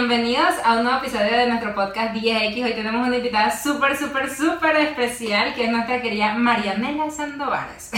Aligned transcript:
bienvenidos 0.00 0.54
a 0.64 0.76
un 0.76 0.84
nuevo 0.84 0.98
episodio 0.98 1.36
de 1.36 1.46
nuestro 1.46 1.74
podcast 1.74 2.14
10X. 2.14 2.64
Hoy 2.64 2.72
tenemos 2.72 3.06
una 3.06 3.18
invitada 3.18 3.50
súper, 3.50 3.98
súper, 3.98 4.30
súper 4.30 4.76
especial 4.76 5.52
que 5.52 5.64
es 5.64 5.70
nuestra 5.70 6.00
querida 6.00 6.32
Marianela 6.32 7.10
Sandovares. 7.10 7.90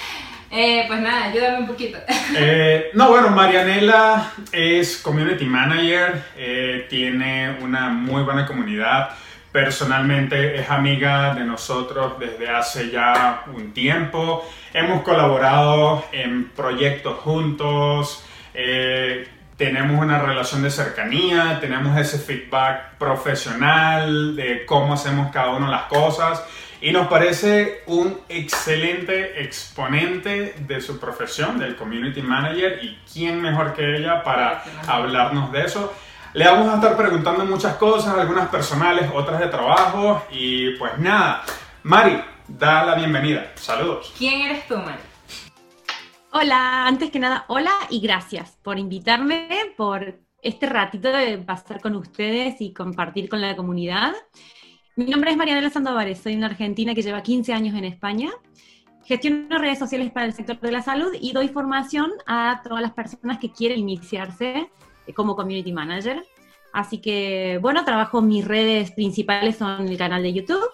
eh, 0.52 0.84
pues 0.86 1.00
nada, 1.00 1.24
ayúdame 1.24 1.58
un 1.58 1.66
poquito. 1.66 1.98
Eh, 2.36 2.90
no, 2.94 3.08
bueno, 3.08 3.30
Marianela 3.30 4.30
es 4.52 4.98
community 4.98 5.46
manager, 5.46 6.22
eh, 6.36 6.86
tiene 6.88 7.56
una 7.60 7.88
muy 7.88 8.22
buena 8.22 8.46
comunidad. 8.46 9.10
Personalmente 9.50 10.60
es 10.60 10.70
amiga 10.70 11.34
de 11.34 11.42
nosotros 11.44 12.20
desde 12.20 12.48
hace 12.50 12.90
ya 12.90 13.42
un 13.52 13.72
tiempo. 13.72 14.48
Hemos 14.72 15.02
colaborado 15.02 16.04
en 16.12 16.50
proyectos 16.50 17.18
juntos. 17.18 18.24
Tenemos 19.58 20.00
una 20.00 20.20
relación 20.20 20.62
de 20.62 20.70
cercanía, 20.70 21.58
tenemos 21.60 21.98
ese 21.98 22.16
feedback 22.18 22.94
profesional 22.96 24.36
de 24.36 24.64
cómo 24.64 24.94
hacemos 24.94 25.32
cada 25.32 25.50
uno 25.50 25.66
las 25.66 25.82
cosas 25.86 26.44
y 26.80 26.92
nos 26.92 27.08
parece 27.08 27.82
un 27.86 28.20
excelente 28.28 29.42
exponente 29.42 30.54
de 30.60 30.80
su 30.80 31.00
profesión, 31.00 31.58
del 31.58 31.74
community 31.74 32.22
manager 32.22 32.78
y 32.84 33.00
quién 33.12 33.42
mejor 33.42 33.74
que 33.74 33.96
ella 33.96 34.22
para 34.22 34.62
hablarnos 34.86 35.50
de 35.50 35.62
eso. 35.62 35.92
Le 36.34 36.44
vamos 36.44 36.68
a 36.68 36.76
estar 36.76 36.96
preguntando 36.96 37.44
muchas 37.44 37.74
cosas, 37.74 38.16
algunas 38.16 38.48
personales, 38.50 39.10
otras 39.12 39.40
de 39.40 39.48
trabajo 39.48 40.24
y 40.30 40.76
pues 40.76 40.96
nada, 40.98 41.42
Mari, 41.82 42.22
da 42.46 42.84
la 42.84 42.94
bienvenida. 42.94 43.50
Saludos. 43.56 44.14
¿Quién 44.16 44.42
eres 44.42 44.68
tú, 44.68 44.76
Mari? 44.76 45.07
Hola, 46.30 46.86
antes 46.86 47.10
que 47.10 47.18
nada, 47.18 47.46
hola 47.48 47.72
y 47.88 48.00
gracias 48.00 48.58
por 48.62 48.78
invitarme, 48.78 49.48
por 49.78 50.20
este 50.42 50.66
ratito 50.66 51.08
de 51.08 51.38
pasar 51.38 51.80
con 51.80 51.96
ustedes 51.96 52.60
y 52.60 52.74
compartir 52.74 53.30
con 53.30 53.40
la 53.40 53.56
comunidad. 53.56 54.12
Mi 54.94 55.06
nombre 55.06 55.30
es 55.30 55.38
Marianela 55.38 55.70
Sandovares, 55.70 56.20
soy 56.20 56.36
una 56.36 56.48
argentina 56.48 56.94
que 56.94 57.00
lleva 57.00 57.22
15 57.22 57.54
años 57.54 57.74
en 57.74 57.86
España. 57.86 58.30
Gestiono 59.06 59.58
redes 59.58 59.78
sociales 59.78 60.10
para 60.12 60.26
el 60.26 60.34
sector 60.34 60.60
de 60.60 60.70
la 60.70 60.82
salud 60.82 61.14
y 61.18 61.32
doy 61.32 61.48
formación 61.48 62.12
a 62.26 62.60
todas 62.62 62.82
las 62.82 62.92
personas 62.92 63.38
que 63.38 63.50
quieren 63.50 63.78
iniciarse 63.78 64.70
como 65.14 65.34
community 65.34 65.72
manager. 65.72 66.26
Así 66.74 66.98
que, 66.98 67.58
bueno, 67.62 67.86
trabajo, 67.86 68.20
mis 68.20 68.46
redes 68.46 68.90
principales 68.90 69.56
son 69.56 69.88
el 69.88 69.96
canal 69.96 70.22
de 70.22 70.34
YouTube, 70.34 70.68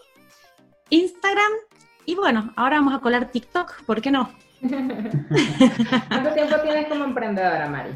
Instagram 0.90 1.52
y 2.06 2.16
bueno, 2.16 2.52
ahora 2.56 2.78
vamos 2.78 2.94
a 2.94 2.98
colar 2.98 3.30
TikTok, 3.30 3.84
¿por 3.84 4.02
qué 4.02 4.10
no? 4.10 4.43
¿Cuánto 6.08 6.30
tiempo 6.32 6.56
tienes 6.62 6.86
como 6.88 7.04
emprendedora, 7.04 7.68
Mari? 7.68 7.90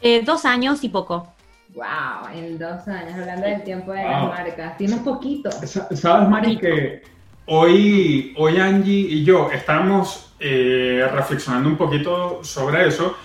Eh, 0.00 0.22
dos 0.24 0.44
años 0.44 0.84
y 0.84 0.88
poco. 0.88 1.32
Wow, 1.74 2.32
en 2.34 2.58
dos 2.58 2.86
años, 2.88 3.14
hablando 3.14 3.46
del 3.46 3.64
tiempo 3.64 3.92
de 3.92 4.04
las 4.04 4.28
marcas. 4.28 4.76
Tienes 4.76 5.00
poquito. 5.00 5.50
¿Sabes, 5.50 6.28
Mari, 6.28 6.58
que 6.58 7.02
hoy, 7.46 8.34
hoy 8.36 8.58
Angie 8.58 9.06
y 9.10 9.24
yo 9.24 9.50
estamos 9.50 10.32
eh, 10.38 11.06
reflexionando 11.12 11.68
un 11.68 11.76
poquito 11.76 12.42
sobre 12.42 12.88
eso? 12.88 13.16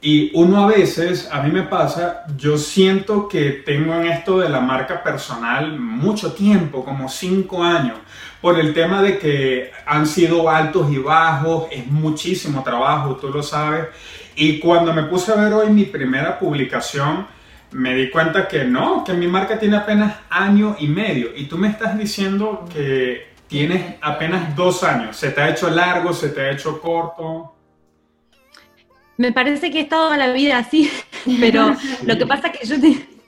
Y 0.00 0.30
uno 0.34 0.64
a 0.64 0.66
veces, 0.66 1.30
a 1.32 1.42
mí 1.42 1.50
me 1.50 1.62
pasa, 1.62 2.24
yo 2.36 2.58
siento 2.58 3.26
que 3.26 3.62
tengo 3.64 3.94
en 3.94 4.06
esto 4.08 4.38
de 4.38 4.50
la 4.50 4.60
marca 4.60 5.02
personal 5.02 5.78
mucho 5.78 6.34
tiempo, 6.34 6.84
como 6.84 7.08
cinco 7.08 7.62
años, 7.62 7.96
por 8.44 8.60
el 8.60 8.74
tema 8.74 9.00
de 9.00 9.18
que 9.18 9.70
han 9.86 10.06
sido 10.06 10.50
altos 10.50 10.92
y 10.92 10.98
bajos, 10.98 11.66
es 11.70 11.86
muchísimo 11.86 12.62
trabajo, 12.62 13.16
tú 13.16 13.30
lo 13.30 13.42
sabes. 13.42 13.86
Y 14.36 14.58
cuando 14.58 14.92
me 14.92 15.04
puse 15.04 15.32
a 15.32 15.36
ver 15.36 15.50
hoy 15.54 15.70
mi 15.70 15.86
primera 15.86 16.38
publicación, 16.38 17.26
me 17.70 17.94
di 17.94 18.10
cuenta 18.10 18.46
que 18.46 18.64
no, 18.64 19.02
que 19.02 19.14
mi 19.14 19.28
marca 19.28 19.58
tiene 19.58 19.78
apenas 19.78 20.16
año 20.28 20.76
y 20.78 20.88
medio. 20.88 21.30
Y 21.34 21.46
tú 21.46 21.56
me 21.56 21.68
estás 21.68 21.96
diciendo 21.96 22.66
que 22.70 23.28
tienes 23.48 23.94
apenas 24.02 24.54
dos 24.54 24.84
años. 24.84 25.16
¿Se 25.16 25.30
te 25.30 25.40
ha 25.40 25.48
hecho 25.48 25.70
largo? 25.70 26.12
¿Se 26.12 26.28
te 26.28 26.42
ha 26.42 26.50
hecho 26.50 26.78
corto? 26.82 27.54
Me 29.16 29.32
parece 29.32 29.70
que 29.70 29.78
he 29.78 29.82
estado 29.84 30.14
la 30.16 30.30
vida 30.34 30.58
así, 30.58 30.90
pero 31.40 31.74
lo 32.04 32.18
que 32.18 32.26
pasa 32.26 32.48
es 32.48 32.58
que 32.58 32.66
yo 32.66 32.76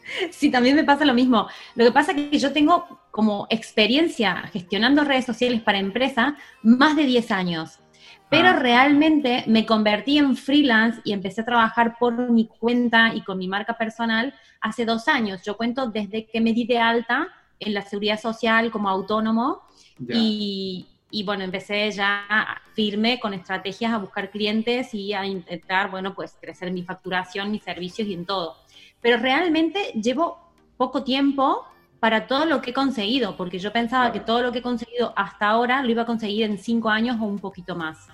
sí 0.31 0.51
también 0.51 0.77
me 0.77 0.85
pasa 0.85 1.05
lo 1.05 1.15
mismo. 1.15 1.49
Lo 1.75 1.85
que 1.85 1.93
pasa 1.93 2.13
es 2.13 2.29
que 2.29 2.39
yo 2.39 2.53
tengo 2.53 3.06
como 3.17 3.47
experiencia 3.49 4.43
gestionando 4.53 5.03
redes 5.03 5.25
sociales 5.25 5.63
para 5.63 5.79
empresa 5.79 6.37
más 6.63 6.97
de 6.97 7.05
10 7.05 7.31
años. 7.31 7.79
Pero 8.29 8.49
ah. 8.49 8.53
realmente 8.53 9.43
me 9.47 9.65
convertí 9.65 10.19
en 10.19 10.37
freelance 10.37 11.01
y 11.03 11.15
empecé 11.15 11.41
a 11.41 11.47
trabajar 11.47 11.97
por 11.99 12.31
mi 12.31 12.47
cuenta 12.47 13.15
y 13.15 13.23
con 13.23 13.39
mi 13.39 13.49
marca 13.49 13.79
personal 13.79 14.35
hace 14.61 14.85
dos 14.85 15.09
años. 15.09 15.41
Yo 15.47 15.57
cuento 15.57 15.87
desde 15.87 16.27
que 16.27 16.43
me 16.43 16.53
di 16.53 16.67
de 16.67 16.79
alta 16.79 17.29
en 17.59 17.73
la 17.73 17.81
seguridad 17.81 18.21
social 18.21 18.71
como 18.71 18.91
autónomo 18.91 19.63
y, 20.07 20.87
y 21.11 21.23
bueno, 21.25 21.43
empecé 21.43 21.91
ya 21.93 22.61
firme 22.75 23.19
con 23.19 23.33
estrategias 23.33 23.95
a 23.95 23.99
buscar 23.99 24.31
clientes 24.31 24.93
y 24.93 25.15
a 25.15 25.25
intentar, 25.25 25.91
bueno, 25.91 26.15
pues 26.15 26.37
crecer 26.39 26.71
mi 26.71 26.83
facturación, 26.83 27.51
mis 27.51 27.63
servicios 27.63 28.07
y 28.09 28.13
en 28.13 28.27
todo. 28.27 28.59
Pero 29.01 29.17
realmente 29.17 29.93
llevo 29.95 30.39
poco 30.77 31.03
tiempo 31.03 31.65
para 32.01 32.27
todo 32.27 32.45
lo 32.45 32.61
que 32.61 32.71
he 32.71 32.75
conseguido, 32.75 33.37
porque 33.37 33.59
yo 33.59 33.73
pensaba 33.73 34.13
que 34.13 34.21
todo 34.21 34.43
lo 34.43 34.53
que 34.53 34.59
he 34.59 34.63
conseguido 34.63 35.13
hasta 35.17 35.49
ahora 35.49 35.83
lo 35.83 35.91
iba 35.91 36.03
a 36.03 36.07
conseguir 36.07 36.45
en 36.45 36.59
cinco 36.59 36.91
años 36.91 37.17
o 37.21 37.25
un 37.25 37.39
poquito 37.39 37.75
más. 37.75 38.09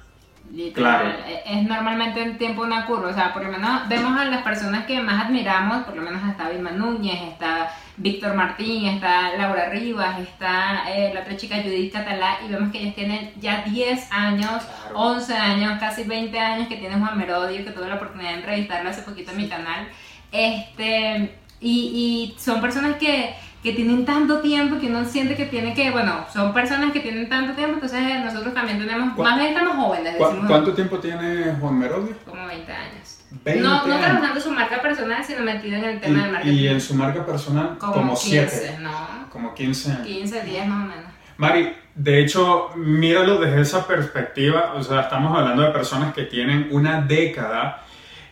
Claro. 0.74 1.08
E-, 1.26 1.42
es 1.46 1.62
normalmente 1.66 2.22
en 2.22 2.36
tiempo 2.36 2.62
una 2.62 2.84
curva, 2.84 3.08
o 3.08 3.14
sea, 3.14 3.32
por 3.32 3.42
lo 3.42 3.50
menos 3.50 3.88
vemos 3.88 4.18
a 4.18 4.24
las 4.26 4.42
personas 4.42 4.84
que 4.86 5.00
más 5.00 5.26
admiramos, 5.26 5.84
por 5.84 5.96
lo 5.96 6.02
menos 6.02 6.22
está 6.28 6.50
Vilma 6.50 6.70
Núñez, 6.72 7.20
está 7.22 7.74
Víctor 7.96 8.34
Martín, 8.34 8.86
está 8.86 9.36
Laura 9.36 9.70
Rivas, 9.70 10.20
está 10.20 10.84
eh, 10.90 11.12
la 11.14 11.20
otra 11.20 11.36
chica 11.36 11.56
Judith 11.62 11.92
Catalá, 11.92 12.38
y 12.46 12.52
vemos 12.52 12.70
que 12.70 12.80
ellas 12.80 12.94
tienen 12.94 13.32
ya 13.40 13.62
10 13.62 14.12
años, 14.12 14.62
11 14.94 15.34
años, 15.34 15.78
casi 15.80 16.04
20 16.04 16.38
años 16.38 16.68
que 16.68 16.76
tiene 16.76 16.96
Juan 16.96 17.16
Merodio, 17.16 17.64
que 17.64 17.70
tuve 17.70 17.88
la 17.88 17.94
oportunidad 17.94 18.30
de 18.30 18.36
entrevistarlo 18.36 18.90
hace 18.90 19.02
poquito 19.02 19.30
en 19.30 19.36
mi 19.38 19.48
canal. 19.48 19.88
Este, 20.30 21.38
y, 21.60 22.34
y 22.34 22.38
son 22.38 22.60
personas 22.60 22.96
que 22.96 23.34
que 23.62 23.72
tienen 23.72 24.04
tanto 24.04 24.40
tiempo 24.40 24.80
que 24.80 24.88
uno 24.88 25.04
siente 25.04 25.36
que 25.36 25.46
tiene 25.46 25.72
que, 25.72 25.90
bueno, 25.92 26.26
son 26.32 26.52
personas 26.52 26.92
que 26.92 27.00
tienen 27.00 27.28
tanto 27.28 27.54
tiempo, 27.54 27.74
entonces 27.74 28.24
nosotros 28.24 28.52
también 28.52 28.78
tenemos, 28.78 29.16
más 29.16 29.38
bien 29.38 29.50
estamos 29.50 29.76
jóvenes. 29.76 30.16
¿Cuánto 30.18 30.74
tiempo 30.74 30.98
tiene 30.98 31.54
Juan 31.60 31.78
Merodio? 31.78 32.16
Como 32.28 32.46
20 32.46 32.72
años. 32.72 33.20
20 33.44 33.62
no, 33.62 33.86
no 33.86 33.98
trabajando 33.98 34.40
su 34.40 34.50
marca 34.50 34.82
personal, 34.82 35.24
sino 35.24 35.42
metido 35.42 35.76
en 35.76 35.84
el 35.84 36.00
tema 36.00 36.18
y, 36.18 36.22
del 36.22 36.32
marketing. 36.32 36.56
Y 36.56 36.68
en 36.68 36.80
su 36.80 36.94
marca 36.94 37.24
personal, 37.24 37.78
como, 37.78 38.16
7. 38.16 38.78
¿no? 38.80 39.28
Como 39.30 39.54
15 39.54 39.92
años. 39.92 40.06
15, 40.06 40.42
10 40.42 40.66
más 40.66 40.84
o 40.84 40.88
menos. 40.88 41.12
Mari, 41.36 41.72
de 41.94 42.20
hecho, 42.20 42.70
míralo 42.74 43.38
desde 43.38 43.60
esa 43.60 43.86
perspectiva, 43.86 44.74
o 44.74 44.82
sea, 44.82 45.02
estamos 45.02 45.38
hablando 45.38 45.62
de 45.62 45.70
personas 45.70 46.12
que 46.12 46.24
tienen 46.24 46.68
una 46.72 47.00
década 47.00 47.84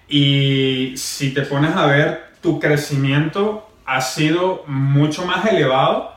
y 0.09 0.93
si 0.97 1.33
te 1.33 1.43
pones 1.43 1.77
a 1.77 1.87
ver 1.87 2.31
tu 2.41 2.59
crecimiento 2.59 3.70
ha 3.91 4.01
sido 4.01 4.63
mucho 4.69 5.27
más 5.27 5.45
elevado 5.47 6.15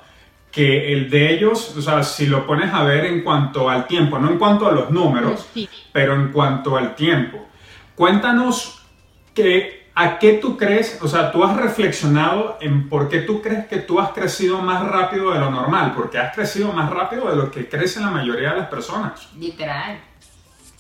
que 0.52 0.94
el 0.94 1.10
de 1.10 1.34
ellos, 1.34 1.76
o 1.76 1.82
sea, 1.82 2.04
si 2.04 2.28
lo 2.28 2.46
pones 2.46 2.72
a 2.72 2.84
ver 2.84 3.06
en 3.06 3.24
cuanto 3.24 3.68
al 3.68 3.88
tiempo, 3.88 4.20
no 4.20 4.30
en 4.30 4.38
cuanto 4.38 4.68
a 4.68 4.72
los 4.72 4.92
números, 4.92 5.50
pero 5.92 6.14
en 6.14 6.32
cuanto 6.32 6.78
al 6.78 6.94
tiempo. 6.94 7.48
Cuéntanos 7.96 8.86
que, 9.34 9.90
a 9.96 10.20
qué 10.20 10.34
tú 10.34 10.56
crees, 10.56 11.00
o 11.02 11.08
sea, 11.08 11.32
tú 11.32 11.44
has 11.44 11.58
reflexionado 11.58 12.60
en 12.62 12.88
por 12.88 13.10
qué 13.10 13.22
tú 13.22 13.42
crees 13.42 13.66
que 13.66 13.78
tú 13.78 14.00
has 14.00 14.12
crecido 14.12 14.62
más 14.62 14.88
rápido 14.88 15.32
de 15.32 15.40
lo 15.40 15.50
normal, 15.50 15.94
porque 15.96 16.20
has 16.20 16.36
crecido 16.36 16.72
más 16.72 16.92
rápido 16.92 17.28
de 17.28 17.36
lo 17.36 17.50
que 17.50 17.68
crecen 17.68 18.04
la 18.04 18.12
mayoría 18.12 18.52
de 18.52 18.60
las 18.60 18.68
personas. 18.68 19.30
Literal. 19.36 20.00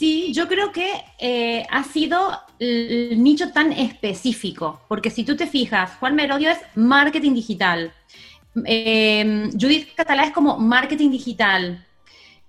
Sí, 0.04 0.34
yo 0.34 0.50
creo 0.50 0.74
que 0.74 1.02
eh, 1.18 1.66
ha 1.70 1.82
sido 1.86 2.38
el 2.60 3.24
nicho 3.24 3.54
tan 3.54 3.72
específico, 3.72 4.82
porque 4.90 5.10
si 5.10 5.24
tú 5.24 5.38
te 5.38 5.48
fijas, 5.48 5.96
Juan 6.02 6.14
Merodio 6.14 6.50
es 6.50 6.58
marketing 6.76 7.34
digital, 7.34 7.94
eh, 8.66 9.50
Judith 9.54 9.96
Catalá 9.96 10.26
es 10.26 10.34
como 10.34 10.58
marketing 10.58 11.10
digital, 11.10 11.86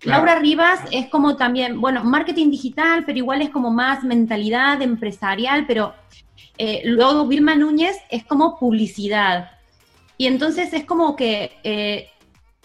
Laura 0.03 0.41
Rivas 0.41 0.81
es 0.91 1.07
como 1.11 1.37
también, 1.37 1.81
bueno, 1.81 2.03
marketing 2.03 2.51
digital, 2.51 3.05
pero 3.07 3.19
igual 3.19 3.41
es 3.41 3.51
como 3.51 3.71
más 3.71 4.03
mentalidad 4.03 4.83
empresarial, 4.83 5.65
pero 5.65 5.95
eh, 6.59 6.83
luego 6.87 7.25
Vilma 7.29 7.55
Núñez 7.55 7.97
es 8.11 8.25
como 8.25 8.59
publicidad. 8.59 9.53
Y 10.19 10.27
entonces 10.27 10.73
es 10.73 10.85
como 10.85 11.15
que 11.15 12.11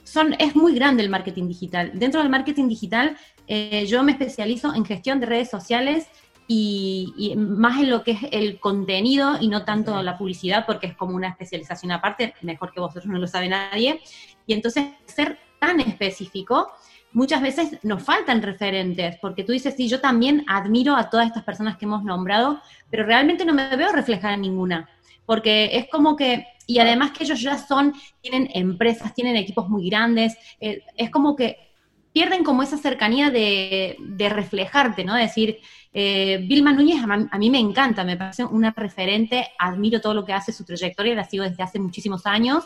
son, 0.10 0.36
es 0.40 0.56
muy 0.56 0.74
grande 0.74 1.04
el 1.04 1.10
marketing 1.10 1.48
digital. 1.48 1.92
Dentro 1.94 2.22
del 2.22 2.30
marketing 2.30 2.68
digital 2.68 3.18
eh, 3.48 3.86
yo 3.88 4.04
me 4.04 4.12
especializo 4.12 4.74
en 4.74 4.86
gestión 4.86 5.20
de 5.20 5.26
redes 5.26 5.50
sociales 5.50 6.08
y, 6.48 7.36
más 7.38 7.80
en 7.80 7.92
lo 7.92 8.04
que 8.04 8.12
es 8.12 8.20
el 8.32 8.60
contenido 8.60 9.38
y 9.40 9.48
no 9.48 9.66
tanto 9.66 10.02
la 10.02 10.18
publicidad, 10.18 10.66
porque 10.66 10.88
es 10.88 10.96
como 10.96 11.16
una 11.16 11.30
especialización 11.30 11.92
aparte, 11.92 12.34
mejor 12.42 12.72
que 12.72 12.80
vosotros 12.80 13.06
no 13.06 13.20
lo 13.20 13.28
sabe 13.28 13.50
nadie. 13.50 14.02
Y 14.48 14.54
entonces 14.54 14.86
ser 15.06 15.38
tan 15.60 15.80
específico, 15.80 16.72
muchas 17.12 17.42
veces 17.42 17.78
nos 17.84 18.02
faltan 18.02 18.42
referentes, 18.42 19.18
porque 19.22 19.44
tú 19.44 19.52
dices, 19.52 19.76
sí, 19.76 19.88
yo 19.88 20.02
también 20.02 20.44
admiro 20.48 20.96
a 20.96 21.10
todas 21.10 21.28
estas 21.28 21.44
personas 21.44 21.78
que 21.78 21.86
hemos 21.86 22.04
nombrado, 22.04 22.60
pero 22.90 23.06
realmente 23.06 23.46
no 23.46 23.54
me 23.54 23.76
veo 23.76 23.92
reflejada 23.92 24.34
en 24.34 24.42
ninguna 24.42 24.90
porque 25.30 25.70
es 25.74 25.88
como 25.90 26.16
que, 26.16 26.48
y 26.66 26.80
además 26.80 27.12
que 27.12 27.24
ellos 27.24 27.40
ya 27.40 27.56
son, 27.56 27.94
tienen 28.20 28.50
empresas, 28.52 29.14
tienen 29.14 29.36
equipos 29.36 29.70
muy 29.70 29.88
grandes, 29.88 30.36
eh, 30.60 30.82
es 30.98 31.12
como 31.12 31.36
que 31.36 31.70
pierden 32.12 32.44
como 32.44 32.64
esa 32.64 32.80
cercanía 32.80 33.30
de, 33.30 33.96
reflejarte, 34.18 35.04
¿no? 35.04 35.14
De 35.14 35.22
decir, 35.22 35.60
eh, 35.94 36.44
Vilma 36.48 36.74
Núñez 36.74 37.04
a, 37.04 37.38
mí 37.38 37.52
me 37.52 37.60
encanta, 37.60 38.04
me 38.04 38.18
parece 38.18 38.44
una 38.44 38.72
referente, 38.72 39.50
admiro 39.60 40.02
todo 40.02 40.16
lo 40.16 40.26
que 40.26 40.34
hace, 40.34 40.52
su 40.52 40.66
trayectoria, 40.66 41.14
la 41.14 41.26
sigo 41.26 41.44
desde 41.44 41.62
hace 41.62 41.78
muchísimos 41.78 42.26
años, 42.26 42.64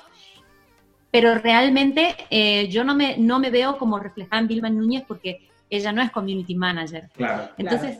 pero 1.11 1.35
realmente 1.39 2.15
eh, 2.29 2.69
yo 2.69 2.85
no 2.85 2.95
me, 2.95 3.17
no 3.17 3.39
me 3.39 3.49
veo 3.49 3.77
como 3.77 3.99
reflejada 3.99 4.41
en 4.41 4.47
Vilma 4.47 4.69
Núñez 4.69 5.03
porque 5.05 5.49
ella 5.69 5.91
no 5.91 6.01
es 6.01 6.11
community 6.11 6.55
manager. 6.55 7.09
Claro. 7.13 7.49
Entonces, 7.57 7.97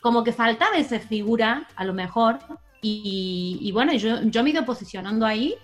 como 0.00 0.22
que 0.22 0.32
faltaba 0.32 0.76
esa 0.76 1.00
figura, 1.00 1.66
a 1.74 1.84
lo 1.84 1.92
mejor, 1.92 2.38
y, 2.82 3.70
bueno, 3.72 3.92
yo, 3.94 4.22
yo 4.22 4.42
me 4.42 4.50
he 4.50 4.52
ido 4.52 4.64
posicionando 4.64 5.26
ahí 5.26 5.54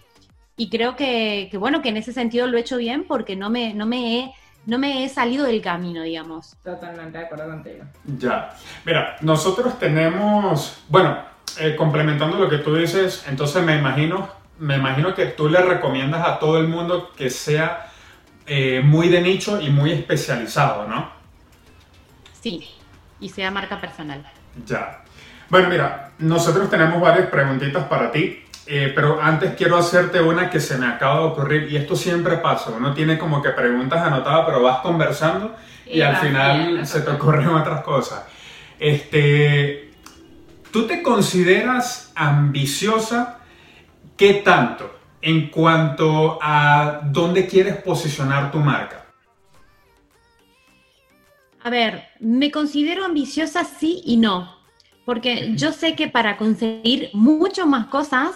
y 0.57 0.69
creo 0.69 0.97
que, 0.97 1.51
bueno, 1.59 1.83
que 1.83 1.91
en 1.91 1.97
ese 1.97 2.13
sentido 2.13 2.47
lo 2.47 2.57
he 2.57 2.61
hecho 2.61 2.77
bien 2.77 3.05
porque 3.05 3.37
no 3.37 3.51
me, 3.51 3.75
no 3.75 3.87
me 3.87 4.19
he 4.19 4.33
no 4.65 4.79
me 4.79 5.05
he 5.05 5.09
salido 5.09 5.45
del 5.45 5.61
camino, 5.61 6.03
digamos. 6.03 6.57
Totalmente 6.63 7.19
de 7.19 7.25
acuerdo 7.25 7.49
contigo. 7.49 7.85
Ya. 8.05 8.55
Mira, 8.85 9.17
nosotros 9.21 9.79
tenemos, 9.79 10.85
bueno, 10.89 11.19
eh, 11.59 11.75
complementando 11.77 12.39
lo 12.39 12.49
que 12.49 12.59
tú 12.59 12.77
dices, 12.77 13.25
entonces 13.29 13.63
me 13.65 13.77
imagino, 13.77 14.29
me 14.59 14.77
imagino 14.77 15.15
que 15.15 15.27
tú 15.27 15.49
le 15.49 15.61
recomiendas 15.61 16.27
a 16.27 16.39
todo 16.39 16.59
el 16.59 16.69
mundo 16.69 17.11
que 17.17 17.29
sea 17.29 17.91
eh, 18.47 18.81
muy 18.85 19.09
de 19.09 19.21
nicho 19.21 19.61
y 19.61 19.71
muy 19.71 19.93
especializado, 19.93 20.87
¿no? 20.87 21.11
Sí, 22.41 22.69
y 23.21 23.29
sea 23.29 23.51
marca 23.51 23.81
personal. 23.81 24.25
Ya. 24.65 25.02
Bueno, 25.53 25.69
mira, 25.69 26.13
nosotros 26.21 26.71
tenemos 26.71 26.99
varias 26.99 27.29
preguntitas 27.29 27.85
para 27.85 28.11
ti, 28.11 28.43
eh, 28.65 28.91
pero 28.95 29.21
antes 29.21 29.53
quiero 29.55 29.77
hacerte 29.77 30.19
una 30.19 30.49
que 30.49 30.59
se 30.59 30.79
me 30.79 30.87
acaba 30.87 31.21
de 31.21 31.27
ocurrir 31.27 31.71
y 31.71 31.77
esto 31.77 31.95
siempre 31.95 32.39
pasa, 32.39 32.71
uno 32.71 32.95
tiene 32.95 33.19
como 33.19 33.43
que 33.43 33.51
preguntas 33.51 34.01
anotadas, 34.01 34.47
pero 34.47 34.63
vas 34.63 34.79
conversando 34.79 35.55
y, 35.85 36.01
al 36.01 36.17
final 36.17 36.87
se 36.87 37.03
te 37.03 37.11
ocurren 37.11 37.49
otras 37.49 37.83
cosas. 37.83 38.25
Este, 38.79 39.91
¿Tú 40.71 40.87
te 40.87 41.03
consideras 41.03 42.13
ambiciosa? 42.15 43.41
¿Qué 44.17 44.33
tanto 44.43 44.91
en 45.21 45.51
cuanto 45.51 46.39
a 46.41 47.01
dónde 47.05 47.47
quieres 47.47 47.77
posicionar 47.77 48.51
tu 48.51 48.59
marca? 48.59 49.05
A 51.63 51.69
ver, 51.69 52.05
me 52.21 52.51
considero 52.51 53.05
ambiciosa 53.05 53.65
sí 53.65 54.01
y 54.07 54.17
no. 54.17 54.62
Porque 55.05 55.53
yo 55.57 55.73
sé 55.73 55.95
que 55.95 56.09
para 56.09 56.37
conseguir 56.37 57.11
mucho 57.13 57.67
más 57.67 57.87
cosas 57.87 58.33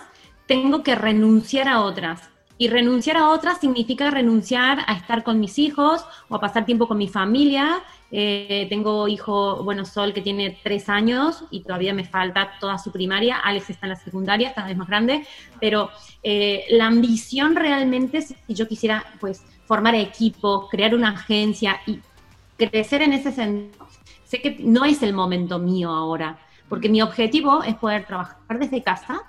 tengo 0.46 0.82
que 0.82 0.94
renunciar 0.94 1.68
a 1.68 1.80
otras. 1.80 2.30
Y 2.58 2.68
renunciar 2.68 3.18
a 3.18 3.28
otras 3.28 3.60
significa 3.60 4.10
renunciar 4.10 4.78
a 4.86 4.94
estar 4.94 5.22
con 5.22 5.38
mis 5.38 5.58
hijos 5.58 6.04
o 6.28 6.36
a 6.36 6.40
pasar 6.40 6.64
tiempo 6.64 6.88
con 6.88 6.96
mi 6.96 7.06
familia. 7.06 7.82
Eh, 8.10 8.66
tengo 8.70 9.08
hijo, 9.08 9.62
bueno, 9.62 9.84
Sol, 9.84 10.14
que 10.14 10.22
tiene 10.22 10.58
tres 10.62 10.88
años 10.88 11.44
y 11.50 11.60
todavía 11.60 11.92
me 11.92 12.04
falta 12.04 12.52
toda 12.58 12.78
su 12.78 12.90
primaria. 12.90 13.36
Alex 13.36 13.70
está 13.70 13.86
en 13.86 13.90
la 13.90 13.96
secundaria, 13.96 14.54
cada 14.54 14.68
vez 14.68 14.76
más 14.76 14.88
grande. 14.88 15.26
Pero 15.60 15.90
eh, 16.22 16.64
la 16.70 16.86
ambición 16.86 17.56
realmente, 17.56 18.22
si 18.22 18.36
yo 18.48 18.66
quisiera, 18.66 19.04
pues, 19.20 19.44
formar 19.66 19.94
equipo, 19.94 20.68
crear 20.68 20.94
una 20.94 21.10
agencia 21.10 21.80
y 21.86 22.00
crecer 22.56 23.02
en 23.02 23.12
ese 23.12 23.32
sentido, 23.32 23.86
sé 24.24 24.40
que 24.40 24.56
no 24.60 24.86
es 24.86 25.02
el 25.02 25.12
momento 25.12 25.58
mío 25.58 25.90
ahora 25.90 26.38
porque 26.68 26.88
mi 26.88 27.02
objetivo 27.02 27.62
es 27.62 27.74
poder 27.74 28.06
trabajar 28.06 28.58
desde 28.58 28.82
casa, 28.82 29.22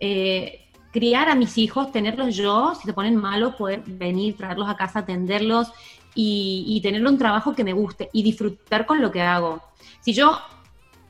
eh, 0.00 0.66
criar 0.92 1.28
a 1.28 1.34
mis 1.34 1.58
hijos, 1.58 1.92
tenerlos 1.92 2.34
yo, 2.36 2.74
si 2.74 2.86
se 2.86 2.92
ponen 2.92 3.16
malos, 3.16 3.54
poder 3.56 3.82
venir, 3.86 4.36
traerlos 4.36 4.68
a 4.68 4.76
casa, 4.76 5.00
atenderlos 5.00 5.70
y, 6.14 6.64
y 6.66 6.80
tener 6.80 7.06
un 7.06 7.18
trabajo 7.18 7.54
que 7.54 7.64
me 7.64 7.72
guste 7.72 8.08
y 8.12 8.22
disfrutar 8.22 8.86
con 8.86 9.00
lo 9.00 9.10
que 9.10 9.20
hago. 9.20 9.62
Si 10.00 10.12
yo 10.12 10.38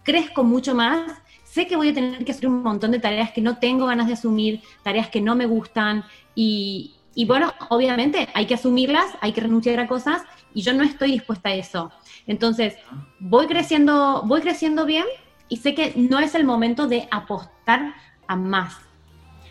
crezco 0.02 0.42
mucho 0.44 0.74
más, 0.74 1.12
sé 1.44 1.66
que 1.66 1.76
voy 1.76 1.90
a 1.90 1.94
tener 1.94 2.24
que 2.24 2.32
hacer 2.32 2.48
un 2.48 2.62
montón 2.62 2.90
de 2.90 2.98
tareas 2.98 3.30
que 3.32 3.40
no 3.40 3.58
tengo 3.58 3.86
ganas 3.86 4.06
de 4.06 4.14
asumir, 4.14 4.62
tareas 4.82 5.08
que 5.08 5.20
no 5.20 5.34
me 5.34 5.46
gustan 5.46 6.04
y, 6.34 6.94
y 7.14 7.24
bueno, 7.24 7.52
obviamente 7.70 8.28
hay 8.32 8.46
que 8.46 8.54
asumirlas, 8.54 9.06
hay 9.20 9.32
que 9.32 9.40
renunciar 9.40 9.80
a 9.80 9.88
cosas 9.88 10.22
y 10.54 10.62
yo 10.62 10.72
no 10.72 10.84
estoy 10.84 11.12
dispuesta 11.12 11.48
a 11.48 11.54
eso. 11.54 11.90
Entonces, 12.26 12.76
voy 13.18 13.46
creciendo, 13.46 14.22
voy 14.24 14.40
creciendo 14.40 14.86
bien, 14.86 15.04
y 15.48 15.56
sé 15.58 15.74
que 15.74 15.92
no 15.96 16.18
es 16.18 16.34
el 16.34 16.44
momento 16.44 16.86
de 16.86 17.08
apostar 17.10 17.94
a 18.26 18.36
más. 18.36 18.76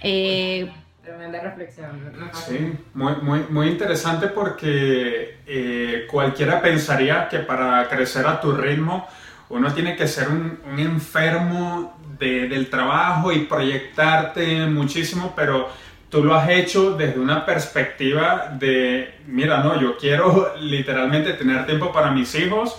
Eh, 0.02 0.72
Tremenda 1.04 1.40
reflexión. 1.40 2.12
Sí, 2.34 2.74
muy, 2.94 3.16
muy, 3.22 3.46
muy 3.50 3.68
interesante 3.70 4.28
porque 4.28 5.40
eh, 5.48 6.06
cualquiera 6.10 6.62
pensaría 6.62 7.30
que 7.30 7.40
para 7.40 7.88
crecer 7.88 8.28
a 8.28 8.42
tu 8.42 8.52
ritmo 8.52 9.08
uno 9.50 9.74
tiene 9.74 9.96
que 9.96 10.08
ser 10.08 10.28
un, 10.28 10.60
un 10.70 10.80
enfermo 10.80 11.98
de, 12.20 12.50
del 12.50 12.70
trabajo 12.70 13.32
y 13.32 13.46
proyectarte 13.46 14.66
muchísimo, 14.66 15.34
pero 15.36 15.70
tú 16.10 16.24
lo 16.24 16.36
has 16.36 16.50
hecho 16.50 16.96
desde 16.98 17.20
una 17.20 17.46
perspectiva 17.46 18.50
de, 18.60 19.16
mira, 19.28 19.64
no, 19.64 19.80
yo 19.80 19.98
quiero 19.98 20.54
literalmente 20.60 21.34
tener 21.34 21.66
tiempo 21.66 21.92
para 21.92 22.12
mis 22.12 22.34
hijos 22.36 22.78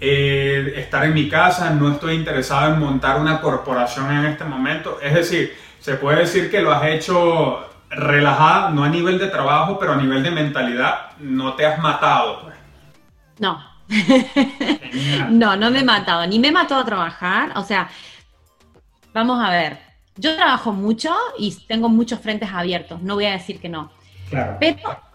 eh, 0.00 0.74
estar 0.76 1.04
en 1.04 1.14
mi 1.14 1.28
casa, 1.28 1.70
no 1.70 1.92
estoy 1.92 2.14
interesado 2.14 2.72
en 2.72 2.80
montar 2.80 3.20
una 3.20 3.40
corporación 3.40 4.10
en 4.10 4.26
este 4.26 4.44
momento. 4.44 4.98
Es 5.02 5.14
decir, 5.14 5.56
se 5.80 5.94
puede 5.94 6.20
decir 6.20 6.50
que 6.50 6.60
lo 6.60 6.72
has 6.72 6.84
hecho 6.84 7.68
relajada, 7.90 8.70
no 8.70 8.84
a 8.84 8.88
nivel 8.88 9.18
de 9.18 9.28
trabajo, 9.28 9.78
pero 9.78 9.92
a 9.92 9.96
nivel 9.96 10.22
de 10.22 10.30
mentalidad, 10.30 11.16
no 11.18 11.54
te 11.54 11.66
has 11.66 11.78
matado. 11.80 12.42
Pues. 12.42 12.54
No. 13.38 13.66
no, 15.30 15.56
no 15.56 15.70
me 15.70 15.80
he 15.80 15.84
matado, 15.84 16.26
ni 16.26 16.38
me 16.38 16.48
he 16.48 16.52
matado 16.52 16.82
a 16.82 16.84
trabajar. 16.84 17.52
O 17.56 17.62
sea, 17.64 17.88
vamos 19.12 19.42
a 19.42 19.50
ver, 19.50 19.78
yo 20.16 20.36
trabajo 20.36 20.72
mucho 20.72 21.14
y 21.38 21.56
tengo 21.66 21.88
muchos 21.88 22.20
frentes 22.20 22.50
abiertos, 22.52 23.02
no 23.02 23.14
voy 23.14 23.24
a 23.26 23.32
decir 23.32 23.60
que 23.60 23.68
no. 23.68 23.90
Claro. 24.28 24.58
Pero 24.60 25.07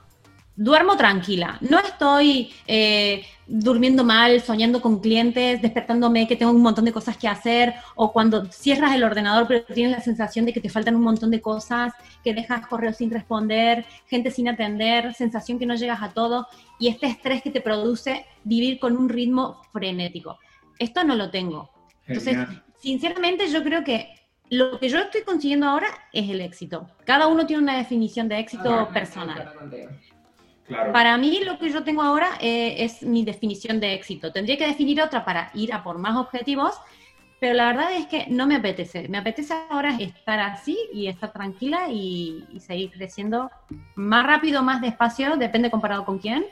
duermo 0.56 0.96
tranquila, 0.96 1.58
no 1.62 1.80
estoy 1.80 2.52
eh, 2.68 3.26
durmiendo 3.48 4.04
mal, 4.04 4.40
soñando 4.42 4.82
con 4.82 5.00
clientes, 5.00 5.62
despertándome 5.62 6.28
que 6.28 6.36
tengo 6.36 6.52
un 6.52 6.62
montón 6.62 6.86
de 6.86 6.94
cosas 6.94 7.18
que 7.18 7.28
hacer, 7.28 7.74
o 7.96 8.14
cuando 8.14 8.46
cierras 8.46 8.96
el 8.96 9.04
ordenador 9.04 9.48
pero 9.48 9.66
tienes 9.66 9.92
la 9.92 10.02
sensación 10.02 10.46
de 10.46 10.54
que 10.54 10.62
te 10.62 10.70
faltan 10.70 10.96
un 10.96 11.02
montón 11.02 11.32
de 11.32 11.42
cosas, 11.42 11.94
que 12.24 12.34
dejas 12.34 12.68
correos 12.68 12.98
sin 12.98 13.10
responder, 13.12 13.86
gente 14.08 14.32
sin 14.32 14.48
atender, 14.48 15.14
sensación 15.14 15.58
que 15.58 15.66
no 15.66 15.76
llegas 15.76 16.02
a 16.02 16.10
todo, 16.10 16.48
y 16.80 16.88
este 16.88 17.08
estrés 17.08 17.42
que 17.42 17.52
te 17.52 17.62
produce 17.62 18.26
vivir 18.44 18.80
con 18.80 18.96
un 18.96 19.10
ritmo 19.10 19.62
frenético. 19.72 20.38
Esto 20.78 21.04
no 21.04 21.16
lo 21.16 21.30
tengo. 21.30 21.70
Entonces, 22.08 22.38
sinceramente 22.80 23.48
yo 23.48 23.64
creo 23.64 23.84
que 23.84 24.10
lo 24.50 24.80
que 24.80 24.90
yo 24.90 25.00
estoy 25.00 25.24
consiguiendo 25.24 25.68
ahora 25.68 25.88
es 26.12 26.30
el 26.30 26.42
éxito. 26.42 26.88
Cada 27.06 27.28
uno 27.28 27.46
tiene 27.48 27.64
una 27.64 27.78
definición 27.78 28.28
de 28.28 28.40
éxito 28.40 28.72
ah, 28.72 28.90
personal. 28.94 29.52
Para 30.68 31.18
mí 31.18 31.42
lo 31.44 31.58
que 31.60 31.70
yo 31.70 31.84
tengo 31.84 32.02
ahora 32.02 32.38
eh, 32.40 32.76
es 32.80 33.04
mi 33.04 33.24
definición 33.24 33.80
de 33.80 33.94
éxito. 33.94 34.32
Tendría 34.32 34.58
que 34.58 34.68
definir 34.68 35.02
otra 35.02 35.26
para 35.26 35.52
ir 35.54 35.74
a 35.74 35.84
por 35.84 35.98
más 35.98 36.16
objetivos, 36.16 36.76
pero 37.40 37.54
la 37.54 37.68
verdad 37.68 37.92
es 37.94 38.08
que 38.08 38.28
no 38.30 38.48
me 38.48 38.56
apetece. 38.56 39.10
Me 39.10 39.18
apetece 39.18 39.54
ahora 39.70 39.98
estar 40.00 40.40
así 40.40 40.78
y 40.94 41.08
estar 41.08 41.34
tranquila 41.34 41.90
y, 41.90 42.46
seguir 42.60 42.92
creciendo 42.92 43.52
más 43.96 44.26
rápido, 44.26 44.64
más 44.64 44.82
despacio, 44.82 45.36
depende 45.36 45.70
comparado 45.70 46.06
con 46.06 46.20
quién. 46.20 46.46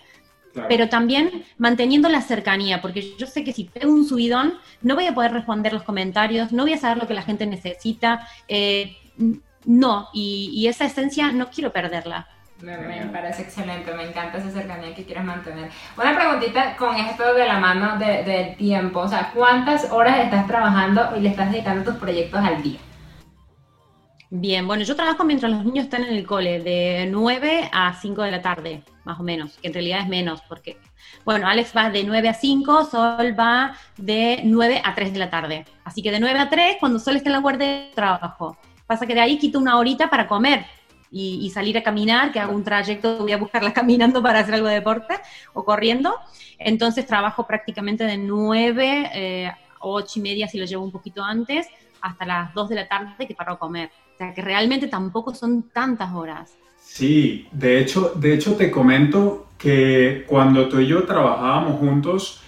Pero 0.68 0.90
también 0.90 1.46
manteniendo 1.58 2.10
la 2.10 2.20
cercanía, 2.20 2.82
porque 2.82 3.16
yo 3.18 3.26
sé 3.26 3.46
que 3.46 3.54
si 3.54 3.64
tengo 3.64 3.94
un 3.94 4.06
subidón, 4.06 4.56
no 4.82 4.96
voy 4.96 5.06
a 5.06 5.16
poder 5.16 5.32
responder 5.32 5.72
los 5.72 5.84
comentarios, 5.84 6.52
no 6.52 6.64
voy 6.64 6.74
a 6.74 6.78
saber 6.78 6.98
lo 6.98 7.08
que 7.08 7.14
la 7.14 7.22
gente 7.22 7.46
necesita. 7.46 8.28
Eh, 8.50 8.98
no, 9.64 10.10
y 10.12 10.68
esa 10.68 10.84
esencia 10.84 11.32
no 11.32 11.50
quiero 11.50 11.72
perderla. 11.72 12.28
Me, 12.62 13.10
parece 13.12 13.42
excelente, 13.42 13.92
me 13.94 14.04
encanta 14.04 14.38
esa 14.38 14.52
cercanía 14.52 14.94
que 14.94 15.04
quieres 15.04 15.24
mantener. 15.24 15.70
Una 15.98 16.16
preguntita 16.16 16.76
con 16.78 16.96
esto 16.96 17.34
de 17.34 17.48
la 17.48 17.60
mano 17.60 17.98
del 17.98 18.26
de 18.26 18.56
tiempo, 18.58 19.00
o 19.00 19.08
sea, 19.08 19.32
¿cuántas 19.34 19.92
horas 19.92 20.20
estás 20.20 20.46
trabajando 20.48 21.10
y 21.18 21.22
le 21.22 21.30
estás 21.30 21.52
dedicando 21.52 21.92
tus 21.92 22.00
proyectos 22.00 22.40
al 22.40 22.62
día? 22.62 22.80
Bien, 24.30 24.66
bueno, 24.66 24.84
yo 24.84 24.96
trabajo 24.96 25.26
mientras 25.26 25.52
los 25.52 25.66
niños 25.66 25.86
están 25.86 26.04
en 26.04 26.14
el 26.14 26.26
cole, 26.26 26.62
de 26.62 27.08
9 27.12 27.70
a 27.74 27.94
5 27.94 28.22
de 28.22 28.32
la 28.32 28.42
tarde, 28.42 28.84
más 29.04 29.20
o 29.20 29.24
menos, 29.24 29.58
que 29.58 29.68
en 29.68 29.74
realidad 29.74 30.00
es 30.02 30.08
menos, 30.08 30.42
porque, 30.48 30.78
bueno, 31.26 31.48
Alex 31.48 31.74
va 31.76 31.90
de 31.90 32.06
9 32.06 32.30
a 32.30 32.34
5, 32.34 32.86
Sol 32.86 33.38
va 33.38 33.74
de 33.98 34.40
9 34.46 34.82
a 34.86 34.96
3 34.96 35.12
de 35.12 35.20
la 35.20 35.30
tarde. 35.30 35.66
Así 35.84 36.02
que 36.02 36.12
de 36.12 36.22
9 36.22 36.40
a 36.40 36.50
3, 36.50 36.78
cuando 36.80 36.98
Sol 37.00 37.18
está 37.18 37.28
en 37.28 37.34
la 37.34 37.40
guardia, 37.40 37.92
trabajo. 37.94 38.58
Pasa 38.88 39.06
que 39.06 39.16
de 39.16 39.20
ahí 39.20 39.38
quito 39.38 39.60
una 39.60 39.78
horita 39.78 40.10
para 40.10 40.28
comer, 40.28 40.66
y, 41.12 41.50
salir 41.50 41.78
a 41.78 41.84
caminar, 41.84 42.32
que 42.32 42.40
hago 42.40 42.56
un 42.56 42.64
trayecto, 42.64 43.18
voy 43.18 43.34
a 43.34 43.38
buscarla 43.38 43.74
caminando 43.74 44.24
para 44.24 44.40
hacer 44.40 44.56
algo 44.56 44.68
de 44.68 44.76
deporte 44.76 45.16
o 45.54 45.66
corriendo. 45.66 46.16
Entonces 46.58 47.06
trabajo 47.06 47.46
prácticamente 47.46 48.06
de 48.06 48.18
9 48.18 49.12
eh, 49.14 49.52
8 49.80 50.20
y 50.20 50.22
media 50.22 50.48
si 50.48 50.58
lo 50.58 50.66
llevo 50.66 50.84
un 50.84 50.92
poquito 50.92 51.24
antes, 51.24 51.68
hasta 52.02 52.26
las 52.26 52.54
2 52.54 52.70
de 52.70 52.76
la 52.76 52.88
tarde 52.88 53.28
que 53.28 53.36
paro 53.36 53.54
a 53.54 53.60
comer. 53.60 53.92
sea 54.18 54.34
que 54.34 54.42
realmente 54.42 54.88
tampoco 54.88 55.36
son 55.36 55.64
tantas 55.70 56.14
horas. 56.14 56.54
Sí, 56.78 57.48
de 57.52 57.80
hecho, 57.80 58.14
de 58.16 58.34
hecho 58.34 58.56
te 58.56 58.72
comento 58.72 59.48
que 59.58 60.26
cuando 60.28 60.68
tú 60.68 60.80
y 60.80 60.88
yo 60.88 61.04
trabajábamos 61.04 61.80
juntos, 61.80 62.42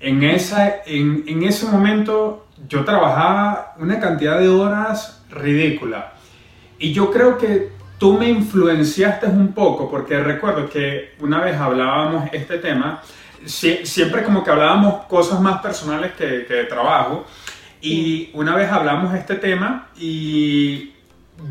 en, 0.00 0.22
esa, 0.22 0.82
en, 0.86 1.24
en 1.26 1.42
ese 1.42 1.66
momento 1.66 2.46
yo 2.68 2.84
trabajaba 2.84 3.74
una 3.78 3.98
cantidad 3.98 4.38
de 4.38 4.48
horas 4.48 5.24
ridícula. 5.30 6.14
Y 6.78 6.92
yo 6.92 7.10
creo 7.10 7.38
que 7.38 7.73
tú 7.98 8.18
me 8.18 8.28
influenciaste 8.28 9.26
un 9.26 9.52
poco, 9.52 9.90
porque 9.90 10.20
recuerdo 10.20 10.68
que 10.68 11.14
una 11.20 11.40
vez 11.40 11.56
hablábamos 11.56 12.28
este 12.32 12.58
tema, 12.58 13.02
siempre 13.46 14.22
como 14.22 14.42
que 14.42 14.50
hablábamos 14.50 15.04
cosas 15.06 15.40
más 15.40 15.60
personales 15.60 16.12
que, 16.12 16.44
que 16.46 16.54
de 16.54 16.64
trabajo, 16.64 17.26
y 17.80 18.30
una 18.32 18.54
vez 18.54 18.70
hablamos 18.72 19.14
este 19.14 19.34
tema 19.34 19.88
y 19.98 20.92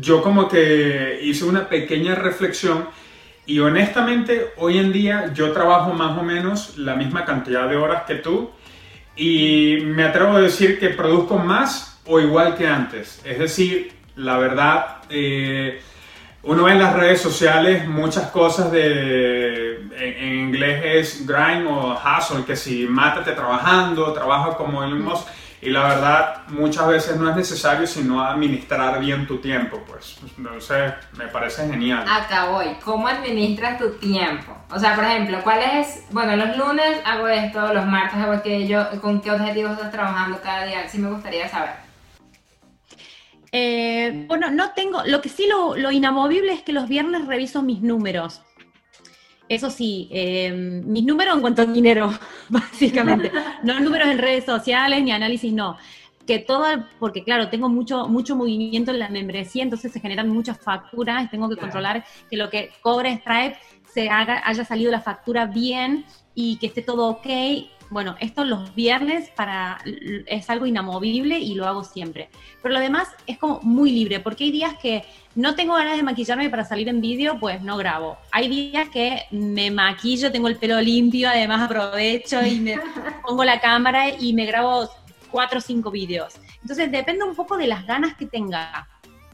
yo 0.00 0.20
como 0.20 0.48
que 0.48 1.20
hice 1.22 1.44
una 1.44 1.68
pequeña 1.68 2.16
reflexión 2.16 2.88
y 3.46 3.60
honestamente 3.60 4.48
hoy 4.56 4.78
en 4.78 4.92
día 4.92 5.32
yo 5.32 5.52
trabajo 5.52 5.92
más 5.92 6.18
o 6.18 6.24
menos 6.24 6.76
la 6.76 6.96
misma 6.96 7.24
cantidad 7.24 7.68
de 7.68 7.76
horas 7.76 8.02
que 8.04 8.16
tú 8.16 8.50
y 9.16 9.78
me 9.84 10.02
atrevo 10.04 10.36
a 10.36 10.40
decir 10.40 10.78
que 10.78 10.88
produzco 10.88 11.38
más 11.38 12.00
o 12.06 12.20
igual 12.20 12.56
que 12.56 12.66
antes. 12.66 13.20
Es 13.24 13.38
decir, 13.38 13.92
la 14.16 14.38
verdad, 14.38 14.98
eh, 15.10 15.80
uno 16.44 16.64
ve 16.64 16.72
en 16.72 16.78
las 16.78 16.94
redes 16.94 17.20
sociales 17.20 17.86
muchas 17.86 18.30
cosas 18.30 18.70
de, 18.70 19.76
en, 19.96 20.38
inglés 20.48 20.82
es 20.84 21.26
grind 21.26 21.66
o 21.66 21.94
hustle, 21.94 22.44
que 22.44 22.56
si 22.56 22.86
mátate 22.86 23.32
trabajando, 23.32 24.12
trabaja 24.12 24.56
como 24.56 24.84
el 24.84 24.94
mismo 24.94 25.24
y 25.62 25.70
la 25.70 25.82
verdad 25.84 26.42
muchas 26.48 26.86
veces 26.86 27.16
no 27.16 27.30
es 27.30 27.36
necesario 27.36 27.86
sino 27.86 28.22
administrar 28.22 29.00
bien 29.00 29.26
tu 29.26 29.38
tiempo, 29.38 29.82
pues 29.86 30.18
entonces 30.36 30.92
me 31.16 31.26
parece 31.28 31.66
genial. 31.66 32.04
Acá 32.06 32.50
voy, 32.50 32.76
¿cómo 32.84 33.08
administras 33.08 33.78
tu 33.78 33.92
tiempo? 33.92 34.54
O 34.70 34.78
sea, 34.78 34.94
por 34.94 35.04
ejemplo, 35.04 35.38
¿cuál 35.42 35.60
es, 35.62 36.04
bueno, 36.10 36.36
los 36.36 36.56
lunes 36.58 37.00
hago 37.06 37.28
esto, 37.28 37.72
los 37.72 37.86
martes 37.86 38.20
hago 38.20 38.32
aquello, 38.32 38.86
¿con 39.00 39.22
qué 39.22 39.30
objetivos 39.30 39.72
estás 39.72 39.90
trabajando 39.90 40.38
cada 40.42 40.66
día? 40.66 40.86
Sí 40.88 40.98
me 40.98 41.08
gustaría 41.08 41.48
saber. 41.48 41.83
Eh, 43.56 44.24
bueno, 44.26 44.50
no 44.50 44.72
tengo, 44.72 45.04
lo 45.06 45.22
que 45.22 45.28
sí 45.28 45.46
lo, 45.46 45.76
lo 45.76 45.92
inamovible 45.92 46.52
es 46.52 46.62
que 46.62 46.72
los 46.72 46.88
viernes 46.88 47.24
reviso 47.24 47.62
mis 47.62 47.82
números. 47.82 48.42
Eso 49.48 49.70
sí, 49.70 50.08
em, 50.10 50.84
mis 50.84 51.04
números 51.04 51.36
en 51.36 51.40
cuanto 51.40 51.62
a 51.62 51.66
dinero, 51.66 52.12
básicamente. 52.48 53.30
No 53.62 53.78
números 53.78 54.08
en 54.08 54.18
redes 54.18 54.44
sociales 54.44 55.04
ni 55.04 55.12
análisis, 55.12 55.52
no. 55.52 55.76
Que 56.26 56.40
todo, 56.40 56.64
porque 56.98 57.22
claro, 57.22 57.48
tengo 57.48 57.68
mucho, 57.68 58.08
mucho 58.08 58.34
movimiento 58.34 58.90
en 58.90 58.98
la 58.98 59.08
membresía, 59.08 59.62
entonces 59.62 59.92
se 59.92 60.00
generan 60.00 60.30
muchas 60.30 60.58
facturas, 60.58 61.30
tengo 61.30 61.48
que 61.48 61.56
controlar 61.56 62.04
que 62.28 62.36
lo 62.36 62.50
que 62.50 62.72
cobre 62.80 63.18
Stripe 63.18 63.56
se 63.84 64.08
haga, 64.08 64.42
haya 64.44 64.64
salido 64.64 64.90
la 64.90 65.00
factura 65.00 65.46
bien 65.46 66.04
y 66.34 66.56
que 66.56 66.66
esté 66.66 66.82
todo 66.82 67.06
ok 67.06 67.26
bueno, 67.90 68.16
esto 68.20 68.44
los 68.44 68.74
viernes 68.74 69.30
para, 69.30 69.78
es 70.26 70.50
algo 70.50 70.66
inamovible 70.66 71.38
y 71.38 71.54
lo 71.54 71.66
hago 71.66 71.84
siempre. 71.84 72.28
Pero 72.62 72.74
lo 72.74 72.80
demás 72.80 73.08
es 73.26 73.38
como 73.38 73.60
muy 73.62 73.90
libre, 73.90 74.20
porque 74.20 74.44
hay 74.44 74.50
días 74.50 74.74
que 74.80 75.04
no 75.34 75.54
tengo 75.54 75.74
ganas 75.74 75.96
de 75.96 76.02
maquillarme 76.02 76.50
para 76.50 76.64
salir 76.64 76.88
en 76.88 77.00
vídeo, 77.00 77.38
pues 77.38 77.62
no 77.62 77.76
grabo. 77.76 78.16
Hay 78.30 78.48
días 78.48 78.88
que 78.88 79.22
me 79.30 79.70
maquillo, 79.70 80.32
tengo 80.32 80.48
el 80.48 80.56
pelo 80.56 80.80
limpio, 80.80 81.28
además 81.28 81.62
aprovecho 81.62 82.44
y 82.44 82.60
me 82.60 82.78
pongo 83.26 83.44
la 83.44 83.60
cámara 83.60 84.08
y 84.08 84.32
me 84.32 84.46
grabo 84.46 84.88
cuatro 85.30 85.58
o 85.58 85.62
cinco 85.62 85.90
vídeos. 85.90 86.34
Entonces 86.62 86.90
depende 86.90 87.24
un 87.24 87.34
poco 87.34 87.56
de 87.56 87.66
las 87.66 87.86
ganas 87.86 88.16
que 88.16 88.26
tenga. 88.26 88.88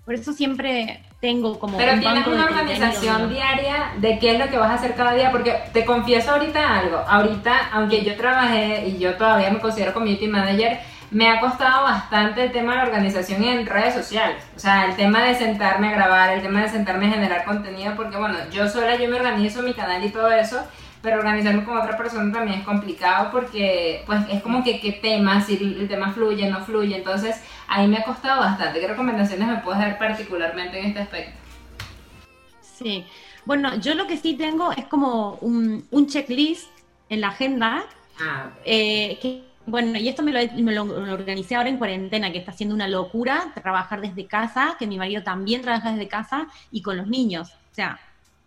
Por 0.04 0.14
eso 0.14 0.32
siempre 0.32 1.02
tengo 1.20 1.58
como 1.58 1.76
Pero 1.76 2.00
tienes 2.00 2.26
una 2.26 2.44
organización 2.44 3.28
diaria 3.28 3.92
de 3.98 4.18
qué 4.18 4.32
es 4.32 4.38
lo 4.38 4.48
que 4.48 4.56
vas 4.56 4.70
a 4.70 4.74
hacer 4.74 4.94
cada 4.94 5.12
día, 5.12 5.30
porque 5.30 5.54
te 5.72 5.84
confieso 5.84 6.32
ahorita 6.32 6.78
algo. 6.78 6.96
Ahorita, 6.96 7.68
aunque 7.72 8.02
yo 8.02 8.16
trabajé 8.16 8.88
y 8.88 8.98
yo 8.98 9.14
todavía 9.16 9.50
me 9.50 9.60
considero 9.60 9.92
community 9.92 10.26
manager, 10.28 10.80
me 11.10 11.28
ha 11.28 11.40
costado 11.40 11.82
bastante 11.82 12.44
el 12.44 12.52
tema 12.52 12.72
de 12.72 12.78
la 12.78 12.84
organización 12.84 13.44
en 13.44 13.66
redes 13.66 13.94
sociales. 13.94 14.42
O 14.56 14.58
sea, 14.58 14.86
el 14.86 14.96
tema 14.96 15.22
de 15.24 15.34
sentarme 15.34 15.88
a 15.88 15.92
grabar, 15.92 16.30
el 16.30 16.40
tema 16.40 16.62
de 16.62 16.68
sentarme 16.68 17.08
a 17.08 17.10
generar 17.10 17.44
contenido, 17.44 17.94
porque 17.96 18.16
bueno, 18.16 18.38
yo 18.50 18.68
sola 18.68 18.96
yo 18.96 19.08
me 19.10 19.16
organizo 19.16 19.62
mi 19.62 19.74
canal 19.74 20.02
y 20.02 20.10
todo 20.10 20.30
eso, 20.30 20.62
pero 21.02 21.18
organizarme 21.18 21.64
con 21.64 21.78
otra 21.78 21.96
persona 21.96 22.32
también 22.32 22.60
es 22.60 22.64
complicado 22.64 23.30
porque 23.30 24.02
pues 24.06 24.20
es 24.30 24.42
como 24.42 24.62
que 24.62 24.80
qué 24.80 24.92
tema, 24.92 25.40
si 25.40 25.54
el 25.54 25.88
tema 25.88 26.12
fluye, 26.12 26.48
no 26.50 26.60
fluye, 26.64 26.96
entonces 26.96 27.42
ahí 27.68 27.88
me 27.88 27.98
ha 27.98 28.04
costado 28.04 28.40
bastante. 28.40 28.80
¿Qué 28.80 28.88
recomendaciones 28.88 29.48
me 29.48 29.56
puedes 29.58 29.80
dar 29.80 29.98
particularmente 29.98 30.78
en 30.78 30.86
este 30.86 31.00
aspecto? 31.00 31.38
Sí, 32.60 33.04
bueno, 33.44 33.76
yo 33.76 33.94
lo 33.94 34.06
que 34.06 34.16
sí 34.16 34.34
tengo 34.34 34.72
es 34.72 34.84
como 34.86 35.34
un, 35.40 36.06
checklist 36.06 36.68
en 37.08 37.22
la 37.22 37.28
agenda, 37.28 37.84
ah, 38.20 38.50
eh, 38.64 39.18
que, 39.20 39.44
bueno, 39.66 39.98
y 39.98 40.08
esto 40.08 40.22
me 40.22 40.32
lo, 40.32 40.52
me 40.54 40.72
lo, 40.72 40.82
organicé 41.12 41.56
ahora 41.56 41.68
en 41.68 41.78
cuarentena, 41.78 42.30
que 42.32 42.38
está 42.38 42.52
siendo 42.52 42.74
una 42.74 42.88
locura 42.88 43.52
trabajar 43.54 44.00
desde 44.00 44.26
casa, 44.26 44.76
que 44.78 44.86
mi 44.86 44.98
marido 44.98 45.22
también 45.22 45.62
trabaja 45.62 45.92
desde 45.92 46.08
casa 46.08 46.48
y 46.70 46.82
con 46.82 46.96
los 46.96 47.06
niños. 47.06 47.50
O 47.50 47.74
sea, 47.74 47.98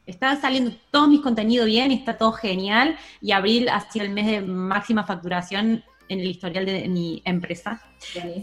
está 0.06 0.36
saliendo 0.36 0.72
todo 0.92 1.08
mi 1.08 1.22
contenido 1.22 1.66
bien, 1.66 1.92
está 1.92 2.18
todo 2.18 2.32
genial 2.34 2.98
y 3.22 3.32
abril 3.32 3.70
ha 3.70 3.80
sido 3.90 4.06
el 4.06 4.12
mes 4.12 4.28
de 4.28 4.42
máxima 4.42 5.06
facturación 5.06 5.84
en 6.10 6.20
el 6.20 6.28
historial 6.28 6.66
de 6.66 6.88
mi 6.88 7.22
empresa, 7.26 7.82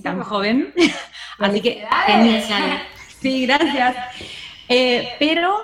tan 0.03 0.23
joven. 0.23 0.73
Así 1.39 1.61
que 1.61 1.85
genial. 2.07 2.83
Sí, 3.21 3.47
gracias. 3.47 3.97
Eh, 4.69 5.11
pero 5.19 5.59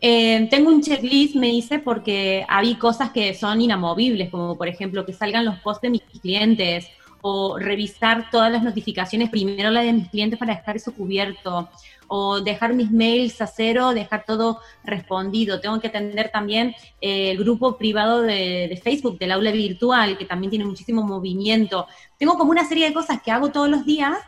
eh, 0.00 0.46
tengo 0.50 0.70
un 0.70 0.82
checklist, 0.82 1.34
me 1.34 1.46
dice, 1.46 1.78
porque 1.78 2.44
hay 2.48 2.74
cosas 2.74 3.10
que 3.10 3.32
son 3.34 3.60
inamovibles, 3.60 4.30
como 4.30 4.56
por 4.58 4.68
ejemplo 4.68 5.06
que 5.06 5.12
salgan 5.12 5.44
los 5.44 5.58
posts 5.60 5.82
de 5.82 5.90
mis 5.90 6.02
clientes 6.02 6.88
o 7.22 7.58
revisar 7.58 8.28
todas 8.30 8.52
las 8.52 8.62
notificaciones, 8.62 9.30
primero 9.30 9.70
la 9.70 9.80
de 9.80 9.94
mis 9.94 10.10
clientes 10.10 10.38
para 10.38 10.56
dejar 10.56 10.76
eso 10.76 10.92
cubierto, 10.92 11.70
o 12.08 12.40
dejar 12.40 12.74
mis 12.74 12.90
mails 12.90 13.40
a 13.40 13.46
cero, 13.46 13.94
dejar 13.94 14.24
todo 14.24 14.60
respondido. 14.84 15.60
Tengo 15.60 15.80
que 15.80 15.88
atender 15.88 16.30
también 16.30 16.74
eh, 17.00 17.30
el 17.30 17.38
grupo 17.38 17.76
privado 17.76 18.22
de, 18.22 18.80
Facebook, 18.82 19.18
del 19.18 19.32
aula 19.32 19.50
virtual, 19.50 20.18
que 20.18 20.24
también 20.24 20.50
tiene 20.50 20.64
muchísimo 20.64 21.02
movimiento. 21.02 21.86
Tengo 22.18 22.36
como 22.36 22.50
una 22.50 22.66
serie 22.66 22.88
de 22.88 22.94
cosas 22.94 23.22
que 23.22 23.30
hago 23.30 23.50
todos 23.50 23.68
los 23.68 23.84
días 23.84 24.18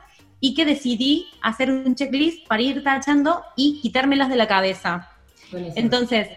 y 0.41 0.55
que 0.55 0.65
decidí 0.65 1.27
hacer 1.43 1.71
un 1.71 1.95
checklist 1.95 2.47
para 2.47 2.63
ir 2.63 2.83
tachando 2.83 3.43
y 3.57 3.81
quitármelas 3.81 4.29
de 4.29 4.37
la 4.37 4.47
cabeza. 4.47 5.11
Entonces, 5.53 6.29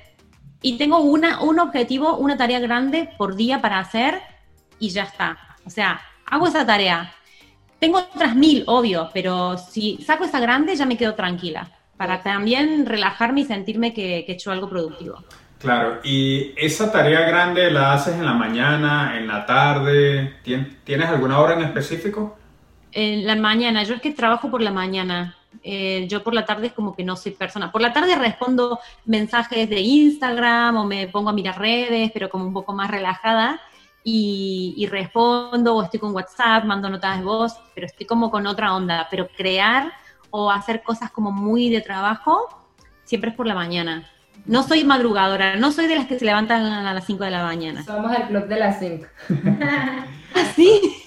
y 0.62 0.78
tengo 0.78 1.00
una, 1.00 1.42
un 1.42 1.60
objetivo, 1.60 2.18
una 2.18 2.38
tarea 2.38 2.60
grande 2.60 3.10
por 3.18 3.36
día 3.36 3.62
para 3.62 3.80
hacer 3.80 4.22
y 4.80 4.90
ya 4.90 5.04
está. 5.04 5.38
O 5.66 5.70
sea, 5.70 6.02
hago 6.26 6.48
esa 6.48 6.66
tarea, 6.66 7.14
tengo 7.80 8.00
otras 8.00 8.36
mil, 8.36 8.64
obvio, 8.68 9.10
pero 9.14 9.58
si 9.58 9.98
saco 10.06 10.26
esa 10.26 10.40
grande 10.40 10.76
ya 10.76 10.86
me 10.86 10.98
quedo 10.98 11.16
tranquila, 11.16 11.72
para 11.98 12.22
también 12.22 12.86
relajarme 12.86 13.42
y 13.42 13.46
sentirme 13.46 13.94
que, 13.94 14.20
he 14.20 14.32
hecho 14.32 14.52
algo 14.52 14.70
productivo. 14.70 15.24
Claro, 15.60 16.00
y 16.04 16.54
esa 16.56 16.92
tarea 16.92 17.22
grande 17.22 17.70
la 17.70 17.94
haces 17.94 18.16
en 18.16 18.26
la 18.26 18.34
mañana, 18.34 19.18
en 19.18 19.28
la 19.28 19.46
tarde, 19.46 20.36
¿tienes 20.86 21.10
alguna 21.10 21.40
hora 21.40 21.56
en 21.56 21.64
específico? 21.64 22.38
En 22.92 23.28
la 23.28 23.36
mañana, 23.36 23.84
yo 23.84 23.96
es 23.96 24.02
que 24.02 24.12
trabajo 24.12 24.50
por 24.50 24.62
la 24.62 24.72
mañana, 24.72 25.36
eh, 25.64 26.06
yo 26.08 26.24
por 26.24 26.34
la 26.34 26.46
tarde 26.46 26.68
es 26.68 26.74
como 26.74 26.96
que 26.96 27.04
no 27.04 27.18
soy 27.18 27.34
persona. 27.34 27.72
Por 27.72 27.82
la 27.82 27.92
tarde 27.92 28.16
respondo 28.16 28.80
mensajes 29.06 29.70
de 29.70 29.82
Instagram 29.82 30.78
o 30.78 30.86
me 30.86 31.08
pongo 31.08 31.30
a 31.30 31.34
mirar 31.34 31.60
redes, 31.60 32.12
pero 32.14 32.30
como 32.30 32.46
un 32.46 32.54
poco 32.54 32.74
más 32.74 32.90
relajada 32.90 33.60
y, 34.12 34.88
respondo 34.88 35.76
o 35.76 35.84
estoy 35.84 36.00
con 36.00 36.14
WhatsApp, 36.14 36.66
mando 36.66 36.90
notas 36.90 37.18
de 37.18 37.24
voz, 37.24 37.60
pero 37.76 37.86
estoy 37.86 38.06
como 38.06 38.32
con 38.32 38.48
otra 38.48 38.74
onda. 38.74 39.08
Pero 39.10 39.28
crear 39.28 39.92
o 40.32 40.52
hacer 40.52 40.82
cosas 40.82 41.12
como 41.12 41.32
muy 41.32 41.70
de 41.70 41.82
trabajo, 41.82 42.48
siempre 43.04 43.32
es 43.32 43.36
por 43.36 43.46
la 43.46 43.56
mañana. 43.56 44.10
No 44.46 44.64
soy 44.64 44.84
madrugadora, 44.84 45.58
no 45.58 45.72
soy 45.72 45.88
de 45.88 45.96
las 45.96 46.08
que 46.08 46.18
se 46.18 46.26
levantan 46.26 46.64
a 46.64 46.94
las 46.94 47.06
5 47.06 47.24
de 47.24 47.32
la 47.32 47.44
mañana. 47.44 47.84
Somos 47.84 48.16
el 48.16 48.24
club 48.24 48.48
de 48.48 48.56
las 48.56 48.80
5. 48.80 49.06
¿Ah, 50.36 50.46
sí? 50.56 51.04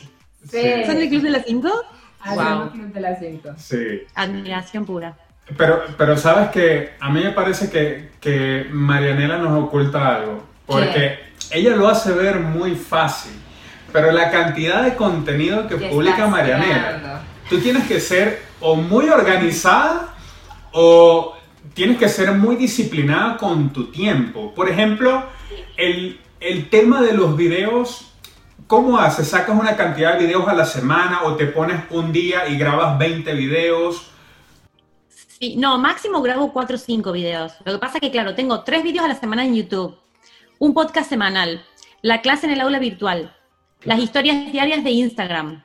sí? 0.49 0.85
¿Son 0.87 0.97
el 0.97 1.09
club 1.09 1.23
de 1.23 1.31
las 1.31 1.45
5? 1.47 1.69
wow. 2.37 2.63
el 2.65 2.71
club 2.71 2.93
de 2.93 3.01
las 3.01 3.19
5. 3.19 3.49
Sí. 3.57 4.03
Admiración 4.15 4.85
pura. 4.85 5.17
Pero, 5.57 5.83
pero 5.99 6.17
sabes 6.17 6.51
que 6.51 6.93
a 7.01 7.11
mí 7.11 7.21
me 7.23 7.33
parece 7.33 7.69
que, 7.69 8.11
que 8.21 8.67
Marianela 8.71 9.39
nos 9.39 9.65
oculta 9.65 10.17
algo. 10.17 10.45
Porque 10.67 11.32
ella 11.53 11.77
lo 11.77 11.89
hace 11.89 12.13
ver 12.13 12.41
muy 12.41 12.75
fácil, 12.75 13.33
pero 13.93 14.11
la 14.11 14.31
cantidad 14.31 14.83
de 14.83 14.95
contenido 14.95 15.69
que 15.69 15.77
publica 15.77 16.27
Marianela, 16.27 17.23
tú 17.49 17.59
tienes 17.59 17.87
que 17.87 18.01
ser 18.01 18.43
o 18.61 18.75
muy 18.75 19.09
organizada 19.09 20.15
o 20.73 21.37
tienes 21.75 21.99
que 21.99 22.09
ser 22.09 22.33
muy 22.33 22.57
disciplinada 22.57 23.37
con 23.37 23.73
tu 23.73 23.91
tiempo. 23.91 24.55
Por 24.55 24.69
ejemplo, 24.69 25.25
el, 25.77 26.21
el 26.41 26.71
tema 26.71 27.03
de 27.03 27.13
los 27.13 27.37
videos, 27.37 28.13
¿cómo 28.67 28.99
haces? 28.99 29.29
¿Sacas 29.29 29.59
una 29.59 29.77
cantidad 29.77 30.15
de 30.15 30.27
videos 30.27 30.49
a 30.49 30.55
la 30.55 30.65
semana 30.65 31.23
o 31.25 31.37
te 31.37 31.47
pones 31.47 31.83
un 31.91 32.13
día 32.13 32.49
y 32.49 32.57
grabas 32.57 32.99
20 32.99 33.33
videos? 33.35 34.09
Sí, 35.43 35.57
no, 35.57 35.77
máximo 35.77 36.23
grabo 36.23 36.53
cuatro 36.53 36.77
o 36.77 36.79
cinco 36.79 37.13
videos. 37.13 37.55
Lo 37.65 37.73
que 37.73 37.79
pasa 37.79 37.99
es 37.99 38.01
que, 38.01 38.11
claro, 38.11 38.35
tengo 38.35 38.63
tres 38.63 38.83
videos 38.83 39.05
a 39.05 39.09
la 39.09 39.17
semana 39.17 39.45
en 39.45 39.55
YouTube, 39.55 39.97
un 40.63 40.75
podcast 40.75 41.09
semanal, 41.09 41.61
la 42.03 42.21
clase 42.21 42.47
en 42.47 42.53
el 42.53 42.61
aula 42.61 42.79
virtual, 42.79 43.35
las 43.83 43.99
historias 43.99 44.53
diarias 44.53 44.85
de 44.85 44.93
Instagram. 44.93 45.65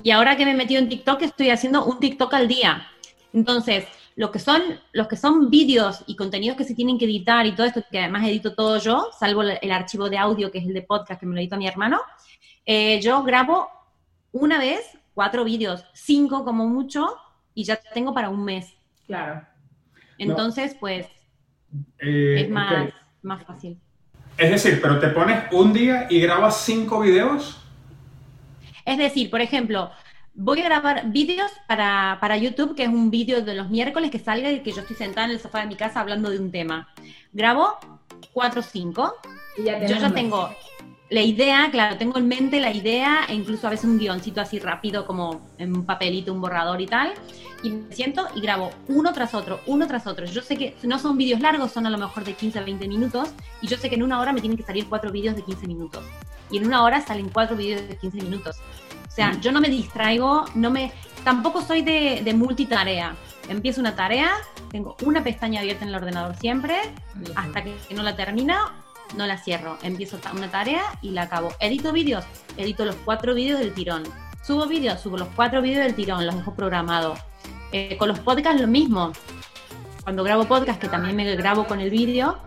Y 0.00 0.12
ahora 0.12 0.36
que 0.36 0.44
me 0.44 0.52
he 0.52 0.54
metido 0.54 0.80
en 0.80 0.88
TikTok, 0.88 1.22
estoy 1.22 1.50
haciendo 1.50 1.84
un 1.84 1.98
TikTok 1.98 2.32
al 2.34 2.46
día. 2.46 2.86
Entonces, 3.32 3.84
lo 4.14 4.30
que 4.30 4.38
son, 4.38 4.62
los 4.92 5.08
que 5.08 5.16
son 5.16 5.50
vídeos 5.50 6.04
y 6.06 6.14
contenidos 6.14 6.56
que 6.56 6.62
se 6.62 6.76
tienen 6.76 6.98
que 6.98 7.06
editar 7.06 7.46
y 7.46 7.56
todo 7.56 7.66
esto, 7.66 7.82
que 7.90 7.98
además 7.98 8.22
edito 8.28 8.54
todo 8.54 8.78
yo, 8.78 9.10
salvo 9.18 9.42
el 9.42 9.72
archivo 9.72 10.08
de 10.08 10.18
audio 10.18 10.52
que 10.52 10.58
es 10.58 10.66
el 10.66 10.74
de 10.74 10.82
podcast 10.82 11.18
que 11.18 11.26
me 11.26 11.34
lo 11.34 11.40
edito 11.40 11.56
mi 11.56 11.66
hermano, 11.66 12.00
eh, 12.64 13.00
yo 13.00 13.24
grabo 13.24 13.66
una 14.30 14.60
vez 14.60 14.88
cuatro 15.14 15.42
vídeos, 15.42 15.84
cinco 15.94 16.44
como 16.44 16.68
mucho, 16.68 17.16
y 17.54 17.64
ya 17.64 17.74
tengo 17.92 18.14
para 18.14 18.28
un 18.28 18.44
mes. 18.44 18.72
Claro. 19.04 19.44
Entonces, 20.16 20.76
pues, 20.78 21.08
eh, 21.98 22.42
es 22.42 22.48
más, 22.48 22.94
más 23.22 23.44
fácil. 23.44 23.80
Es 24.38 24.50
decir, 24.50 24.80
pero 24.82 24.98
te 24.98 25.08
pones 25.08 25.44
un 25.52 25.72
día 25.72 26.06
y 26.10 26.20
grabas 26.20 26.62
cinco 26.64 27.00
videos. 27.00 27.58
Es 28.84 28.98
decir, 28.98 29.30
por 29.30 29.40
ejemplo, 29.40 29.90
voy 30.34 30.60
a 30.60 30.64
grabar 30.64 31.10
vídeos 31.10 31.50
para, 31.66 32.18
para, 32.20 32.36
YouTube, 32.36 32.76
que 32.76 32.84
es 32.84 32.88
un 32.88 33.10
vídeo 33.10 33.42
de 33.42 33.54
los 33.54 33.70
miércoles 33.70 34.10
que 34.10 34.18
salga 34.18 34.50
y 34.50 34.60
que 34.60 34.72
yo 34.72 34.82
estoy 34.82 34.96
sentada 34.96 35.26
en 35.26 35.32
el 35.32 35.40
sofá 35.40 35.60
de 35.60 35.66
mi 35.66 35.76
casa 35.76 36.00
hablando 36.00 36.30
de 36.30 36.38
un 36.38 36.50
tema. 36.50 36.88
Grabo 37.32 37.78
cuatro 38.32 38.60
o 38.60 38.64
cinco. 38.64 39.14
yo 39.56 39.64
ya 39.64 40.12
tengo 40.12 40.50
la 41.08 41.22
idea, 41.22 41.68
claro, 41.70 41.96
tengo 41.98 42.18
en 42.18 42.26
mente 42.26 42.58
la 42.58 42.72
idea 42.72 43.26
e 43.28 43.34
incluso 43.34 43.66
a 43.68 43.70
veces 43.70 43.84
un 43.84 43.98
guioncito 43.98 44.40
así 44.40 44.58
rápido 44.58 45.06
como 45.06 45.40
en 45.56 45.76
un 45.76 45.86
papelito, 45.86 46.32
un 46.32 46.40
borrador 46.40 46.80
y 46.80 46.86
tal. 46.86 47.14
Y 47.62 47.70
me 47.70 47.94
siento 47.94 48.26
y 48.34 48.40
grabo 48.40 48.72
uno 48.88 49.12
tras 49.12 49.32
otro, 49.34 49.60
uno 49.66 49.86
tras 49.86 50.06
otro. 50.06 50.26
Yo 50.26 50.42
sé 50.42 50.56
que 50.56 50.74
no 50.82 50.98
son 50.98 51.16
vídeos 51.16 51.40
largos, 51.40 51.70
son 51.70 51.86
a 51.86 51.90
lo 51.90 51.98
mejor 51.98 52.24
de 52.24 52.34
15 52.34 52.58
a 52.58 52.64
20 52.64 52.88
minutos. 52.88 53.28
Y 53.62 53.68
yo 53.68 53.76
sé 53.76 53.88
que 53.88 53.94
en 53.94 54.02
una 54.02 54.20
hora 54.20 54.32
me 54.32 54.40
tienen 54.40 54.56
que 54.56 54.64
salir 54.64 54.88
cuatro 54.88 55.12
vídeos 55.12 55.36
de 55.36 55.42
15 55.42 55.66
minutos. 55.68 56.04
Y 56.50 56.58
en 56.58 56.66
una 56.66 56.82
hora 56.82 57.00
salen 57.00 57.28
cuatro 57.28 57.56
vídeos 57.56 57.86
de 57.88 57.96
15 57.96 58.22
minutos. 58.22 58.56
O 59.06 59.10
sea, 59.10 59.38
yo 59.40 59.52
no 59.52 59.60
me 59.60 59.68
distraigo, 59.68 60.44
no 60.54 60.70
me, 60.70 60.92
tampoco 61.22 61.62
soy 61.62 61.82
de, 61.82 62.20
de 62.24 62.34
multitarea. 62.34 63.14
Empiezo 63.48 63.80
una 63.80 63.94
tarea, 63.94 64.32
tengo 64.72 64.96
una 65.04 65.22
pestaña 65.22 65.60
abierta 65.60 65.84
en 65.84 65.90
el 65.90 65.94
ordenador 65.94 66.34
siempre, 66.36 66.80
hasta 67.36 67.62
que 67.62 67.76
no 67.94 68.02
la 68.02 68.16
termino, 68.16 68.54
no 69.16 69.26
la 69.26 69.38
cierro. 69.38 69.78
Empiezo 69.82 70.18
una 70.34 70.50
tarea 70.50 70.82
y 71.02 71.10
la 71.10 71.22
acabo. 71.22 71.50
Edito 71.60 71.92
vídeos, 71.92 72.24
edito 72.56 72.84
los 72.84 72.96
cuatro 72.96 73.34
vídeos 73.34 73.58
del 73.58 73.72
tirón. 73.74 74.04
Subo 74.42 74.66
vídeos, 74.66 75.00
subo 75.00 75.16
los 75.16 75.28
cuatro 75.34 75.62
vídeos 75.62 75.84
del 75.84 75.94
tirón, 75.94 76.24
los 76.26 76.36
dejo 76.36 76.54
programados. 76.54 77.18
Eh, 77.72 77.96
con 77.98 78.08
los 78.08 78.18
podcasts 78.20 78.60
lo 78.60 78.68
mismo. 78.68 79.12
Cuando 80.02 80.22
grabo 80.22 80.44
podcast, 80.44 80.80
que 80.80 80.88
también 80.88 81.16
me 81.16 81.34
grabo 81.36 81.66
con 81.66 81.80
el 81.80 81.90
vídeo, 81.90 82.38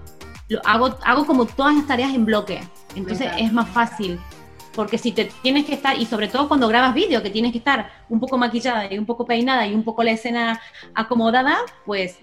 lo 0.47 0.61
hago, 0.65 0.97
hago 1.03 1.25
como 1.25 1.45
todas 1.45 1.75
las 1.75 1.87
tareas 1.87 2.13
en 2.13 2.25
bloque. 2.25 2.61
Entonces 2.95 3.31
es 3.37 3.51
más 3.51 3.69
fácil 3.69 4.19
porque 4.79 4.97
si 4.97 5.11
te 5.11 5.25
tienes 5.41 5.65
que 5.65 5.73
estar, 5.73 5.99
y 5.99 6.05
sobre 6.05 6.29
todo 6.29 6.47
cuando 6.47 6.67
grabas 6.69 6.93
vídeo, 6.93 7.21
que 7.21 7.29
tienes 7.29 7.51
que 7.51 7.57
estar 7.57 7.91
un 8.07 8.19
poco 8.19 8.37
maquillada 8.37 8.91
y 8.91 8.97
un 8.97 9.05
poco 9.05 9.25
peinada 9.25 9.67
y 9.67 9.75
un 9.75 9.83
poco 9.83 10.03
la 10.03 10.11
escena 10.11 10.61
acomodada, 10.95 11.57
pues 11.85 12.19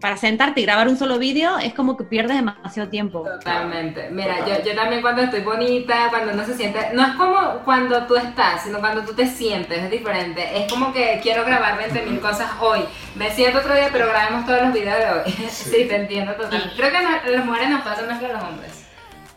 para 0.00 0.16
sentarte 0.16 0.60
y 0.60 0.64
grabar 0.64 0.88
un 0.88 0.96
solo 0.96 1.18
vídeo 1.18 1.58
es 1.58 1.74
como 1.74 1.96
que 1.96 2.04
pierdes 2.04 2.36
demasiado 2.36 2.88
tiempo. 2.88 3.22
Totalmente. 3.22 4.08
Mira, 4.10 4.46
yo, 4.46 4.64
yo 4.64 4.74
también 4.74 5.02
cuando 5.02 5.22
estoy 5.22 5.42
bonita, 5.42 6.08
cuando 6.10 6.32
uno 6.32 6.44
se 6.44 6.54
siente, 6.54 6.78
no 6.94 7.06
es 7.06 7.14
como 7.14 7.60
cuando 7.64 8.06
tú 8.06 8.16
estás, 8.16 8.64
sino 8.64 8.78
cuando 8.80 9.02
tú 9.02 9.12
te 9.12 9.26
sientes, 9.26 9.78
es 9.78 9.90
diferente. 9.90 10.42
Es 10.54 10.72
como 10.72 10.92
que 10.92 11.20
quiero 11.22 11.44
grabar 11.44 11.76
20 11.76 12.02
mil 12.06 12.20
cosas 12.20 12.50
hoy. 12.60 12.80
Me 13.14 13.30
siento 13.30 13.58
otro 13.58 13.74
día, 13.74 13.88
pero 13.92 14.08
grabemos 14.08 14.46
todos 14.46 14.62
los 14.62 14.72
videos 14.72 14.98
de 14.98 15.10
hoy. 15.10 15.48
Sí, 15.50 15.86
te 15.86 15.96
entiendo 15.96 16.32
totalmente. 16.32 16.74
Creo 16.76 16.90
que 16.90 16.96
a 16.96 17.30
las 17.30 17.44
mujeres 17.44 17.70
nos 17.70 17.82
pasa 17.82 18.02
más 18.06 18.18
que 18.18 18.26
a 18.26 18.32
los 18.32 18.42
hombres. 18.42 18.86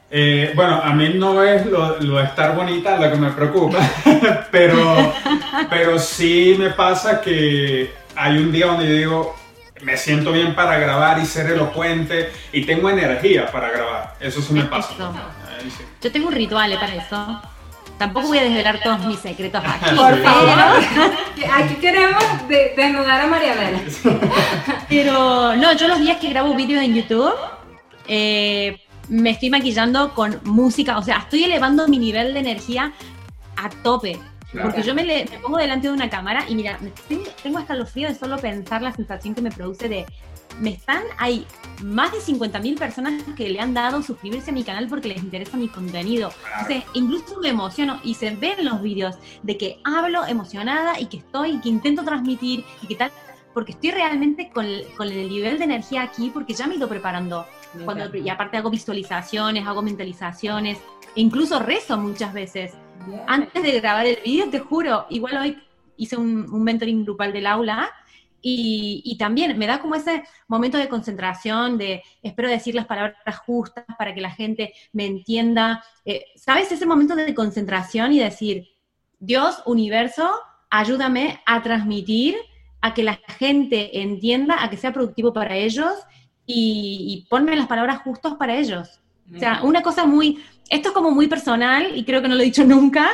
Eh, 0.10 0.54
bueno, 0.56 0.80
a 0.82 0.94
mí 0.94 1.10
no 1.16 1.44
es 1.44 1.66
lo, 1.66 1.98
de 1.98 2.24
estar 2.24 2.56
bonita 2.56 2.98
lo 2.98 3.12
que 3.12 3.18
me 3.18 3.32
preocupa, 3.32 3.80
pero, 4.52 5.12
pero 5.72 5.98
sí 5.98 6.56
me 6.58 6.70
pasa 6.70 7.20
que 7.20 7.92
hay 8.16 8.38
un 8.38 8.52
día 8.52 8.68
donde 8.68 8.88
yo 8.88 8.94
digo, 8.94 9.36
me 9.84 9.98
siento 9.98 10.32
bien 10.32 10.56
para 10.56 10.78
grabar 10.78 11.20
y 11.20 11.26
ser 11.26 11.52
elocuente 11.52 12.32
y 12.52 12.66
tengo 12.66 12.90
energía 12.90 13.52
para 13.52 13.70
grabar. 13.70 14.16
Eso 14.20 14.42
sí 14.42 14.54
me 14.54 14.64
pasa. 14.64 14.94
Yo 16.02 16.12
tengo 16.12 16.28
un 16.28 16.34
ritual 16.34 16.72
eh, 16.74 16.78
para 16.78 16.96
eso. 16.96 17.42
Tampoco 17.98 18.28
voy 18.28 18.40
a 18.40 18.44
desvelar 18.44 18.80
todos 18.82 19.06
mis 19.06 19.20
secretos 19.20 19.64
aquí. 19.66 19.96
Por 19.96 20.22
favor. 20.22 20.50
Aquí 21.54 21.76
queremos 21.76 22.24
desnudar 22.76 23.22
a 23.22 23.28
Marianela. 23.28 23.80
Pero 24.90 25.56
no, 25.56 25.74
yo 25.74 25.88
los 25.88 26.00
días 26.00 26.18
que 26.18 26.30
grabo 26.30 26.56
vídeos 26.56 26.84
en 26.84 26.96
YouTube, 26.96 27.34
eh, 28.08 28.82
me 29.10 29.32
estoy 29.32 29.50
maquillando 29.50 30.14
con 30.14 30.40
música, 30.44 30.98
o 30.98 31.04
sea, 31.04 31.18
estoy 31.18 31.44
elevando 31.44 31.88
mi 31.88 31.98
nivel 32.00 32.34
de 32.34 32.40
energía 32.40 32.94
a 33.56 33.70
tope. 33.70 34.20
Porque 34.62 34.84
yo 34.84 34.94
me, 34.94 35.26
pongo 35.42 35.58
delante 35.58 35.88
de 35.88 35.94
una 35.94 36.10
cámara 36.10 36.46
y 36.48 36.56
mira, 36.56 36.80
tengo 37.42 37.58
hasta 37.58 37.76
los 37.76 37.90
fríos 37.90 38.14
de 38.14 38.20
solo 38.20 38.38
pensar 38.38 38.82
la 38.82 38.92
sensación 38.92 39.34
que 39.34 39.42
me 39.42 39.52
produce 39.52 39.90
de, 39.90 40.06
me 40.60 40.72
están, 40.72 41.04
hay 41.18 41.48
más 41.84 42.12
de 42.12 42.20
50.000 42.20 42.78
personas 42.78 43.24
que 43.36 43.50
le 43.50 43.60
han 43.60 43.74
dado 43.74 44.02
suscribirse 44.04 44.52
a 44.52 44.54
mi 44.54 44.64
canal 44.64 44.88
porque 44.88 45.08
les 45.08 45.24
interesa 45.24 45.58
mi 45.58 45.68
contenido. 45.68 46.32
Entonces, 46.60 46.84
incluso 46.94 47.40
me 47.40 47.50
emociono 47.50 48.00
y 48.04 48.14
se 48.14 48.36
ven 48.36 48.64
los 48.64 48.82
vídeos 48.82 49.16
de 49.42 49.58
que 49.58 49.80
hablo 49.84 50.26
emocionada 50.26 51.00
y 51.00 51.08
que 51.08 51.18
estoy, 51.18 51.60
que 51.60 51.70
intento 51.70 52.04
transmitir 52.04 52.64
y 52.82 52.88
que 52.88 52.96
tal, 52.96 53.12
porque 53.54 53.72
estoy 53.72 53.92
realmente 53.92 54.50
con, 54.54 54.66
con 54.98 55.08
el 55.08 55.30
nivel 55.30 55.58
de 55.58 55.66
energía 55.66 56.04
aquí 56.04 56.30
porque 56.32 56.54
ya 56.54 56.68
me 56.68 56.74
he 56.74 56.78
ido 56.78 56.88
preparando 56.88 57.46
cuando, 57.86 58.16
y 58.16 58.30
aparte 58.30 58.58
hago 58.58 58.70
visualizaciones, 58.70 59.66
hago 59.66 59.82
mentalizaciones, 59.82 60.78
e 61.16 61.22
incluso 61.22 61.60
rezo 61.60 61.98
muchas 61.98 62.34
veces. 62.34 62.74
Antes 63.28 63.64
de 63.64 63.80
grabar 63.80 64.06
el 64.06 64.18
vídeo, 64.24 64.50
te 64.50 64.60
juro, 64.60 65.06
igual 65.10 65.38
hoy 65.38 65.58
hice 65.98 66.18
un, 66.18 66.50
un 66.52 66.64
mentoring 66.64 67.04
grupal 67.04 67.34
del 67.34 67.48
aula 67.48 67.92
y, 68.42 69.02
y, 69.06 69.18
también 69.18 69.58
me 69.58 69.68
da 69.68 69.80
como 69.80 69.96
ese 69.96 70.24
momento 70.50 70.78
de 70.78 70.90
concentración, 70.90 71.78
de 71.78 72.04
espero 72.22 72.50
decir 72.50 72.76
las 72.76 72.86
palabras 72.86 73.38
justas 73.46 73.86
para 73.98 74.14
que 74.14 74.20
la 74.20 74.32
gente 74.32 74.74
me 74.92 75.06
entienda. 75.06 75.82
Eh, 76.04 76.26
¿Sabes? 76.36 76.70
Ese 76.70 76.86
momento 76.86 77.16
de 77.16 77.34
concentración 77.34 78.12
y 78.12 78.20
decir, 78.20 78.68
Dios, 79.18 79.64
universo, 79.66 80.30
ayúdame 80.70 81.40
a 81.46 81.64
transmitir, 81.64 82.36
a 82.82 82.94
que 82.94 83.04
la 83.04 83.18
gente 83.40 84.02
entienda, 84.02 84.62
a 84.62 84.70
que 84.70 84.76
sea 84.76 84.92
productivo 84.92 85.32
para 85.32 85.56
ellos 85.56 85.94
y, 86.46 87.26
ponme 87.30 87.56
las 87.56 87.68
palabras 87.68 88.02
justas 88.02 88.34
para 88.34 88.58
ellos. 88.58 89.00
O 89.34 89.40
sea, 89.40 89.62
una 89.64 89.82
cosa 89.82 90.06
muy, 90.06 90.44
esto 90.74 90.90
es 90.90 90.94
como 90.94 91.12
muy 91.12 91.28
personal 91.28 91.92
y 91.94 92.04
creo 92.04 92.22
que 92.22 92.28
no 92.28 92.36
lo 92.36 92.42
he 92.42 92.46
dicho 92.46 92.64
nunca, 92.66 93.10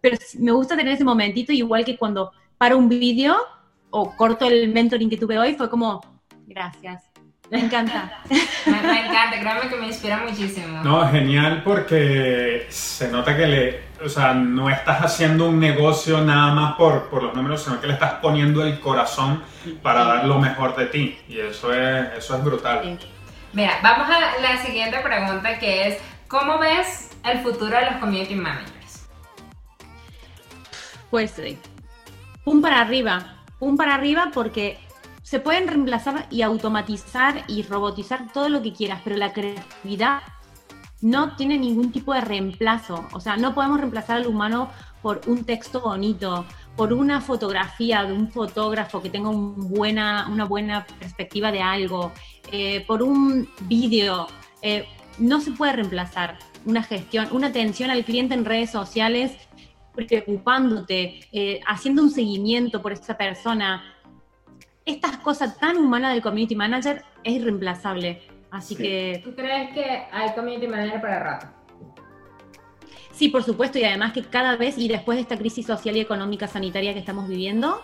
pero 0.00 0.16
me 0.38 0.52
gusta 0.52 0.76
tener 0.76 0.94
ese 0.94 1.04
momentito, 1.04 1.52
igual 1.52 1.84
que 1.84 1.96
cuando 1.96 2.32
paro 2.58 2.78
un 2.78 2.88
vídeo 2.88 3.36
o 3.90 4.16
corto 4.16 4.46
el 4.46 4.68
mentoring 4.72 5.10
que 5.10 5.16
tuve 5.16 5.38
hoy, 5.38 5.54
fue 5.54 5.68
como, 5.68 6.00
gracias, 6.46 7.02
me 7.50 7.60
encanta. 7.60 8.20
me, 8.30 8.78
encanta, 8.78 9.38
créanme 9.38 9.68
que 9.68 9.76
me 9.76 9.86
inspira 9.88 10.18
muchísimo. 10.18 10.82
No, 10.82 11.06
genial 11.10 11.62
porque 11.64 12.66
se 12.70 13.08
nota 13.08 13.36
que 13.36 13.46
le, 13.46 13.80
o 14.02 14.08
sea, 14.08 14.32
no 14.32 14.70
estás 14.70 15.02
haciendo 15.02 15.48
un 15.48 15.60
negocio 15.60 16.22
nada 16.22 16.54
más 16.54 16.74
por, 16.76 17.10
por 17.10 17.22
los 17.22 17.34
números, 17.34 17.62
sino 17.62 17.80
que 17.80 17.88
le 17.88 17.92
estás 17.94 18.14
poniendo 18.14 18.64
el 18.64 18.80
corazón 18.80 19.42
para 19.82 20.04
dar 20.04 20.24
lo 20.24 20.38
mejor 20.38 20.74
de 20.76 20.86
ti. 20.86 21.18
Y 21.28 21.40
eso 21.40 21.74
es, 21.74 22.16
eso 22.16 22.36
es 22.38 22.44
brutal. 22.44 22.98
Mira, 23.52 23.80
vamos 23.82 24.08
a 24.08 24.40
la 24.40 24.56
siguiente 24.64 24.98
pregunta 25.00 25.58
que 25.58 25.88
es, 25.88 25.98
¿cómo 26.32 26.58
ves 26.58 27.10
el 27.24 27.40
futuro 27.40 27.76
de 27.76 27.90
los 27.90 27.96
community 27.96 28.34
managers? 28.34 29.06
Pues, 31.10 31.38
eh, 31.38 31.58
pum 32.42 32.62
para 32.62 32.80
arriba, 32.80 33.36
pum 33.58 33.76
para 33.76 33.94
arriba 33.94 34.30
porque 34.32 34.78
se 35.22 35.40
pueden 35.40 35.68
reemplazar 35.68 36.26
y 36.30 36.40
automatizar 36.40 37.44
y 37.48 37.62
robotizar 37.64 38.32
todo 38.32 38.48
lo 38.48 38.62
que 38.62 38.72
quieras, 38.72 39.02
pero 39.04 39.16
la 39.16 39.34
creatividad 39.34 40.22
no 41.02 41.36
tiene 41.36 41.58
ningún 41.58 41.92
tipo 41.92 42.14
de 42.14 42.22
reemplazo. 42.22 43.06
O 43.12 43.20
sea, 43.20 43.36
no 43.36 43.54
podemos 43.54 43.78
reemplazar 43.78 44.16
al 44.16 44.26
humano 44.26 44.70
por 45.02 45.20
un 45.26 45.44
texto 45.44 45.82
bonito, 45.82 46.46
por 46.76 46.94
una 46.94 47.20
fotografía 47.20 48.04
de 48.04 48.14
un 48.14 48.30
fotógrafo 48.30 49.02
que 49.02 49.10
tenga 49.10 49.30
buena, 49.30 50.28
una 50.30 50.44
buena 50.44 50.86
perspectiva 50.98 51.52
de 51.52 51.60
algo, 51.60 52.12
eh, 52.50 52.84
por 52.86 53.02
un 53.02 53.46
vídeo. 53.66 54.28
Eh, 54.62 54.86
no 55.18 55.40
se 55.40 55.52
puede 55.52 55.72
reemplazar 55.72 56.38
una 56.64 56.82
gestión, 56.82 57.28
una 57.32 57.48
atención 57.48 57.90
al 57.90 58.04
cliente 58.04 58.34
en 58.34 58.44
redes 58.44 58.70
sociales, 58.70 59.36
preocupándote, 59.94 61.20
eh, 61.32 61.60
haciendo 61.66 62.02
un 62.02 62.10
seguimiento 62.10 62.80
por 62.80 62.92
esa 62.92 63.16
persona, 63.16 63.84
estas 64.84 65.18
cosas 65.18 65.58
tan 65.58 65.76
humanas 65.76 66.12
del 66.12 66.22
community 66.22 66.56
manager 66.56 67.04
es 67.24 67.34
irreemplazable. 67.34 68.22
Así 68.50 68.76
que. 68.76 69.20
¿Tú 69.24 69.34
crees 69.34 69.72
que 69.72 70.04
hay 70.10 70.34
community 70.34 70.66
manager 70.66 71.00
para 71.00 71.18
rato? 71.20 71.46
Sí, 73.12 73.28
por 73.28 73.42
supuesto, 73.42 73.78
y 73.78 73.84
además 73.84 74.12
que 74.12 74.22
cada 74.22 74.56
vez, 74.56 74.78
y 74.78 74.88
después 74.88 75.16
de 75.16 75.22
esta 75.22 75.36
crisis 75.36 75.66
social 75.66 75.96
y 75.96 76.00
económica 76.00 76.48
sanitaria 76.48 76.92
que 76.92 76.98
estamos 76.98 77.28
viviendo, 77.28 77.80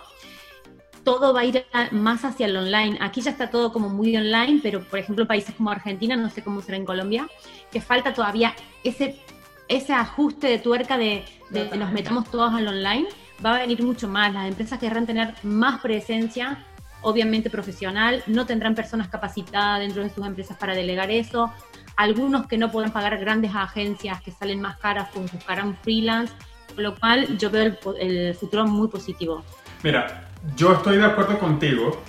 todo 1.03 1.33
va 1.33 1.41
a 1.41 1.45
ir 1.45 1.65
más 1.91 2.25
hacia 2.25 2.45
el 2.45 2.55
online. 2.55 2.97
Aquí 3.01 3.21
ya 3.21 3.31
está 3.31 3.49
todo 3.49 3.71
como 3.71 3.89
muy 3.89 4.15
online, 4.15 4.59
pero 4.61 4.83
por 4.83 4.99
ejemplo 4.99 5.27
países 5.27 5.55
como 5.55 5.71
Argentina, 5.71 6.15
no 6.15 6.29
sé 6.29 6.43
cómo 6.43 6.61
será 6.61 6.77
en 6.77 6.85
Colombia, 6.85 7.27
que 7.71 7.81
falta 7.81 8.13
todavía 8.13 8.53
ese, 8.83 9.19
ese 9.67 9.93
ajuste 9.93 10.47
de 10.47 10.59
tuerca 10.59 10.97
de, 10.97 11.25
de 11.49 11.65
nos 11.77 11.91
metamos 11.91 12.29
todos 12.29 12.53
al 12.53 12.67
online, 12.67 13.07
va 13.43 13.55
a 13.55 13.59
venir 13.59 13.83
mucho 13.83 14.07
más. 14.07 14.33
Las 14.33 14.47
empresas 14.47 14.79
querrán 14.79 15.05
tener 15.05 15.33
más 15.43 15.81
presencia, 15.81 16.65
obviamente 17.01 17.49
profesional, 17.49 18.23
no 18.27 18.45
tendrán 18.45 18.75
personas 18.75 19.07
capacitadas 19.07 19.79
dentro 19.79 20.03
de 20.03 20.09
sus 20.09 20.25
empresas 20.25 20.57
para 20.57 20.73
delegar 20.75 21.11
eso. 21.11 21.51
Algunos 21.95 22.47
que 22.47 22.57
no 22.57 22.71
puedan 22.71 22.91
pagar 22.91 23.17
grandes 23.17 23.51
agencias 23.53 24.21
que 24.21 24.31
salen 24.31 24.61
más 24.61 24.77
caras, 24.77 25.09
pues 25.13 25.31
buscarán 25.31 25.75
freelance, 25.77 26.33
con 26.73 26.83
lo 26.83 26.95
cual 26.95 27.37
yo 27.37 27.49
veo 27.49 27.77
el 27.99 28.35
futuro 28.35 28.65
muy 28.65 28.87
positivo. 28.87 29.43
Mira, 29.83 30.28
yo 30.55 30.73
estoy 30.73 30.97
de 30.97 31.05
acuerdo 31.05 31.37
contigo, 31.39 32.01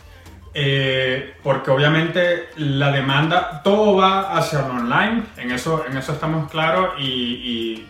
eh, 0.53 1.35
porque 1.43 1.71
obviamente 1.71 2.49
la 2.57 2.91
demanda, 2.91 3.63
todo 3.63 3.97
va 3.97 4.37
hacia 4.37 4.61
el 4.61 4.71
online, 4.71 5.23
en 5.37 5.53
eso, 5.53 5.85
en 5.89 5.97
eso 5.97 6.13
estamos 6.13 6.51
claros 6.51 6.95
y, 6.99 7.87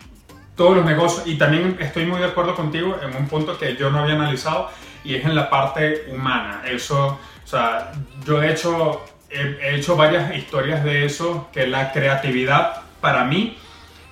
todos 0.55 0.75
los 0.75 0.85
negocios, 0.85 1.25
y 1.25 1.37
también 1.37 1.77
estoy 1.79 2.05
muy 2.05 2.19
de 2.19 2.25
acuerdo 2.25 2.55
contigo 2.55 2.95
en 3.01 3.15
un 3.15 3.27
punto 3.27 3.57
que 3.57 3.75
yo 3.77 3.89
no 3.89 3.99
había 3.99 4.13
analizado 4.13 4.69
y 5.03 5.15
es 5.15 5.25
en 5.25 5.33
la 5.33 5.49
parte 5.49 6.05
humana. 6.11 6.61
Eso, 6.67 7.17
o 7.43 7.47
sea, 7.47 7.93
yo 8.27 8.43
he 8.43 8.51
hecho, 8.51 9.03
he 9.29 9.75
hecho 9.75 9.95
varias 9.95 10.35
historias 10.35 10.83
de 10.83 11.05
eso, 11.05 11.49
que 11.51 11.65
la 11.65 11.91
creatividad 11.91 12.83
para 12.99 13.23
mí 13.23 13.57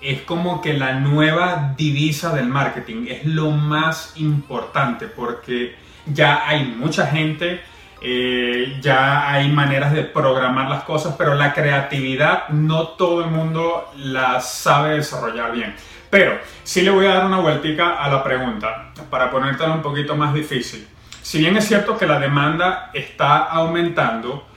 es 0.02 0.22
como 0.22 0.62
que 0.62 0.74
la 0.74 0.94
nueva 0.94 1.76
divisa 1.78 2.34
del 2.34 2.48
marketing, 2.48 3.08
es 3.10 3.26
lo 3.26 3.52
más 3.52 4.14
importante 4.16 5.08
porque 5.08 5.76
ya 6.06 6.48
hay 6.48 6.66
mucha 6.66 7.08
gente, 7.08 7.62
eh, 8.02 8.78
ya 8.82 9.30
hay 9.30 9.50
maneras 9.50 9.94
de 9.94 10.04
programar 10.04 10.70
las 10.70 10.84
cosas, 10.84 11.16
pero 11.18 11.36
la 11.36 11.54
creatividad 11.54 12.50
no 12.50 12.90
todo 12.90 13.24
el 13.24 13.30
mundo 13.30 13.92
la 13.98 14.40
sabe 14.40 14.96
desarrollar 14.96 15.52
bien. 15.52 15.76
Pero 16.10 16.40
sí 16.64 16.82
le 16.82 16.90
voy 16.92 17.06
a 17.06 17.16
dar 17.16 17.26
una 17.26 17.40
vueltica 17.40 17.98
a 18.04 18.10
la 18.10 18.24
pregunta 18.24 18.92
para 19.10 19.30
ponértela 19.30 19.74
un 19.74 19.82
poquito 19.82 20.16
más 20.16 20.34
difícil. 20.34 20.88
Si 21.22 21.38
bien 21.40 21.58
es 21.58 21.68
cierto 21.68 21.98
que 21.98 22.08
la 22.08 22.20
demanda 22.20 22.90
está 22.94 23.38
aumentando, 23.44 24.48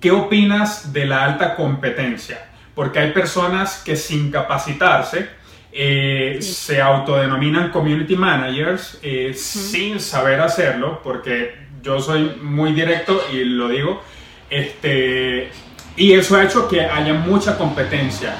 ¿qué 0.00 0.10
opinas 0.10 0.92
de 0.92 1.06
la 1.06 1.24
alta 1.24 1.54
competencia? 1.56 2.50
Porque 2.74 2.98
hay 2.98 3.12
personas 3.12 3.82
que 3.84 3.96
sin 3.96 4.30
capacitarse 4.30 5.30
eh, 5.72 6.38
se 6.40 6.80
autodenominan 6.80 7.70
community 7.70 8.16
managers 8.16 8.98
eh, 9.02 9.32
sin 9.34 10.00
saber 10.00 10.40
hacerlo, 10.40 11.00
porque 11.02 11.54
yo 11.82 12.00
soy 12.00 12.36
muy 12.42 12.72
directo 12.72 13.22
y 13.32 13.44
lo 13.44 13.68
digo, 13.68 14.02
este, 14.48 15.50
y 15.96 16.12
eso 16.12 16.36
ha 16.36 16.44
hecho 16.44 16.68
que 16.68 16.80
haya 16.82 17.14
mucha 17.14 17.56
competencia. 17.56 18.34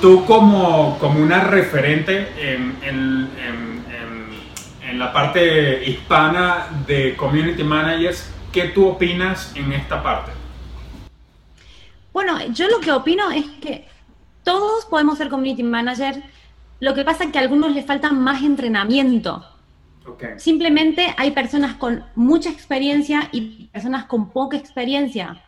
Tú 0.00 0.24
como, 0.26 0.98
como 0.98 1.22
una 1.22 1.44
referente 1.44 2.28
en, 2.38 2.76
en, 2.82 3.30
en 4.88 4.98
la 4.98 5.12
parte 5.12 5.84
hispana 5.88 6.68
de 6.86 7.16
community 7.16 7.62
managers, 7.62 8.30
¿qué 8.52 8.68
tú 8.68 8.88
opinas 8.88 9.54
en 9.54 9.72
esta 9.72 10.02
parte? 10.02 10.32
Bueno, 12.12 12.38
yo 12.52 12.68
lo 12.68 12.80
que 12.80 12.92
opino 12.92 13.30
es 13.30 13.44
que 13.60 13.86
todos 14.42 14.86
podemos 14.86 15.18
ser 15.18 15.28
community 15.28 15.62
manager 15.62 16.22
lo 16.80 16.94
que 16.94 17.04
pasa 17.04 17.24
es 17.24 17.32
que 17.32 17.38
a 17.38 17.42
algunos 17.42 17.72
les 17.74 17.86
falta 17.86 18.12
más 18.12 18.42
entrenamiento. 18.42 19.44
Simplemente 20.36 21.14
hay 21.16 21.32
personas 21.32 21.74
con 21.74 22.04
mucha 22.14 22.48
experiencia 22.50 23.28
y 23.32 23.66
personas 23.66 24.04
con 24.04 24.30
poca 24.30 24.56
experiencia. 24.56 25.42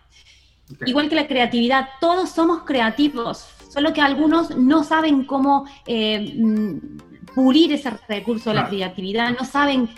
Igual 0.84 1.08
que 1.08 1.14
la 1.14 1.28
creatividad, 1.28 1.88
todos 2.00 2.30
somos 2.30 2.64
creativos, 2.64 3.46
solo 3.70 3.92
que 3.92 4.00
algunos 4.00 4.56
no 4.56 4.84
saben 4.84 5.24
cómo 5.24 5.64
eh, 5.86 6.34
mm, 6.36 7.34
pulir 7.34 7.72
ese 7.72 7.90
recurso 8.08 8.50
de 8.50 8.56
la 8.56 8.68
creatividad, 8.68 9.30
no 9.38 9.44
saben 9.44 9.88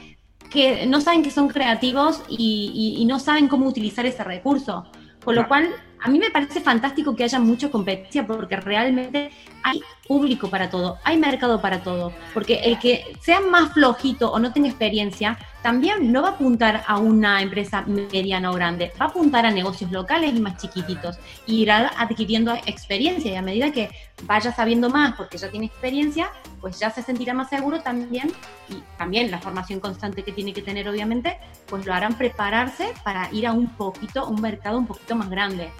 que, 0.50 0.86
no 0.86 1.00
saben 1.00 1.22
que 1.22 1.30
son 1.30 1.48
creativos 1.48 2.22
y, 2.28 3.04
no 3.08 3.18
saben 3.18 3.48
cómo 3.48 3.66
utilizar 3.66 4.06
ese 4.06 4.22
recurso. 4.22 4.84
Con 5.24 5.34
lo 5.34 5.48
cual, 5.48 5.68
a 6.02 6.08
mí 6.08 6.18
me 6.18 6.30
parece 6.30 6.60
fantástico 6.60 7.14
que 7.14 7.24
haya 7.24 7.38
mucha 7.38 7.70
competencia 7.70 8.26
porque 8.26 8.56
realmente 8.56 9.30
hay 9.62 9.82
público 10.06 10.48
para 10.48 10.70
todo, 10.70 10.98
hay 11.04 11.18
mercado 11.18 11.60
para 11.60 11.82
todo, 11.82 12.12
porque 12.32 12.54
el 12.64 12.78
que 12.78 13.16
sea 13.20 13.40
más 13.40 13.74
flojito 13.74 14.32
o 14.32 14.38
no 14.38 14.52
tenga 14.52 14.68
experiencia, 14.68 15.38
también 15.62 16.10
no 16.10 16.22
va 16.22 16.30
a 16.30 16.32
apuntar 16.32 16.82
a 16.86 16.98
una 16.98 17.42
empresa 17.42 17.82
mediana 17.82 18.50
o 18.50 18.54
grande, 18.54 18.92
va 19.00 19.06
a 19.06 19.08
apuntar 19.10 19.44
a 19.44 19.50
negocios 19.50 19.92
locales 19.92 20.34
y 20.34 20.40
más 20.40 20.56
chiquititos, 20.56 21.18
y 21.46 21.62
irá 21.62 21.92
adquiriendo 21.98 22.54
experiencia 22.66 23.32
y 23.32 23.36
a 23.36 23.42
medida 23.42 23.70
que 23.70 23.90
vaya 24.24 24.52
sabiendo 24.52 24.88
más 24.88 25.14
porque 25.16 25.36
ya 25.36 25.50
tiene 25.50 25.66
experiencia, 25.66 26.30
pues 26.60 26.78
ya 26.78 26.90
se 26.90 27.02
sentirá 27.02 27.34
más 27.34 27.50
seguro 27.50 27.80
también. 27.82 28.32
Y 28.68 28.82
también 28.96 29.30
la 29.30 29.38
formación 29.38 29.80
constante 29.80 30.22
que 30.22 30.32
tiene 30.32 30.52
que 30.52 30.62
tener 30.62 30.88
obviamente, 30.88 31.38
pues 31.66 31.86
lo 31.86 31.94
harán 31.94 32.14
prepararse 32.14 32.92
para 33.04 33.32
ir 33.32 33.46
a 33.46 33.52
un 33.52 33.68
poquito, 33.76 34.26
un 34.26 34.40
mercado 34.40 34.78
un 34.78 34.86
poquito 34.86 35.14
más 35.16 35.28
grande 35.28 35.70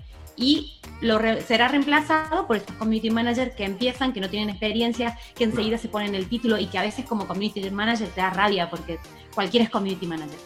y 0.41 0.73
lo 1.01 1.19
será 1.47 1.69
reemplazado 1.69 2.47
por 2.47 2.57
estos 2.57 2.75
community 2.77 3.11
managers 3.11 3.55
que 3.55 3.65
empiezan, 3.65 4.13
que 4.13 4.21
no 4.21 4.29
tienen 4.29 4.51
experiencia, 4.51 5.17
que 5.35 5.45
enseguida 5.45 5.79
se 5.79 5.89
ponen 5.89 6.15
el 6.15 6.29
título 6.29 6.59
y 6.59 6.67
que 6.67 6.79
a 6.79 6.83
veces 6.83 7.05
como 7.05 7.27
community 7.27 7.71
manager 7.71 8.09
te 8.09 8.21
da 8.21 8.31
rabia 8.31 8.69
porque 8.69 8.99
cualquiera 9.35 9.65
es 9.65 9.71
community 9.71 10.07
manager. 10.07 10.39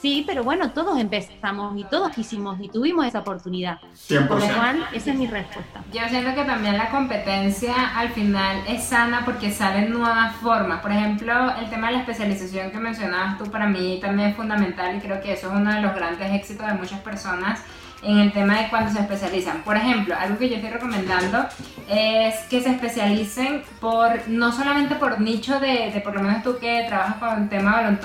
Sí, 0.00 0.24
pero 0.26 0.42
bueno, 0.42 0.72
todos 0.72 0.98
empezamos 0.98 1.78
y 1.78 1.84
todos 1.84 2.10
quisimos 2.10 2.58
y 2.60 2.68
tuvimos 2.68 3.06
esa 3.06 3.20
oportunidad. 3.20 3.78
100%. 4.08 4.26
Por 4.26 4.40
lo 4.40 4.46
cual, 4.48 4.84
esa 4.92 5.12
es 5.12 5.16
mi 5.16 5.28
respuesta. 5.28 5.84
Yo 5.92 6.00
siento 6.08 6.34
que 6.34 6.42
también 6.42 6.76
la 6.76 6.90
competencia 6.90 7.96
al 7.96 8.08
final 8.08 8.64
es 8.66 8.82
sana 8.82 9.24
porque 9.24 9.52
salen 9.52 9.92
nuevas 9.92 10.34
formas. 10.36 10.80
Por 10.80 10.90
ejemplo, 10.90 11.56
el 11.56 11.70
tema 11.70 11.86
de 11.86 11.92
la 11.92 11.98
especialización 12.00 12.72
que 12.72 12.78
mencionabas 12.78 13.38
tú 13.38 13.44
para 13.44 13.68
mí 13.68 14.00
también 14.00 14.30
es 14.30 14.36
fundamental 14.36 14.96
y 14.96 15.00
creo 15.00 15.20
que 15.20 15.34
eso 15.34 15.46
es 15.46 15.54
uno 15.54 15.72
de 15.72 15.80
los 15.80 15.94
grandes 15.94 16.32
éxitos 16.32 16.66
de 16.66 16.74
muchas 16.74 16.98
personas 16.98 17.62
en 18.02 18.18
el 18.18 18.32
tema 18.32 18.60
de 18.60 18.68
cuando 18.68 18.92
se 18.92 19.00
especializan. 19.00 19.62
Por 19.62 19.76
ejemplo, 19.76 20.14
algo 20.18 20.38
que 20.38 20.48
yo 20.48 20.56
estoy 20.56 20.70
recomendando 20.70 21.46
es 21.88 22.34
que 22.50 22.60
se 22.60 22.70
especialicen 22.70 23.62
por, 23.80 24.28
no 24.28 24.52
solamente 24.52 24.96
por 24.96 25.20
nicho 25.20 25.60
de, 25.60 26.00
por 26.02 26.14
lo 26.14 26.22
menos 26.22 26.42
tú 26.42 26.58
que 26.58 26.84
trabajas 26.88 27.16
con 27.16 27.48
tema 27.48 27.96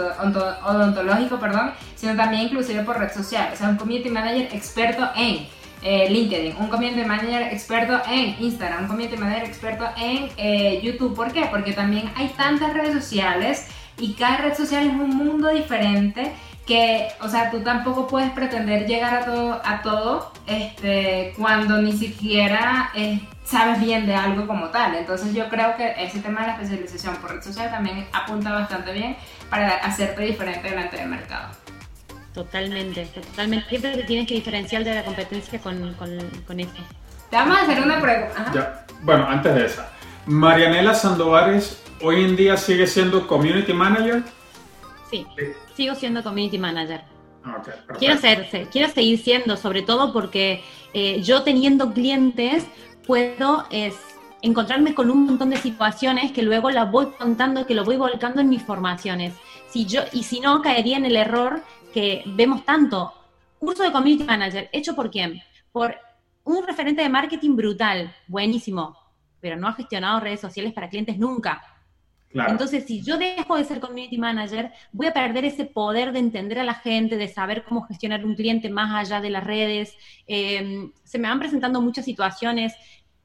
odontológico, 0.65 1.39
perdón, 1.39 1.71
sino 1.95 2.15
también 2.15 2.43
inclusive 2.43 2.83
por 2.83 2.99
red 2.99 3.11
social. 3.11 3.49
O 3.53 3.55
sea, 3.55 3.69
un 3.69 3.77
community 3.77 4.09
manager 4.09 4.49
experto 4.53 5.09
en 5.15 5.47
eh, 5.81 6.09
LinkedIn, 6.09 6.55
un 6.57 6.67
community 6.69 7.03
manager 7.03 7.53
experto 7.53 8.01
en 8.09 8.35
Instagram, 8.39 8.83
un 8.83 8.87
community 8.87 9.17
manager 9.17 9.45
experto 9.45 9.85
en 9.97 10.29
eh, 10.37 10.79
YouTube. 10.83 11.15
¿Por 11.15 11.31
qué? 11.31 11.47
Porque 11.49 11.73
también 11.73 12.11
hay 12.15 12.29
tantas 12.29 12.73
redes 12.73 12.93
sociales 12.93 13.67
y 13.99 14.13
cada 14.13 14.37
red 14.37 14.55
social 14.55 14.85
es 14.85 14.93
un 14.93 15.15
mundo 15.15 15.49
diferente 15.49 16.33
que, 16.67 17.07
o 17.21 17.29
sea, 17.29 17.49
tú 17.49 17.61
tampoco 17.61 18.07
puedes 18.07 18.29
pretender 18.31 18.85
llegar 18.85 19.13
a 19.15 19.25
todo, 19.25 19.61
a 19.63 19.81
todo 19.81 20.33
este, 20.45 21.33
cuando 21.37 21.81
ni 21.81 21.93
siquiera 21.93 22.91
eh, 22.93 23.21
sabes 23.45 23.79
bien 23.79 24.05
de 24.05 24.13
algo 24.13 24.45
como 24.45 24.67
tal. 24.67 24.93
Entonces 24.95 25.33
yo 25.33 25.47
creo 25.47 25.77
que 25.77 25.93
ese 25.97 26.19
tema 26.19 26.41
de 26.41 26.47
la 26.47 26.53
especialización 26.53 27.15
por 27.15 27.31
red 27.31 27.41
social 27.41 27.71
también 27.71 28.05
apunta 28.11 28.51
bastante 28.51 28.91
bien 28.91 29.15
para 29.49 29.77
hacerte 29.77 30.21
diferente 30.23 30.69
delante 30.69 30.97
del 30.97 31.07
mercado. 31.07 31.47
Totalmente, 32.33 33.05
totalmente. 33.05 33.69
Siempre 33.69 33.95
te 33.95 34.03
tienes 34.03 34.27
que 34.27 34.35
diferenciar 34.35 34.83
de 34.83 34.93
la 34.93 35.03
competencia 35.05 35.59
con, 35.59 35.93
con, 35.93 36.09
con 36.45 36.59
eso. 36.59 36.71
Te 37.29 37.37
vamos 37.37 37.57
a 37.57 37.61
hacer 37.61 37.81
una 37.81 38.01
pregunta. 38.01 38.85
Bueno, 39.01 39.25
antes 39.27 39.55
de 39.55 39.65
esa. 39.65 39.89
Marianela 40.25 40.93
Sandovares 40.93 41.81
hoy 42.01 42.25
en 42.25 42.35
día 42.35 42.57
sigue 42.57 42.85
siendo 42.85 43.25
Community 43.25 43.71
Manager. 43.71 44.21
sí 45.09 45.25
sigo 45.77 45.93
siendo 45.93 46.23
community 46.23 46.57
manager. 46.57 47.03
quiero, 47.99 48.17
ser, 48.17 48.67
quiero 48.71 48.91
seguir 48.91 49.19
siendo, 49.19 49.55
sobre 49.55 49.83
todo 49.83 50.11
porque 50.11 50.63
eh, 50.93 51.21
yo 51.21 51.43
teniendo 51.43 51.93
clientes 51.93 52.65
puedo 53.05 53.65
es, 53.69 53.95
encontrarme 54.41 54.95
con 54.95 55.11
un 55.11 55.25
montón 55.27 55.51
de 55.51 55.57
situaciones 55.57 56.31
que 56.31 56.41
luego 56.41 56.71
las 56.71 56.91
voy 56.91 57.05
contando, 57.17 57.67
que 57.67 57.75
lo 57.75 57.85
voy 57.85 57.95
volcando 57.95 58.41
en 58.41 58.49
mis 58.49 58.63
formaciones. 58.63 59.35
Si 59.69 59.85
yo, 59.85 60.01
y 60.11 60.23
si 60.23 60.39
no, 60.39 60.63
caería 60.63 60.97
en 60.97 61.05
el 61.05 61.15
error 61.15 61.61
que 61.93 62.23
vemos 62.25 62.65
tanto. 62.65 63.13
Curso 63.59 63.83
de 63.83 63.91
community 63.91 64.23
manager, 64.23 64.69
¿hecho 64.73 64.95
por 64.95 65.11
quién? 65.11 65.41
Por 65.71 65.95
un 66.43 66.65
referente 66.65 67.03
de 67.03 67.09
marketing 67.09 67.55
brutal, 67.55 68.15
buenísimo, 68.27 68.97
pero 69.39 69.55
no 69.55 69.67
ha 69.67 69.73
gestionado 69.73 70.19
redes 70.19 70.39
sociales 70.39 70.73
para 70.73 70.89
clientes 70.89 71.19
nunca. 71.19 71.61
Entonces, 72.33 72.85
si 72.85 73.01
yo 73.01 73.17
dejo 73.17 73.57
de 73.57 73.63
ser 73.63 73.79
community 73.79 74.17
manager, 74.17 74.71
voy 74.91 75.07
a 75.07 75.13
perder 75.13 75.45
ese 75.45 75.65
poder 75.65 76.11
de 76.11 76.19
entender 76.19 76.59
a 76.59 76.63
la 76.63 76.73
gente, 76.75 77.17
de 77.17 77.27
saber 77.27 77.63
cómo 77.63 77.83
gestionar 77.83 78.25
un 78.25 78.35
cliente 78.35 78.69
más 78.69 78.93
allá 78.93 79.21
de 79.21 79.29
las 79.29 79.43
redes. 79.43 79.95
Em, 80.27 80.91
se 81.03 81.17
me 81.19 81.27
van 81.27 81.39
presentando 81.39 81.81
muchas 81.81 82.05
situaciones. 82.05 82.73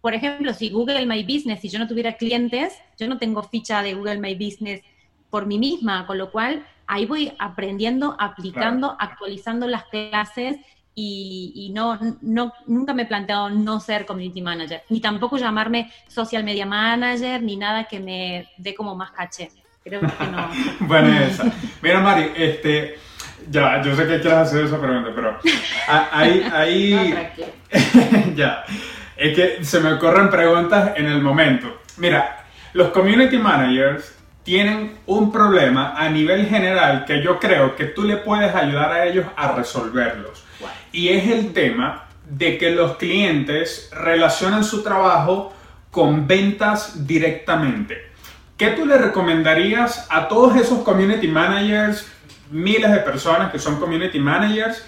Por 0.00 0.14
ejemplo, 0.14 0.54
si 0.54 0.70
Google 0.70 1.04
My 1.06 1.22
Business, 1.24 1.60
si 1.60 1.68
yo 1.68 1.78
no 1.78 1.88
tuviera 1.88 2.16
clientes, 2.16 2.78
yo 2.98 3.08
no 3.08 3.18
tengo 3.18 3.42
ficha 3.42 3.82
de 3.82 3.94
Google 3.94 4.18
My 4.18 4.34
Business 4.34 4.82
por 5.30 5.46
mí 5.46 5.58
misma, 5.58 6.06
con 6.06 6.18
lo 6.18 6.30
cual 6.30 6.66
ahí 6.86 7.06
voy 7.06 7.32
aprendiendo, 7.38 8.16
aplicando, 8.18 8.96
actualizando 8.98 9.66
las 9.66 9.84
clases 9.86 10.56
y, 10.94 11.70
no, 11.74 11.98
no, 12.20 12.52
nunca 12.66 12.92
me 12.92 13.02
he 13.02 13.06
planteado 13.06 13.48
no 13.50 13.80
ser 13.80 14.04
community 14.04 14.42
manager, 14.42 14.82
ni 14.90 15.00
tampoco 15.00 15.38
llamarme 15.38 15.90
social 16.06 16.44
media 16.44 16.66
manager, 16.66 17.42
ni 17.42 17.56
nada 17.56 17.84
que 17.84 17.98
me 17.98 18.48
dé 18.58 18.74
como 18.74 18.94
más 18.94 19.10
caché. 19.12 19.50
Creo 19.82 20.00
que 20.00 20.26
no. 20.30 20.48
bueno, 20.80 21.18
esa. 21.18 21.44
Mira, 21.80 22.00
Mari, 22.00 22.32
este, 22.36 22.98
ya, 23.50 23.82
yo 23.82 23.96
sé 23.96 24.06
que 24.06 24.20
quieres 24.20 24.38
hacer 24.38 24.64
esa 24.64 24.80
pregunta, 24.80 25.10
pero 25.14 25.38
ahí, 26.12 26.46
ahí, 26.52 27.30
ya, 28.36 28.64
es 29.16 29.34
que 29.34 29.64
se 29.64 29.80
me 29.80 29.94
ocurren 29.94 30.30
preguntas 30.30 30.92
en 30.96 31.06
el 31.06 31.20
momento. 31.20 31.80
Mira, 31.96 32.44
los 32.74 32.88
community 32.88 33.38
managers 33.38 34.16
tienen 34.42 34.98
un 35.06 35.32
problema 35.32 35.94
a 35.96 36.08
nivel 36.08 36.46
general 36.46 37.04
que 37.04 37.22
yo 37.22 37.38
creo 37.38 37.76
que 37.76 37.86
tú 37.86 38.02
le 38.02 38.18
puedes 38.18 38.54
ayudar 38.54 38.92
a 38.92 39.04
ellos 39.06 39.26
a 39.36 39.52
resolverlos. 39.52 40.44
Y 40.92 41.08
es 41.08 41.28
el 41.28 41.52
tema 41.52 42.08
de 42.28 42.58
que 42.58 42.70
los 42.70 42.96
clientes 42.96 43.90
relacionan 43.92 44.64
su 44.64 44.82
trabajo 44.82 45.52
con 45.90 46.26
ventas 46.26 47.06
directamente. 47.06 48.12
¿Qué 48.56 48.68
tú 48.68 48.86
le 48.86 48.96
recomendarías 48.96 50.06
a 50.10 50.28
todos 50.28 50.56
esos 50.56 50.80
community 50.84 51.28
managers, 51.28 52.06
miles 52.50 52.90
de 52.90 52.98
personas 52.98 53.50
que 53.50 53.58
son 53.58 53.80
community 53.80 54.18
managers, 54.18 54.84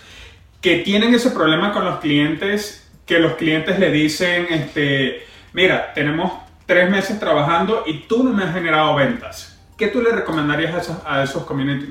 que 0.61 0.79
tienen 0.79 1.15
ese 1.15 1.31
problema 1.31 1.73
con 1.73 1.85
los 1.85 1.99
clientes, 1.99 2.91
que 3.07 3.19
los 3.19 3.35
clientes 3.35 3.79
le 3.79 3.91
dicen, 3.91 4.47
este, 4.51 5.27
mira, 5.53 5.93
tenemos 5.93 6.33
tres 6.67 6.89
meses 6.89 7.21
trabajando 7.21 7.83
y 7.87 8.05
tú 8.09 8.25
no 8.25 8.33
me 8.33 8.45
has 8.45 8.55
generado 8.55 8.95
ventas. 8.95 9.61
¿Qué 9.77 9.89
tú 9.89 10.01
le 10.01 10.11
recomendarías 10.13 10.91
a 11.05 11.23
esos, 11.23 11.45
community 11.45 11.87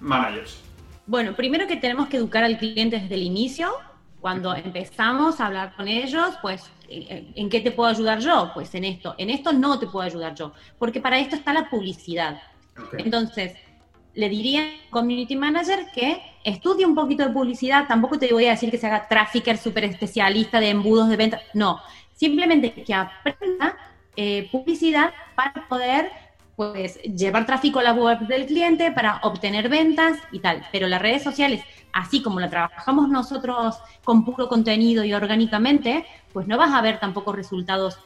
managers? 0.00 0.62
Bueno, 1.06 1.34
primero 1.36 1.66
que 1.68 1.76
tenemos 1.76 2.08
que 2.08 2.16
educar 2.16 2.42
al 2.42 2.58
cliente 2.58 2.98
desde 2.98 3.14
el 3.14 3.22
inicio. 3.22 3.70
Cuando 4.20 4.54
empezamos 4.54 5.40
a 5.40 5.46
hablar 5.46 5.76
con 5.76 5.86
ellos, 5.86 6.34
pues, 6.42 6.68
¿en 6.88 7.48
qué 7.48 7.60
te 7.60 7.70
puedo 7.70 7.88
ayudar 7.88 8.18
yo? 8.18 8.50
Pues 8.54 8.74
en 8.74 8.84
esto. 8.84 9.14
En 9.18 9.30
esto 9.30 9.52
no 9.52 9.78
te 9.78 9.86
puedo 9.86 10.04
ayudar 10.04 10.34
yo, 10.34 10.52
porque 10.78 11.00
para 11.00 11.18
esto 11.18 11.36
está 11.36 11.52
la 11.52 11.70
publicidad. 11.70 12.40
Entonces, 12.98 13.54
le 14.14 14.28
diría 14.28 14.62
al 14.62 14.90
community 14.90 15.36
manager 15.36 15.86
que 15.94 16.20
estudie 16.42 16.84
un 16.84 16.94
poquito 16.96 17.24
de 17.24 17.30
publicidad. 17.30 17.86
Tampoco 17.86 18.18
te 18.18 18.32
voy 18.32 18.46
a 18.46 18.50
decir 18.50 18.70
que 18.70 18.78
se 18.78 18.86
haga 18.88 19.06
trafficker 19.06 19.58
súper 19.58 19.84
especialista 19.84 20.58
de 20.58 20.70
embudos 20.70 21.08
de 21.08 21.16
venta. 21.16 21.40
No, 21.54 21.80
simplemente 22.14 22.72
que 22.72 22.94
aprenda 22.94 23.76
eh, 24.16 24.48
publicidad 24.50 25.12
para 25.36 25.68
poder 25.68 26.10
pues 26.56 27.00
llevar 27.02 27.44
tráfico 27.44 27.78
a 27.78 27.82
la 27.82 27.92
web 27.92 28.20
del 28.20 28.46
cliente 28.46 28.90
para 28.90 29.20
obtener 29.22 29.68
ventas 29.68 30.18
y 30.32 30.40
tal. 30.40 30.66
Pero 30.72 30.88
las 30.88 31.02
redes 31.02 31.22
sociales, 31.22 31.62
así 31.92 32.22
como 32.22 32.40
la 32.40 32.48
trabajamos 32.48 33.08
nosotros 33.08 33.76
con 34.04 34.24
puro 34.24 34.48
contenido 34.48 35.04
y 35.04 35.12
orgánicamente, 35.12 36.06
pues 36.32 36.46
no 36.48 36.56
vas 36.56 36.72
a 36.72 36.80
ver 36.80 36.98
tampoco 36.98 37.32
resultados 37.32 37.98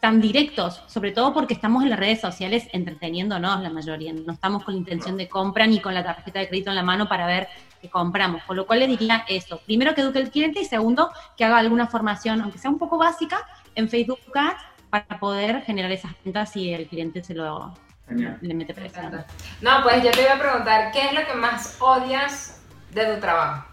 tan 0.00 0.20
directos, 0.20 0.82
sobre 0.86 1.10
todo 1.10 1.32
porque 1.32 1.54
estamos 1.54 1.82
en 1.82 1.90
las 1.90 1.98
redes 1.98 2.20
sociales 2.20 2.68
entreteniéndonos 2.72 3.60
la 3.60 3.70
mayoría, 3.70 4.12
no 4.12 4.34
estamos 4.34 4.62
con 4.62 4.74
la 4.74 4.78
intención 4.78 5.16
de 5.16 5.28
compra 5.28 5.66
ni 5.66 5.80
con 5.80 5.94
la 5.94 6.04
tarjeta 6.04 6.38
de 6.38 6.48
crédito 6.48 6.70
en 6.70 6.76
la 6.76 6.82
mano 6.82 7.08
para 7.08 7.26
ver 7.26 7.48
qué 7.80 7.88
compramos, 7.88 8.42
con 8.44 8.56
lo 8.56 8.66
cual 8.66 8.80
le 8.80 8.88
diría 8.88 9.24
eso, 9.26 9.58
primero 9.64 9.94
que 9.94 10.02
eduque 10.02 10.18
el 10.18 10.30
cliente 10.30 10.60
y 10.60 10.64
segundo 10.66 11.10
que 11.36 11.44
haga 11.44 11.56
alguna 11.56 11.86
formación, 11.86 12.42
aunque 12.42 12.58
sea 12.58 12.70
un 12.70 12.78
poco 12.78 12.98
básica, 12.98 13.48
en 13.74 13.88
Facebook 13.88 14.20
Ads 14.34 14.62
para 14.90 15.18
poder 15.18 15.62
generar 15.62 15.90
esas 15.90 16.12
ventas 16.22 16.54
y 16.56 16.72
el 16.72 16.86
cliente 16.86 17.24
se 17.24 17.34
lo 17.34 17.74
le 18.08 18.54
mete 18.54 18.74
presión. 18.74 19.24
No, 19.60 19.82
pues 19.82 20.02
yo 20.02 20.10
te 20.10 20.22
iba 20.22 20.34
a 20.34 20.38
preguntar, 20.38 20.92
¿qué 20.92 21.06
es 21.06 21.12
lo 21.12 21.26
que 21.26 21.34
más 21.34 21.76
odias 21.80 22.60
de 22.92 23.14
tu 23.14 23.20
trabajo? 23.20 23.66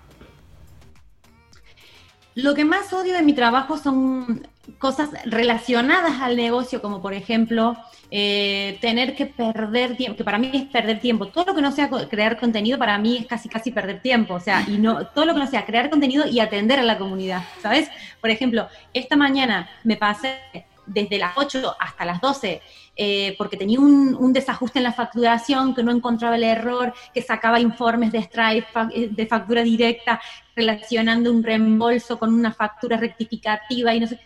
Lo 2.36 2.56
que 2.56 2.65
más 2.65 2.91
odio 2.91 3.13
de 3.13 3.22
mi 3.22 3.34
trabajo 3.34 3.78
son 3.78 4.48
cosas 4.80 5.10
relacionadas 5.26 6.22
al 6.22 6.36
negocio, 6.36 6.82
como 6.82 7.02
por 7.02 7.13
ejemplo 7.13 7.78
eh, 8.10 8.78
tener 8.82 9.15
que 9.15 9.26
perder 9.26 9.98
tiempo, 9.98 10.17
que 10.17 10.24
para 10.24 10.39
mí 10.39 10.50
es 10.54 10.63
perder 10.63 11.00
tiempo. 11.00 11.28
Todo 11.28 11.46
lo 11.46 11.56
que 11.56 11.62
no 11.62 11.72
sea 11.72 11.89
crear 12.10 12.39
contenido 12.39 12.80
para 12.80 12.98
mí 12.98 13.17
es 13.17 13.28
casi 13.28 13.50
casi 13.50 13.72
perder 13.72 14.02
tiempo, 14.02 14.34
o 14.36 14.39
sea, 14.39 14.63
y 14.67 14.78
no 14.78 15.06
todo 15.08 15.26
lo 15.26 15.34
que 15.34 15.39
no 15.41 15.48
sea 15.48 15.65
crear 15.65 15.89
contenido 15.89 16.28
y 16.28 16.39
atender 16.39 16.80
a 16.80 16.84
la 16.84 16.98
comunidad, 16.98 17.43
¿sabes? 17.62 17.89
Por 18.19 18.30
ejemplo, 18.30 18.67
esta 18.93 19.15
mañana 19.15 19.69
me 19.84 19.96
pasé 19.96 20.39
desde 20.86 21.17
las 21.17 21.38
8 21.38 21.76
hasta 21.80 22.06
las 22.06 22.22
12 22.22 22.62
eh, 22.96 23.34
porque 23.39 23.58
tenía 23.58 23.80
un, 23.80 24.34
desajuste 24.34 24.80
en 24.80 24.84
la 24.84 24.93
facturación, 24.93 25.74
que 25.74 25.84
no 25.84 25.91
encontraba 25.91 26.36
el 26.36 26.43
error, 26.43 26.93
que 27.13 27.22
sacaba 27.22 27.60
informes 27.60 28.12
de 28.12 28.22
Stripe 28.22 28.67
eh, 28.93 29.10
de 29.12 29.26
factura 29.26 29.63
directa 29.63 30.22
relacionando 30.56 31.32
un 31.32 31.43
reembolso 31.43 32.19
con 32.19 32.34
una 32.34 32.52
factura 32.54 32.98
rectificativa 32.98 33.93
y 33.93 34.00
no 34.00 34.08
sé. 34.08 34.19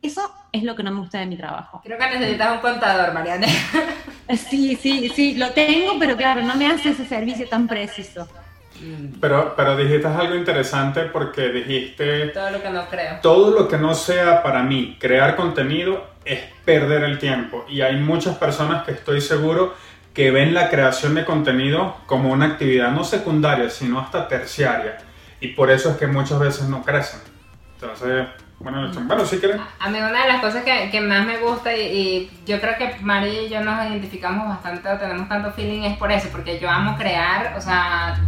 Eso 0.00 0.32
es 0.52 0.62
lo 0.62 0.76
que 0.76 0.82
no 0.82 0.92
me 0.92 1.00
gusta 1.00 1.18
de 1.18 1.26
mi 1.26 1.36
trabajo. 1.36 1.80
Creo 1.84 1.98
que 1.98 2.18
necesitas 2.18 2.52
un 2.52 2.60
contador, 2.60 3.12
Mariana. 3.12 3.46
Sí, 4.36 4.76
sí, 4.76 5.08
sí, 5.08 5.36
lo 5.36 5.52
tengo, 5.52 5.98
pero 5.98 6.14
claro, 6.14 6.42
no 6.42 6.54
me 6.54 6.66
hace 6.66 6.90
ese 6.90 7.06
servicio 7.06 7.48
tan 7.48 7.66
preciso. 7.66 8.28
Pero, 9.20 9.54
pero 9.56 9.76
dijiste 9.76 10.06
algo 10.06 10.34
interesante 10.34 11.02
porque 11.02 11.48
dijiste... 11.48 12.28
Todo 12.28 12.50
lo 12.50 12.62
que 12.62 12.70
no 12.70 12.86
creo. 12.88 13.18
Todo 13.20 13.50
lo 13.50 13.68
que 13.68 13.78
no 13.78 13.94
sea 13.94 14.42
para 14.42 14.62
mí 14.62 14.96
crear 15.00 15.36
contenido 15.36 16.06
es 16.24 16.40
perder 16.64 17.04
el 17.04 17.18
tiempo. 17.18 17.64
Y 17.68 17.80
hay 17.80 17.96
muchas 17.96 18.36
personas 18.36 18.84
que 18.84 18.92
estoy 18.92 19.20
seguro 19.20 19.74
que 20.14 20.30
ven 20.30 20.54
la 20.54 20.68
creación 20.68 21.14
de 21.14 21.24
contenido 21.24 21.96
como 22.06 22.32
una 22.32 22.46
actividad 22.46 22.90
no 22.90 23.04
secundaria, 23.04 23.70
sino 23.70 24.00
hasta 24.00 24.28
terciaria. 24.28 24.98
Y 25.40 25.48
por 25.48 25.70
eso 25.70 25.90
es 25.90 25.96
que 25.96 26.06
muchas 26.06 26.38
veces 26.38 26.68
no 26.68 26.82
crecen. 26.82 27.20
Entonces, 27.74 28.26
bueno, 28.58 28.90
bueno 29.04 29.24
sí 29.24 29.38
que... 29.38 29.54
A 29.78 29.88
mí 29.88 29.98
una 29.98 30.22
de 30.22 30.28
las 30.28 30.40
cosas 30.40 30.64
que, 30.64 30.90
que 30.90 31.00
más 31.00 31.24
me 31.24 31.38
gusta 31.38 31.76
y, 31.76 31.80
y, 31.80 32.30
yo 32.44 32.60
creo 32.60 32.76
que 32.76 32.96
María 33.00 33.42
y 33.42 33.48
yo 33.48 33.62
nos 33.62 33.88
identificamos 33.88 34.48
bastante, 34.48 34.88
tenemos 34.96 35.28
tanto 35.28 35.52
feeling, 35.52 35.82
es 35.82 35.96
por 35.96 36.10
eso, 36.10 36.28
porque 36.32 36.58
yo 36.58 36.68
amo 36.68 36.96
crear, 36.96 37.54
o 37.56 37.60
sea 37.60 38.18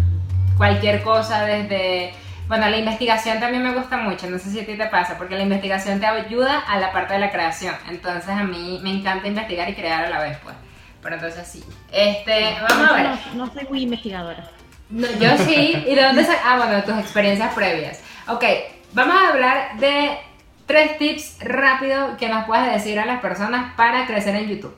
cualquier 0.60 1.02
cosa 1.02 1.46
desde... 1.46 2.12
Bueno, 2.46 2.68
la 2.68 2.76
investigación 2.76 3.40
también 3.40 3.62
me 3.62 3.72
gusta 3.72 3.96
mucho, 3.96 4.28
no 4.28 4.38
sé 4.38 4.50
si 4.50 4.60
a 4.60 4.66
ti 4.66 4.76
te 4.76 4.86
pasa, 4.88 5.16
porque 5.16 5.34
la 5.34 5.44
investigación 5.44 6.00
te 6.00 6.04
ayuda 6.04 6.58
a 6.58 6.78
la 6.78 6.92
parte 6.92 7.14
de 7.14 7.20
la 7.20 7.30
creación. 7.30 7.74
Entonces 7.88 8.28
a 8.28 8.44
mí 8.44 8.78
me 8.82 8.90
encanta 8.90 9.26
investigar 9.26 9.70
y 9.70 9.74
crear 9.74 10.04
a 10.04 10.10
la 10.10 10.20
vez, 10.20 10.36
pues. 10.42 10.54
Pero 11.00 11.14
entonces 11.14 11.48
sí. 11.48 11.64
Este, 11.90 12.56
vamos 12.68 12.90
a 12.90 12.92
ver. 12.92 13.06
No, 13.34 13.50
soy 13.50 13.66
muy 13.70 13.82
investigadora. 13.84 14.50
yo 14.90 15.38
sí. 15.46 15.82
¿Y 15.88 15.94
de 15.94 16.02
dónde 16.02 16.26
Ah, 16.44 16.58
bueno, 16.58 16.72
de 16.74 16.82
tus 16.82 16.98
experiencias 16.98 17.54
previas. 17.54 18.02
Ok, 18.28 18.44
vamos 18.92 19.16
a 19.16 19.28
hablar 19.28 19.78
de 19.78 20.18
tres 20.66 20.98
tips 20.98 21.38
rápidos 21.40 22.18
que 22.18 22.28
nos 22.28 22.44
puedes 22.44 22.70
decir 22.70 23.00
a 23.00 23.06
las 23.06 23.22
personas 23.22 23.72
para 23.76 24.06
crecer 24.06 24.34
en 24.36 24.48
YouTube. 24.50 24.76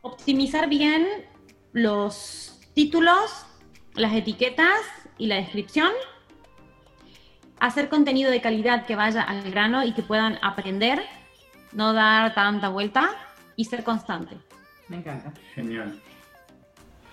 Optimizar 0.00 0.66
bien 0.66 1.06
los 1.74 2.53
títulos, 2.74 3.46
las 3.94 4.12
etiquetas 4.12 4.80
y 5.18 5.26
la 5.26 5.36
descripción. 5.36 5.90
Hacer 7.60 7.88
contenido 7.88 8.30
de 8.30 8.40
calidad 8.40 8.84
que 8.84 8.96
vaya 8.96 9.22
al 9.22 9.50
grano 9.50 9.84
y 9.84 9.92
que 9.92 10.02
puedan 10.02 10.38
aprender, 10.42 11.02
no 11.72 11.92
dar 11.92 12.34
tanta 12.34 12.68
vuelta 12.68 13.10
y 13.56 13.64
ser 13.64 13.84
constante. 13.84 14.36
Me 14.88 14.98
encanta. 14.98 15.32
Genial. 15.54 15.98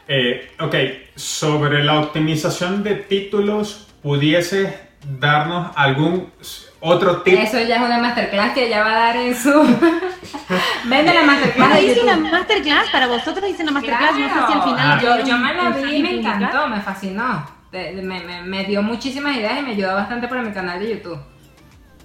Eh, 0.08 0.52
ok, 0.60 0.76
sobre 1.16 1.84
la 1.84 2.02
optimización 2.02 2.84
de 2.84 2.96
títulos, 2.96 3.88
¿pudiese 4.02 4.91
darnos 5.04 5.72
algún 5.76 6.32
otro 6.80 7.22
tip. 7.22 7.38
Eso 7.38 7.60
ya 7.62 7.76
es 7.76 7.82
una 7.82 7.98
masterclass 8.00 8.54
que 8.54 8.70
ya 8.70 8.84
va 8.84 8.92
a 8.92 9.06
dar 9.06 9.18
en 9.18 9.36
su. 9.36 9.52
Vende 10.86 11.14
la 11.14 11.24
masterclass. 11.24 11.82
hice 11.82 12.02
una 12.02 12.18
masterclass 12.18 12.90
para 12.92 13.08
vosotros, 13.08 13.50
hice 13.50 13.64
una 13.64 13.72
masterclass. 13.72 14.18
No 14.18 14.28
sé 14.28 14.48
si 14.48 14.54
al 14.54 14.64
final. 14.64 15.02
Yo, 15.02 15.26
yo 15.26 15.38
me 15.38 15.54
la 15.54 15.70
vi 15.70 15.96
y 15.96 16.04
me 16.04 16.20
encantó, 16.20 16.68
me 16.68 16.82
fascinó. 16.82 17.46
Me, 17.72 17.94
me, 17.94 18.42
me, 18.44 18.64
dio 18.66 18.82
muchísimas 18.82 19.38
ideas 19.38 19.60
y 19.60 19.64
me 19.64 19.72
ayudó 19.72 19.96
bastante 19.96 20.28
para 20.28 20.42
mi 20.42 20.52
canal 20.52 20.80
de 20.80 20.96
YouTube. 20.96 21.20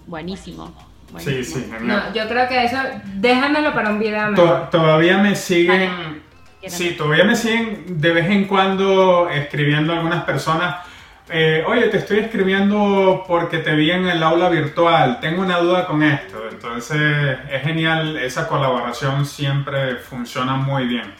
Buenísimo. 0.07 0.73
Sí, 1.19 1.45
sí, 1.45 1.71
no, 1.83 2.13
yo 2.13 2.29
creo 2.29 2.49
que 2.49 2.65
eso, 2.65 2.77
déjamelo 3.15 3.73
para 3.73 3.91
un 3.91 3.99
video. 3.99 4.35
todavía 4.71 5.19
me 5.19 5.35
siguen, 5.35 6.23
sí, 6.67 6.91
todavía 6.91 7.25
me 7.25 7.37
siguen 7.37 8.01
de 8.01 8.13
vez 8.13 8.29
en 8.29 8.45
cuando 8.45 9.29
escribiendo 9.31 9.93
algunas 9.93 10.25
personas 10.25 10.77
eh, 11.29 11.65
oye, 11.67 11.89
te 11.89 11.99
estoy 11.99 12.19
escribiendo 12.21 13.25
porque 13.27 13.59
te 13.59 13.75
vi 13.75 13.91
en 13.91 14.07
el 14.09 14.23
aula 14.23 14.49
virtual, 14.49 15.19
tengo 15.21 15.43
una 15.43 15.59
duda 15.59 15.87
con 15.87 16.03
esto. 16.03 16.49
Entonces 16.51 17.39
es 17.51 17.63
genial, 17.63 18.17
esa 18.17 18.47
colaboración 18.49 19.27
siempre 19.27 19.97
funciona 19.97 20.55
muy 20.55 20.87
bien. 20.87 21.15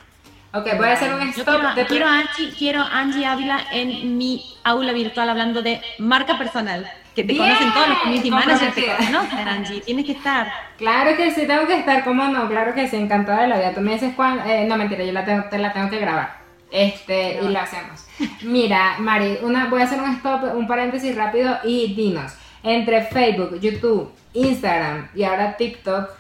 Ok, 0.53 0.69
voy 0.79 0.89
a 0.89 0.93
hacer 0.93 1.13
un 1.13 1.21
Yo 1.21 1.43
stop 1.43 1.57
quiero, 1.61 1.75
de 1.75 1.87
quiero, 1.87 2.07
a 2.07 2.19
Angie, 2.21 2.51
quiero 2.57 2.81
Angie 2.83 3.27
Ávila 3.27 3.61
en 3.73 4.17
mi 4.17 4.43
aula 4.65 4.93
virtual 4.93 5.29
hablando 5.29 5.61
de 5.61 5.83
marca 5.99 6.39
personal. 6.39 6.91
Que 7.15 7.25
te 7.25 7.33
Bien, 7.33 7.45
conocen 7.45 7.73
todos 7.73 7.89
los 7.89 7.99
community 7.99 8.31
managers, 8.31 8.75
te 8.75 8.87
conocen, 8.87 9.49
Angie. 9.49 9.81
Tienes 9.81 10.05
que 10.05 10.13
estar. 10.13 10.53
Claro 10.79 11.17
que 11.17 11.31
sí, 11.33 11.47
tengo 11.47 11.67
que 11.67 11.79
estar, 11.79 12.05
¿cómo 12.05 12.25
no? 12.29 12.49
Claro 12.49 12.75
que 12.75 12.89
sí, 12.89 12.97
encantada 12.97 13.43
de 13.43 13.49
la 13.49 13.59
vida. 13.59 13.75
Tú 13.75 13.81
me 13.81 13.93
dices 13.93 14.15
cuándo, 14.15 14.45
eh, 14.45 14.67
no 14.67 14.77
mentira, 14.77 15.05
yo 15.05 15.13
la 15.13 15.25
tengo, 15.25 15.45
te 15.45 15.59
la 15.59 15.73
tengo 15.73 15.91
que 15.91 15.99
grabar. 15.99 16.39
Este, 16.71 17.41
y 17.43 17.49
lo 17.49 17.59
hacemos. 17.59 18.06
Mira, 18.43 18.97
Mari, 18.99 19.39
una, 19.43 19.67
voy 19.69 19.81
a 19.81 19.85
hacer 19.85 20.01
un 20.01 20.11
stop, 20.17 20.55
un 20.55 20.67
paréntesis 20.67 21.15
rápido 21.15 21.59
y 21.65 21.95
dinos, 21.95 22.33
entre 22.63 23.03
Facebook, 23.03 23.59
YouTube, 23.61 24.11
Instagram 24.33 25.09
y 25.15 25.23
ahora 25.25 25.57
TikTok, 25.57 26.11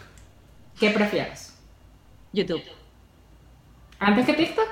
¿qué 0.78 0.90
prefieres? 0.90 1.56
YouTube. 2.32 2.62
¿Antes 3.98 4.26
que 4.26 4.34
TikTok? 4.34 4.66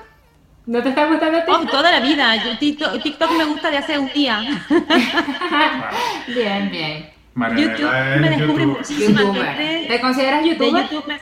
¿No 0.66 0.82
te 0.82 0.90
está 0.90 1.06
gustando 1.06 1.38
Oh, 1.38 1.58
TikTok? 1.60 1.70
toda 1.70 1.90
la 1.90 2.00
vida. 2.00 2.36
Yo, 2.36 2.58
TikTok, 2.58 3.02
TikTok 3.02 3.30
me 3.38 3.44
gusta 3.44 3.70
de 3.70 3.78
hace 3.78 3.98
un 3.98 4.10
día. 4.12 4.40
Bien, 6.26 6.70
bien. 6.70 7.10
YouTube 7.56 7.90
me 8.20 8.30
descubre 8.30 8.64
YouTuber. 8.64 9.56
veces. 9.58 9.88
¿Te 9.88 10.00
consideras 10.00 10.42
de 10.42 10.48
YouTuber? 10.50 10.82
YouTube 10.90 11.06
me- 11.08 11.20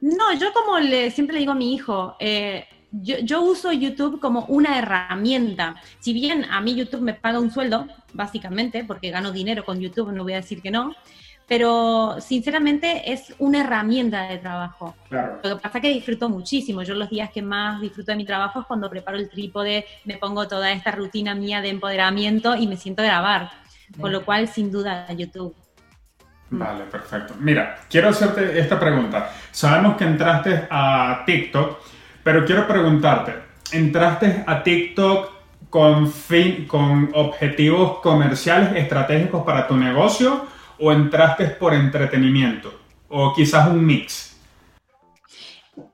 No, 0.00 0.32
yo 0.38 0.52
como 0.52 0.78
le, 0.78 1.10
siempre 1.10 1.34
le 1.34 1.40
digo 1.40 1.52
a 1.52 1.56
mi 1.56 1.74
hijo, 1.74 2.16
eh, 2.20 2.66
yo, 2.90 3.18
yo 3.18 3.42
uso 3.42 3.72
YouTube 3.72 4.20
como 4.20 4.44
una 4.46 4.78
herramienta. 4.78 5.76
Si 6.00 6.12
bien 6.12 6.46
a 6.50 6.60
mí 6.60 6.74
YouTube 6.74 7.02
me 7.02 7.14
paga 7.14 7.38
un 7.38 7.50
sueldo, 7.50 7.86
básicamente, 8.12 8.84
porque 8.84 9.10
gano 9.10 9.32
dinero 9.32 9.64
con 9.64 9.80
YouTube, 9.80 10.12
no 10.12 10.22
voy 10.22 10.34
a 10.34 10.36
decir 10.36 10.62
que 10.62 10.70
no, 10.70 10.94
pero 11.46 12.16
sinceramente 12.20 13.10
es 13.10 13.34
una 13.38 13.60
herramienta 13.60 14.28
de 14.28 14.38
trabajo. 14.38 14.94
Claro. 15.08 15.40
Lo 15.42 15.56
que 15.56 15.62
pasa 15.62 15.78
es 15.78 15.82
que 15.82 15.88
disfruto 15.88 16.28
muchísimo. 16.28 16.82
Yo 16.82 16.94
los 16.94 17.08
días 17.08 17.30
que 17.30 17.40
más 17.40 17.80
disfruto 17.80 18.12
de 18.12 18.16
mi 18.16 18.26
trabajo 18.26 18.60
es 18.60 18.66
cuando 18.66 18.90
preparo 18.90 19.16
el 19.16 19.30
trípode, 19.30 19.86
me 20.04 20.18
pongo 20.18 20.46
toda 20.46 20.70
esta 20.72 20.90
rutina 20.90 21.34
mía 21.34 21.62
de 21.62 21.70
empoderamiento 21.70 22.54
y 22.54 22.66
me 22.66 22.76
siento 22.76 23.02
a 23.02 23.06
grabar. 23.06 23.50
Con 23.98 24.12
lo 24.12 24.24
cual, 24.24 24.48
sin 24.48 24.70
duda, 24.70 25.10
YouTube. 25.14 25.54
Vale, 26.50 26.84
perfecto. 26.84 27.34
Mira, 27.40 27.78
quiero 27.88 28.10
hacerte 28.10 28.58
esta 28.58 28.78
pregunta. 28.78 29.30
Sabemos 29.50 29.96
que 29.96 30.04
entraste 30.04 30.66
a 30.70 31.22
TikTok, 31.24 31.78
pero 32.28 32.44
quiero 32.44 32.68
preguntarte, 32.68 33.32
¿entraste 33.72 34.44
a 34.46 34.62
TikTok 34.62 35.30
con, 35.70 36.12
fin, 36.12 36.66
con 36.66 37.10
objetivos 37.14 38.00
comerciales 38.00 38.76
estratégicos 38.76 39.42
para 39.46 39.66
tu 39.66 39.74
negocio 39.78 40.44
o 40.78 40.92
entraste 40.92 41.46
por 41.46 41.72
entretenimiento? 41.72 42.82
O 43.08 43.32
quizás 43.32 43.70
un 43.70 43.82
mix. 43.82 44.38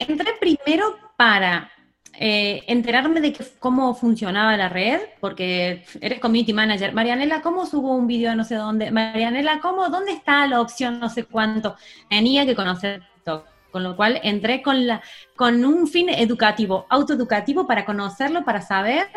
Entré 0.01 0.33
primero 0.41 0.97
para 1.17 1.71
eh, 2.19 2.65
enterarme 2.67 3.21
de 3.21 3.37
cómo 3.61 3.95
funcionaba 3.95 4.57
la 4.57 4.69
red, 4.69 5.03
porque 5.21 5.85
eres 6.01 6.19
community 6.19 6.53
manager. 6.53 6.93
Marianela, 6.93 7.43
¿cómo 7.43 7.65
subo 7.65 7.95
un 7.95 8.09
video 8.09 8.35
no 8.35 8.43
sé 8.43 8.57
dónde? 8.57 8.91
Marianela, 8.91 9.61
¿cómo? 9.61 9.89
¿Dónde 9.89 10.11
está 10.11 10.49
la 10.49 10.61
opción 10.61 10.99
no 10.99 11.09
sé 11.09 11.27
cuánto? 11.27 11.77
Tenía 12.11 12.45
que 12.45 12.57
conocer 12.57 13.03
TikTok. 13.15 13.54
Con 13.75 13.83
lo 13.83 13.97
cual 13.97 14.21
entré 14.23 14.63
con, 14.63 14.87
la, 14.87 15.03
con 15.35 15.65
un 15.65 15.89
fin 15.89 16.09
educativo, 16.09 16.87
autoeducativo 16.89 17.67
para 17.67 17.85
conocerlo, 17.85 18.45
para 18.45 18.61
saber, 18.61 19.09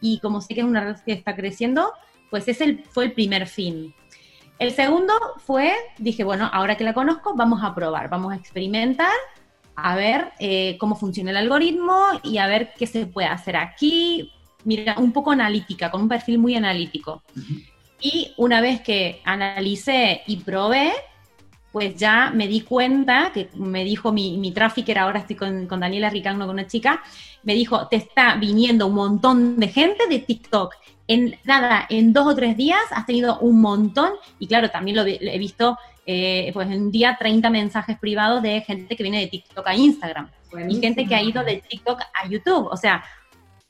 y 0.00 0.20
como 0.20 0.40
sé 0.40 0.54
que 0.54 0.60
es 0.62 0.66
una 0.66 0.80
red 0.82 0.96
que 1.04 1.12
está 1.12 1.36
creciendo, 1.36 1.92
pues 2.30 2.48
ese 2.48 2.64
el- 2.64 2.84
fue 2.86 3.04
el 3.04 3.12
primer 3.12 3.46
fin. 3.46 3.94
El 4.58 4.72
segundo 4.72 5.12
fue, 5.44 5.74
dije, 5.98 6.24
bueno, 6.24 6.48
ahora 6.50 6.78
que 6.78 6.84
la 6.84 6.94
conozco, 6.94 7.34
vamos 7.36 7.62
a 7.62 7.74
probar, 7.74 8.08
vamos 8.08 8.32
a 8.32 8.36
experimentar, 8.36 9.12
a 9.74 9.94
ver 9.96 10.32
eh, 10.38 10.78
cómo 10.80 10.96
funciona 10.96 11.30
el 11.30 11.36
algoritmo 11.36 11.98
y 12.22 12.38
a 12.38 12.46
ver 12.46 12.72
qué 12.78 12.86
se 12.86 13.04
puede 13.04 13.28
hacer 13.28 13.54
aquí. 13.58 14.32
Mira, 14.64 14.94
un 14.98 15.12
poco 15.12 15.30
analítica, 15.32 15.90
con 15.90 16.00
un 16.00 16.08
perfil 16.08 16.38
muy 16.38 16.54
analítico. 16.54 17.22
Y 18.00 18.32
una 18.38 18.62
vez 18.62 18.80
que 18.80 19.20
analicé 19.24 20.22
y 20.26 20.38
probé, 20.38 20.92
pues 21.76 21.94
ya 21.94 22.30
me 22.34 22.48
di 22.48 22.62
cuenta, 22.62 23.30
que 23.34 23.50
me 23.54 23.84
dijo 23.84 24.10
mi, 24.10 24.38
mi 24.38 24.50
trafficker, 24.50 24.98
ahora 24.98 25.18
estoy 25.18 25.36
con, 25.36 25.66
con 25.66 25.80
Daniela 25.80 26.08
Ricagno, 26.08 26.46
con 26.46 26.54
una 26.54 26.66
chica, 26.66 27.02
me 27.42 27.52
dijo, 27.52 27.86
te 27.88 27.96
está 27.96 28.36
viniendo 28.36 28.86
un 28.86 28.94
montón 28.94 29.60
de 29.60 29.68
gente 29.68 30.06
de 30.08 30.20
TikTok. 30.20 30.74
En 31.06 31.36
nada, 31.44 31.84
en 31.90 32.14
dos 32.14 32.28
o 32.28 32.34
tres 32.34 32.56
días 32.56 32.80
has 32.92 33.04
tenido 33.04 33.38
un 33.40 33.60
montón, 33.60 34.12
y 34.38 34.46
claro, 34.46 34.70
también 34.70 34.96
lo, 34.96 35.04
vi- 35.04 35.18
he 35.20 35.38
visto, 35.38 35.76
eh, 36.06 36.50
pues 36.54 36.66
en 36.70 36.84
un 36.84 36.90
día 36.90 37.14
30 37.20 37.50
mensajes 37.50 37.98
privados 37.98 38.40
de 38.40 38.62
gente 38.62 38.96
que 38.96 39.02
viene 39.02 39.20
de 39.20 39.26
TikTok 39.26 39.66
a 39.66 39.74
Instagram, 39.74 40.30
y 40.70 40.80
gente 40.80 41.04
que 41.06 41.14
ha 41.14 41.22
ido 41.22 41.44
de 41.44 41.56
TikTok 41.68 42.00
a 42.00 42.26
YouTube, 42.26 42.68
o 42.72 42.76
sea, 42.78 43.04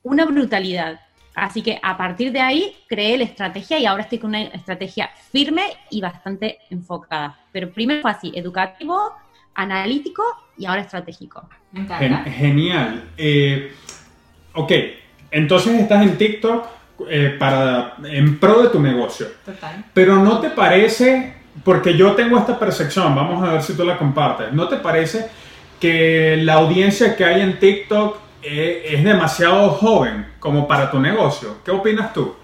una 0.04 0.24
brutalidad. 0.26 1.00
Así 1.36 1.62
que 1.62 1.78
a 1.82 1.96
partir 1.98 2.32
de 2.32 2.40
ahí 2.40 2.74
creé 2.88 3.18
la 3.18 3.24
estrategia 3.24 3.78
y 3.78 3.84
ahora 3.84 4.02
estoy 4.04 4.18
con 4.18 4.30
una 4.30 4.40
estrategia 4.42 5.10
firme 5.30 5.64
y 5.90 6.00
bastante 6.00 6.58
enfocada. 6.70 7.38
Pero 7.52 7.70
primero 7.70 8.00
fue 8.00 8.10
así, 8.10 8.32
educativo, 8.34 9.12
analítico 9.54 10.22
y 10.56 10.64
ahora 10.64 10.80
estratégico. 10.80 11.46
Me 11.72 11.80
Gen- 11.86 12.12
encanta. 12.12 12.30
genial. 12.30 13.10
Eh, 13.18 13.70
ok, 14.54 14.72
entonces 15.30 15.78
estás 15.78 16.02
en 16.02 16.16
TikTok 16.16 16.66
eh, 17.08 17.36
para, 17.38 17.96
en 18.04 18.38
pro 18.40 18.62
de 18.62 18.68
tu 18.70 18.80
negocio. 18.80 19.26
Total. 19.44 19.84
Pero 19.92 20.16
no 20.16 20.40
te 20.40 20.48
parece, 20.50 21.34
porque 21.62 21.94
yo 21.96 22.14
tengo 22.14 22.38
esta 22.38 22.58
percepción, 22.58 23.14
vamos 23.14 23.46
a 23.46 23.52
ver 23.52 23.62
si 23.62 23.74
tú 23.76 23.84
la 23.84 23.98
compartes, 23.98 24.52
¿no 24.54 24.68
te 24.68 24.76
parece 24.76 25.28
que 25.78 26.38
la 26.38 26.54
audiencia 26.54 27.14
que 27.14 27.24
hay 27.26 27.42
en 27.42 27.58
TikTok 27.58 28.25
es 28.46 29.02
demasiado 29.02 29.70
joven 29.70 30.26
como 30.38 30.68
para 30.68 30.90
tu 30.90 31.00
negocio? 31.00 31.58
¿Qué 31.64 31.72
opinas 31.72 32.12
tú? 32.12 32.34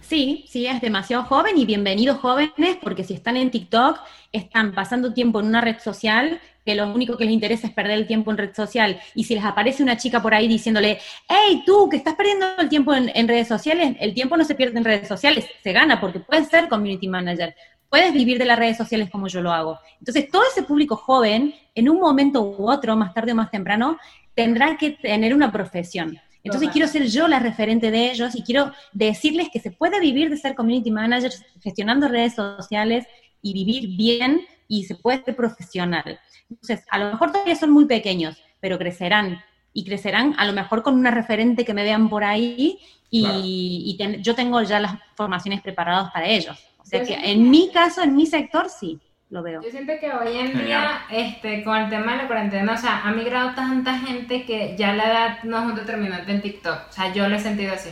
Sí, 0.00 0.46
sí, 0.48 0.66
es 0.66 0.80
demasiado 0.80 1.24
joven 1.24 1.58
y 1.58 1.66
bienvenidos 1.66 2.18
jóvenes 2.18 2.78
porque 2.80 3.04
si 3.04 3.14
están 3.14 3.36
en 3.36 3.50
TikTok, 3.50 3.98
están 4.32 4.72
pasando 4.72 5.12
tiempo 5.12 5.40
en 5.40 5.46
una 5.46 5.60
red 5.60 5.78
social 5.80 6.40
que 6.64 6.74
lo 6.74 6.86
único 6.92 7.16
que 7.16 7.24
les 7.24 7.32
interesa 7.32 7.66
es 7.66 7.72
perder 7.72 7.98
el 7.98 8.06
tiempo 8.06 8.30
en 8.30 8.38
red 8.38 8.54
social 8.54 9.00
y 9.14 9.24
si 9.24 9.34
les 9.34 9.44
aparece 9.44 9.82
una 9.82 9.96
chica 9.96 10.22
por 10.22 10.34
ahí 10.34 10.46
diciéndole, 10.48 10.98
hey, 11.28 11.62
tú 11.66 11.88
que 11.90 11.96
estás 11.96 12.14
perdiendo 12.14 12.46
el 12.58 12.68
tiempo 12.68 12.94
en, 12.94 13.10
en 13.12 13.26
redes 13.26 13.48
sociales, 13.48 13.96
el 14.00 14.14
tiempo 14.14 14.36
no 14.36 14.44
se 14.44 14.54
pierde 14.54 14.78
en 14.78 14.84
redes 14.84 15.08
sociales, 15.08 15.46
se 15.62 15.72
gana 15.72 16.00
porque 16.00 16.20
puedes 16.20 16.48
ser 16.48 16.68
community 16.68 17.08
manager, 17.08 17.54
puedes 17.88 18.12
vivir 18.12 18.38
de 18.38 18.44
las 18.44 18.58
redes 18.58 18.76
sociales 18.76 19.10
como 19.10 19.28
yo 19.28 19.40
lo 19.40 19.52
hago. 19.52 19.78
Entonces, 19.98 20.30
todo 20.30 20.42
ese 20.50 20.62
público 20.62 20.96
joven, 20.96 21.54
en 21.74 21.88
un 21.88 21.98
momento 21.98 22.42
u 22.42 22.70
otro, 22.70 22.96
más 22.96 23.14
tarde 23.14 23.32
o 23.32 23.34
más 23.34 23.50
temprano, 23.50 23.98
tendrá 24.42 24.76
que 24.76 24.90
tener 24.92 25.34
una 25.34 25.50
profesión. 25.50 26.18
Entonces 26.44 26.68
Total. 26.68 26.72
quiero 26.72 26.88
ser 26.88 27.06
yo 27.08 27.26
la 27.28 27.40
referente 27.40 27.90
de 27.90 28.10
ellos 28.12 28.34
y 28.34 28.42
quiero 28.42 28.72
decirles 28.92 29.48
que 29.52 29.58
se 29.60 29.70
puede 29.72 29.98
vivir 30.00 30.30
de 30.30 30.36
ser 30.36 30.54
community 30.54 30.90
manager 30.90 31.32
gestionando 31.62 32.08
redes 32.08 32.34
sociales 32.34 33.06
y 33.42 33.52
vivir 33.52 33.96
bien 33.96 34.40
y 34.68 34.84
se 34.84 34.94
puede 34.94 35.22
ser 35.24 35.34
profesional. 35.36 36.18
Entonces, 36.48 36.84
a 36.90 36.98
lo 36.98 37.10
mejor 37.10 37.32
todavía 37.32 37.56
son 37.56 37.70
muy 37.72 37.86
pequeños, 37.86 38.36
pero 38.60 38.78
crecerán 38.78 39.40
y 39.72 39.84
crecerán 39.84 40.34
a 40.38 40.44
lo 40.46 40.52
mejor 40.52 40.82
con 40.82 40.94
una 40.94 41.10
referente 41.10 41.64
que 41.64 41.74
me 41.74 41.82
vean 41.82 42.08
por 42.08 42.22
ahí 42.24 42.78
y, 43.10 43.22
Claro. 43.22 43.40
y 43.44 43.94
ten- 43.98 44.22
yo 44.22 44.34
tengo 44.34 44.62
ya 44.62 44.78
las 44.80 44.92
formaciones 45.16 45.60
preparadas 45.60 46.10
para 46.12 46.26
ellos. 46.28 46.56
O 46.78 46.84
sea 46.84 47.02
que 47.04 47.14
en 47.14 47.50
mi 47.50 47.70
caso, 47.70 48.02
en 48.02 48.14
mi 48.14 48.24
sector, 48.26 48.68
sí, 48.70 48.98
lo 49.30 49.42
veo. 49.42 49.60
Yo 49.62 49.70
siento 49.70 49.92
que 50.00 50.10
hoy 50.10 50.36
en 50.36 50.64
día, 50.64 51.02
este, 51.10 51.62
con 51.62 51.76
el 51.76 51.90
tema 51.90 52.12
de 52.12 52.18
la 52.18 52.26
cuarentena, 52.26 52.72
o 52.72 52.76
sea, 52.76 53.02
ha 53.04 53.12
migrado 53.12 53.54
tanta 53.54 53.98
gente 53.98 54.44
que 54.46 54.74
ya 54.76 54.94
la 54.94 55.04
edad 55.04 55.38
no 55.42 55.58
es 55.58 55.64
un 55.64 55.74
determinante 55.74 56.32
en 56.32 56.40
TikTok. 56.40 56.88
O 56.88 56.92
sea, 56.92 57.12
yo 57.12 57.28
lo 57.28 57.36
he 57.36 57.40
sentido 57.40 57.74
así. 57.74 57.90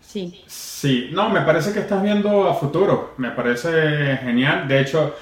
Sí. 0.00 0.42
Sí, 0.46 1.10
no, 1.12 1.28
me 1.28 1.42
parece 1.42 1.72
que 1.72 1.80
estás 1.80 2.02
viendo 2.02 2.48
a 2.48 2.54
futuro, 2.54 3.14
me 3.18 3.30
parece 3.30 4.18
genial. 4.22 4.66
De 4.66 4.80
hecho, 4.80 5.14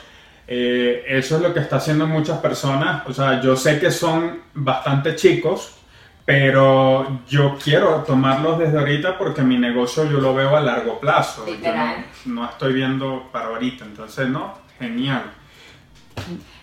eh, 0.47 1.05
eso 1.09 1.37
es 1.37 1.43
lo 1.43 1.53
que 1.53 1.61
está 1.61 1.77
haciendo 1.77 2.07
muchas 2.07 2.39
personas. 2.39 3.03
O 3.07 3.13
sea, 3.13 3.41
yo 3.41 3.57
sé 3.57 3.81
que 3.81 3.91
son 3.91 4.41
bastante 4.55 5.17
chicos, 5.17 5.79
pero 6.25 7.23
yo 7.27 7.57
quiero 7.63 8.05
tomarlos 8.07 8.59
desde 8.59 8.79
ahorita 8.79 9.19
porque 9.19 9.43
mi 9.43 9.59
negocio 9.59 10.05
yo 10.05 10.21
lo 10.21 10.33
veo 10.33 10.57
a 10.57 10.61
largo 10.61 11.01
plazo. 11.01 11.45
Yo 11.47 11.75
no, 11.75 11.95
no 12.27 12.45
estoy 12.45 12.73
viendo 12.73 13.31
para 13.33 13.47
ahorita, 13.47 13.85
entonces, 13.85 14.29
no, 14.29 14.64
genial. 14.79 15.33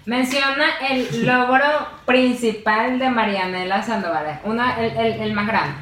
Menciona 0.05 0.65
el 0.89 1.25
logro 1.25 1.65
principal 2.05 2.97
de 2.97 3.09
Marianela 3.09 3.83
Sandoval. 3.83 4.39
Una, 4.43 4.79
el, 4.79 4.97
el, 4.97 5.21
el 5.21 5.33
más 5.33 5.47
grande. 5.47 5.75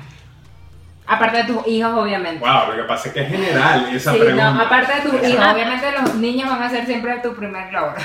Aparte 1.07 1.37
de 1.37 1.43
tus 1.45 1.67
hijos, 1.67 1.91
obviamente. 1.93 2.39
Wow, 2.39 2.71
lo 2.71 2.75
que 2.75 2.83
pasa 2.87 3.07
es 3.07 3.13
que 3.13 3.21
es 3.21 3.29
general 3.29 3.89
esa 3.95 4.11
Sí, 4.13 4.19
pregunta. 4.19 4.51
no, 4.51 4.61
aparte 4.61 4.93
de 4.95 5.01
tus 5.01 5.27
hijos, 5.27 5.43
Ah. 5.43 5.53
obviamente 5.53 5.91
los 5.99 6.15
niños 6.15 6.49
van 6.49 6.61
a 6.61 6.69
ser 6.69 6.85
siempre 6.85 7.17
tu 7.23 7.33
primer 7.35 7.71
logro. 7.73 7.95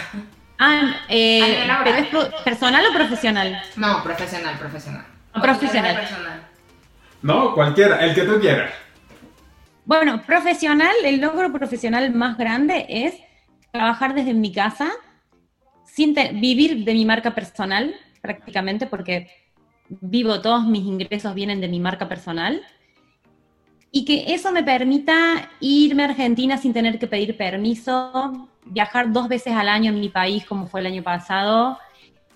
Ah, 0.58 0.94
eh. 1.08 1.66
¿pero 1.82 1.96
es 1.96 2.42
personal 2.44 2.84
o 2.88 2.92
profesional? 2.94 3.60
No, 3.76 4.02
profesional, 4.02 4.56
profesional. 4.56 5.04
Profesional. 5.42 5.96
Personal. 5.96 6.40
No, 7.22 7.54
cualquiera, 7.54 7.98
el 8.04 8.14
que 8.14 8.22
tú 8.22 8.38
quieras. 8.40 8.70
Bueno, 9.84 10.22
profesional, 10.22 10.94
el 11.04 11.20
logro 11.20 11.52
profesional 11.52 12.10
más 12.14 12.38
grande 12.38 12.86
es 12.88 13.14
trabajar 13.74 14.14
desde 14.14 14.34
mi 14.34 14.52
casa, 14.52 14.88
sin 15.84 16.14
vivir 16.14 16.84
de 16.84 16.94
mi 16.94 17.04
marca 17.04 17.34
personal 17.34 17.92
prácticamente, 18.22 18.86
porque 18.86 19.26
vivo, 19.88 20.40
todos 20.40 20.64
mis 20.64 20.84
ingresos 20.84 21.34
vienen 21.34 21.60
de 21.60 21.66
mi 21.66 21.80
marca 21.80 22.08
personal 22.08 22.62
y 23.90 24.04
que 24.04 24.32
eso 24.32 24.52
me 24.52 24.62
permita 24.62 25.50
irme 25.58 26.04
a 26.04 26.06
Argentina 26.06 26.56
sin 26.56 26.72
tener 26.72 27.00
que 27.00 27.08
pedir 27.08 27.36
permiso, 27.36 28.48
viajar 28.64 29.12
dos 29.12 29.26
veces 29.26 29.54
al 29.54 29.68
año 29.68 29.90
en 29.90 29.98
mi 29.98 30.08
país 30.08 30.46
como 30.46 30.68
fue 30.68 30.78
el 30.78 30.86
año 30.86 31.02
pasado, 31.02 31.76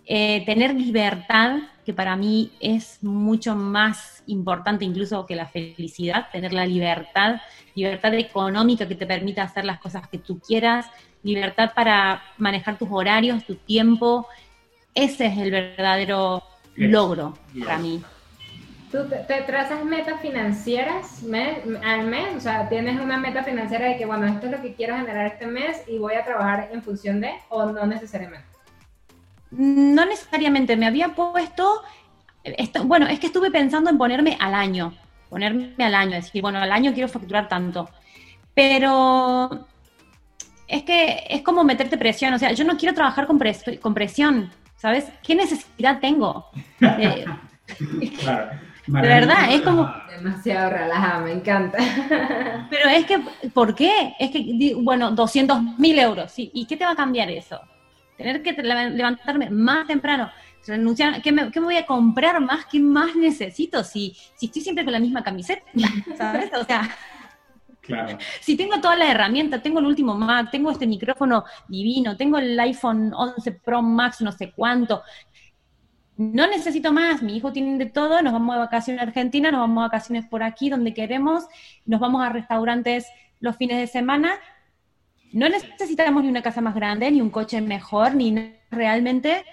eh, 0.06 0.42
tener 0.44 0.74
libertad, 0.74 1.58
que 1.84 1.94
para 1.94 2.16
mí 2.16 2.50
es 2.58 3.02
mucho 3.02 3.54
más 3.54 4.24
importante 4.26 4.84
incluso 4.84 5.24
que 5.24 5.36
la 5.36 5.46
felicidad, 5.46 6.26
tener 6.32 6.52
la 6.52 6.66
libertad, 6.66 7.40
libertad 7.76 8.12
económica 8.14 8.88
que 8.88 8.96
te 8.96 9.06
permita 9.06 9.44
hacer 9.44 9.64
las 9.64 9.78
cosas 9.78 10.08
que 10.08 10.18
tú 10.18 10.40
quieras, 10.40 10.86
libertad 11.22 11.72
para 11.74 12.22
manejar 12.36 12.78
tus 12.78 12.88
horarios, 12.90 13.44
tu 13.44 13.54
tiempo, 13.54 14.26
ese 14.94 15.26
es 15.26 15.38
el 15.38 15.50
verdadero 15.50 16.42
logro 16.76 17.34
para 17.60 17.78
mí. 17.78 18.02
¿Tú 18.90 19.06
te, 19.06 19.42
trazas 19.42 19.84
metas 19.84 20.20
financieras 20.22 21.22
al 21.84 22.06
mes? 22.06 22.36
O 22.36 22.40
sea, 22.40 22.68
¿tienes 22.70 22.98
una 22.98 23.18
meta 23.18 23.44
financiera 23.44 23.86
de 23.86 23.98
que, 23.98 24.06
bueno, 24.06 24.26
esto 24.26 24.46
es 24.46 24.52
lo 24.52 24.62
que 24.62 24.74
quiero 24.74 24.96
generar 24.96 25.26
este 25.26 25.46
mes 25.46 25.82
y 25.86 25.98
voy 25.98 26.14
a 26.14 26.24
trabajar 26.24 26.70
en 26.72 26.82
función 26.82 27.20
de, 27.20 27.32
o 27.50 27.66
no 27.66 27.84
necesariamente? 27.86 28.46
No 29.50 30.06
necesariamente, 30.06 30.76
me 30.76 30.86
había 30.86 31.10
puesto, 31.10 31.82
esto, 32.42 32.84
bueno, 32.84 33.06
es 33.08 33.20
que 33.20 33.26
estuve 33.26 33.50
pensando 33.50 33.90
en 33.90 33.98
ponerme 33.98 34.38
al 34.40 34.54
año, 34.54 34.94
ponerme 35.28 35.74
al 35.84 35.94
año, 35.94 36.12
decir, 36.12 36.40
bueno, 36.40 36.58
al 36.58 36.72
año 36.72 36.94
quiero 36.94 37.08
facturar 37.08 37.46
tanto, 37.48 37.90
pero 38.54 39.66
es 40.68 40.82
que 40.82 41.24
es 41.28 41.42
como 41.42 41.64
meterte 41.64 41.96
presión, 41.96 42.34
o 42.34 42.38
sea, 42.38 42.52
yo 42.52 42.64
no 42.64 42.76
quiero 42.76 42.94
trabajar 42.94 43.26
con, 43.26 43.40
con 43.80 43.94
presión, 43.94 44.50
¿sabes? 44.76 45.06
¿Qué 45.22 45.34
necesidad 45.34 45.98
tengo? 45.98 46.50
Eh, 46.80 47.24
claro. 48.20 48.50
De 48.86 49.00
verdad, 49.00 49.52
es 49.52 49.60
como... 49.62 49.90
Demasiado 50.10 50.70
relajada, 50.70 51.20
me 51.20 51.32
encanta. 51.32 51.78
Pero 52.70 52.88
es 52.88 53.04
que, 53.04 53.20
¿por 53.52 53.74
qué? 53.74 54.14
Es 54.18 54.30
que, 54.30 54.74
bueno, 54.78 55.10
200 55.10 55.78
mil 55.78 55.98
euros, 55.98 56.32
¿sí? 56.32 56.50
¿y 56.54 56.66
qué 56.66 56.76
te 56.76 56.84
va 56.84 56.92
a 56.92 56.96
cambiar 56.96 57.30
eso? 57.30 57.60
Tener 58.16 58.42
que 58.42 58.52
levantarme 58.52 59.48
más 59.50 59.86
temprano, 59.86 60.30
renunciar, 60.66 61.22
¿qué 61.22 61.32
me, 61.32 61.50
¿qué 61.50 61.60
me 61.60 61.66
voy 61.66 61.76
a 61.76 61.86
comprar 61.86 62.40
más? 62.40 62.66
¿Qué 62.66 62.80
más 62.80 63.14
necesito 63.14 63.84
si, 63.84 64.16
si 64.34 64.46
estoy 64.46 64.62
siempre 64.62 64.84
con 64.84 64.92
la 64.92 64.98
misma 64.98 65.22
camiseta? 65.22 65.62
¿Sabes? 66.16 66.50
O 66.54 66.64
sea... 66.64 66.88
Si 68.40 68.56
tengo 68.56 68.80
todas 68.80 68.98
las 68.98 69.10
herramientas, 69.10 69.62
tengo 69.62 69.80
el 69.80 69.86
último 69.86 70.14
Mac, 70.14 70.50
tengo 70.50 70.70
este 70.70 70.86
micrófono 70.86 71.44
divino, 71.68 72.16
tengo 72.16 72.38
el 72.38 72.58
iPhone 72.60 73.12
11 73.14 73.52
Pro 73.52 73.82
Max, 73.82 74.20
no 74.20 74.32
sé 74.32 74.52
cuánto, 74.52 75.02
no 76.18 76.48
necesito 76.48 76.92
más, 76.92 77.22
mi 77.22 77.36
hijo 77.36 77.52
tiene 77.52 77.78
de 77.78 77.86
todo, 77.86 78.20
nos 78.22 78.32
vamos 78.32 78.56
de 78.56 78.58
vacaciones 78.58 79.00
a 79.00 79.04
Argentina, 79.04 79.52
nos 79.52 79.60
vamos 79.60 79.84
de 79.84 79.86
vacaciones 79.86 80.26
por 80.26 80.42
aquí, 80.42 80.68
donde 80.68 80.92
queremos, 80.92 81.44
nos 81.86 82.00
vamos 82.00 82.24
a 82.24 82.28
restaurantes 82.28 83.06
los 83.38 83.56
fines 83.56 83.78
de 83.78 83.86
semana. 83.86 84.32
No 85.32 85.48
necesitamos 85.48 86.24
ni 86.24 86.28
una 86.28 86.42
casa 86.42 86.60
más 86.60 86.74
grande, 86.74 87.08
ni 87.12 87.20
un 87.20 87.30
coche 87.30 87.60
mejor, 87.60 88.16
ni 88.16 88.52
realmente 88.68 89.44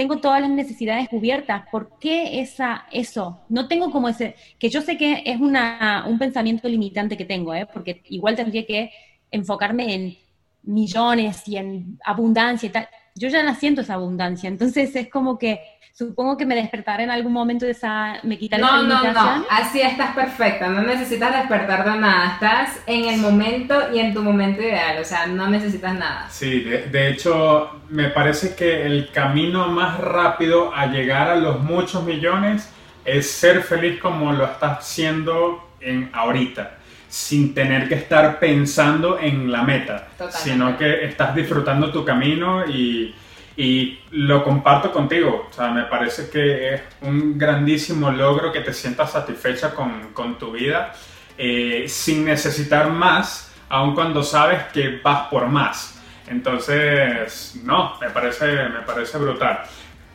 tengo 0.00 0.16
todas 0.16 0.40
las 0.40 0.48
necesidades 0.48 1.10
cubiertas. 1.10 1.64
¿Por 1.70 1.98
qué 1.98 2.40
esa, 2.40 2.86
eso? 2.90 3.38
No 3.50 3.68
tengo 3.68 3.90
como 3.90 4.08
ese, 4.08 4.34
que 4.58 4.70
yo 4.70 4.80
sé 4.80 4.96
que 4.96 5.22
es 5.26 5.38
una, 5.38 6.06
un 6.08 6.18
pensamiento 6.18 6.66
limitante 6.70 7.18
que 7.18 7.26
tengo, 7.26 7.52
¿eh? 7.52 7.66
porque 7.70 8.00
igual 8.08 8.34
tendría 8.34 8.64
que 8.64 8.90
enfocarme 9.30 9.94
en 9.94 10.16
millones 10.62 11.46
y 11.46 11.58
en 11.58 11.98
abundancia 12.02 12.66
y 12.66 12.70
tal. 12.70 12.88
Yo 13.14 13.28
ya 13.28 13.42
la 13.42 13.54
siento 13.54 13.80
esa 13.80 13.94
abundancia, 13.94 14.48
entonces 14.48 14.94
es 14.96 15.08
como 15.08 15.38
que 15.38 15.60
supongo 15.92 16.36
que 16.36 16.46
me 16.46 16.54
despertaré 16.54 17.04
en 17.04 17.10
algún 17.10 17.32
momento 17.32 17.66
de 17.66 17.72
esa, 17.72 18.20
me 18.22 18.38
quitaré 18.38 18.62
no, 18.62 18.68
esa 18.68 19.12
No, 19.12 19.38
no, 19.38 19.46
así 19.50 19.82
estás 19.82 20.14
perfecta, 20.14 20.68
no 20.68 20.82
necesitas 20.82 21.36
despertar 21.36 21.84
de 21.84 21.98
nada, 21.98 22.34
estás 22.34 22.80
en 22.86 23.06
el 23.06 23.20
momento 23.20 23.92
y 23.92 23.98
en 23.98 24.14
tu 24.14 24.22
momento 24.22 24.62
ideal, 24.62 24.98
o 25.00 25.04
sea, 25.04 25.26
no 25.26 25.48
necesitas 25.48 25.94
nada. 25.94 26.26
Sí, 26.30 26.60
de, 26.60 27.08
hecho, 27.08 27.82
me 27.90 28.08
parece 28.08 28.54
que 28.54 28.86
el 28.86 29.10
camino 29.10 29.68
más 29.68 29.98
rápido 29.98 30.74
a 30.74 30.86
llegar 30.86 31.28
a 31.28 31.36
los 31.36 31.60
muchos 31.60 32.02
millones 32.04 32.72
es 33.04 33.30
ser 33.30 33.62
feliz 33.62 34.00
como 34.00 34.32
lo 34.32 34.44
estás 34.44 34.78
haciendo 34.78 35.68
en 35.80 36.10
ahorita 36.12 36.78
sin 37.10 37.52
tener 37.52 37.88
que 37.88 37.96
estar 37.96 38.38
pensando 38.38 39.18
en 39.18 39.50
la 39.50 39.62
meta, 39.62 40.08
sino 40.30 40.78
que 40.78 41.04
estás 41.04 41.34
disfrutando 41.34 41.90
tu 41.90 42.04
camino 42.04 42.64
y, 42.64 43.12
y 43.56 43.98
lo 44.12 44.44
comparto 44.44 44.92
contigo, 44.92 45.48
o 45.50 45.52
sea, 45.52 45.72
me 45.72 45.82
parece 45.82 46.30
que 46.30 46.74
es 46.74 46.82
un 47.02 47.36
grandísimo 47.36 48.12
logro 48.12 48.52
que 48.52 48.60
te 48.60 48.72
sientas 48.72 49.10
satisfecha 49.10 49.74
con, 49.74 50.12
con 50.14 50.38
tu 50.38 50.52
vida 50.52 50.92
eh, 51.36 51.86
sin 51.88 52.24
necesitar 52.24 52.90
más, 52.90 53.52
aun 53.68 53.94
cuando 53.94 54.22
sabes 54.22 54.64
que 54.72 55.00
vas 55.02 55.26
por 55.28 55.48
más. 55.48 56.00
Entonces, 56.28 57.58
no, 57.64 57.98
me 58.00 58.10
parece, 58.10 58.46
me 58.68 58.82
parece 58.86 59.18
brutal. 59.18 59.62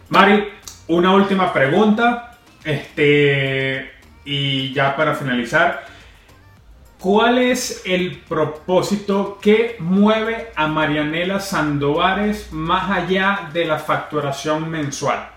Mari, 0.10 0.48
una 0.88 1.12
última 1.12 1.52
pregunta, 1.52 2.38
este, 2.64 3.92
y 4.24 4.72
ya 4.72 4.96
para 4.96 5.14
finalizar. 5.14 5.95
¿Cuál 7.06 7.38
es 7.38 7.84
el 7.86 8.18
propósito 8.22 9.38
que 9.40 9.76
mueve 9.78 10.48
a 10.56 10.68
Marianela 10.68 11.40
Sandovares 11.40 12.52
más 12.52 12.90
allá 12.90 13.52
de 13.54 13.64
la 13.64 13.78
facturación 13.78 14.68
mensual? 14.72 15.30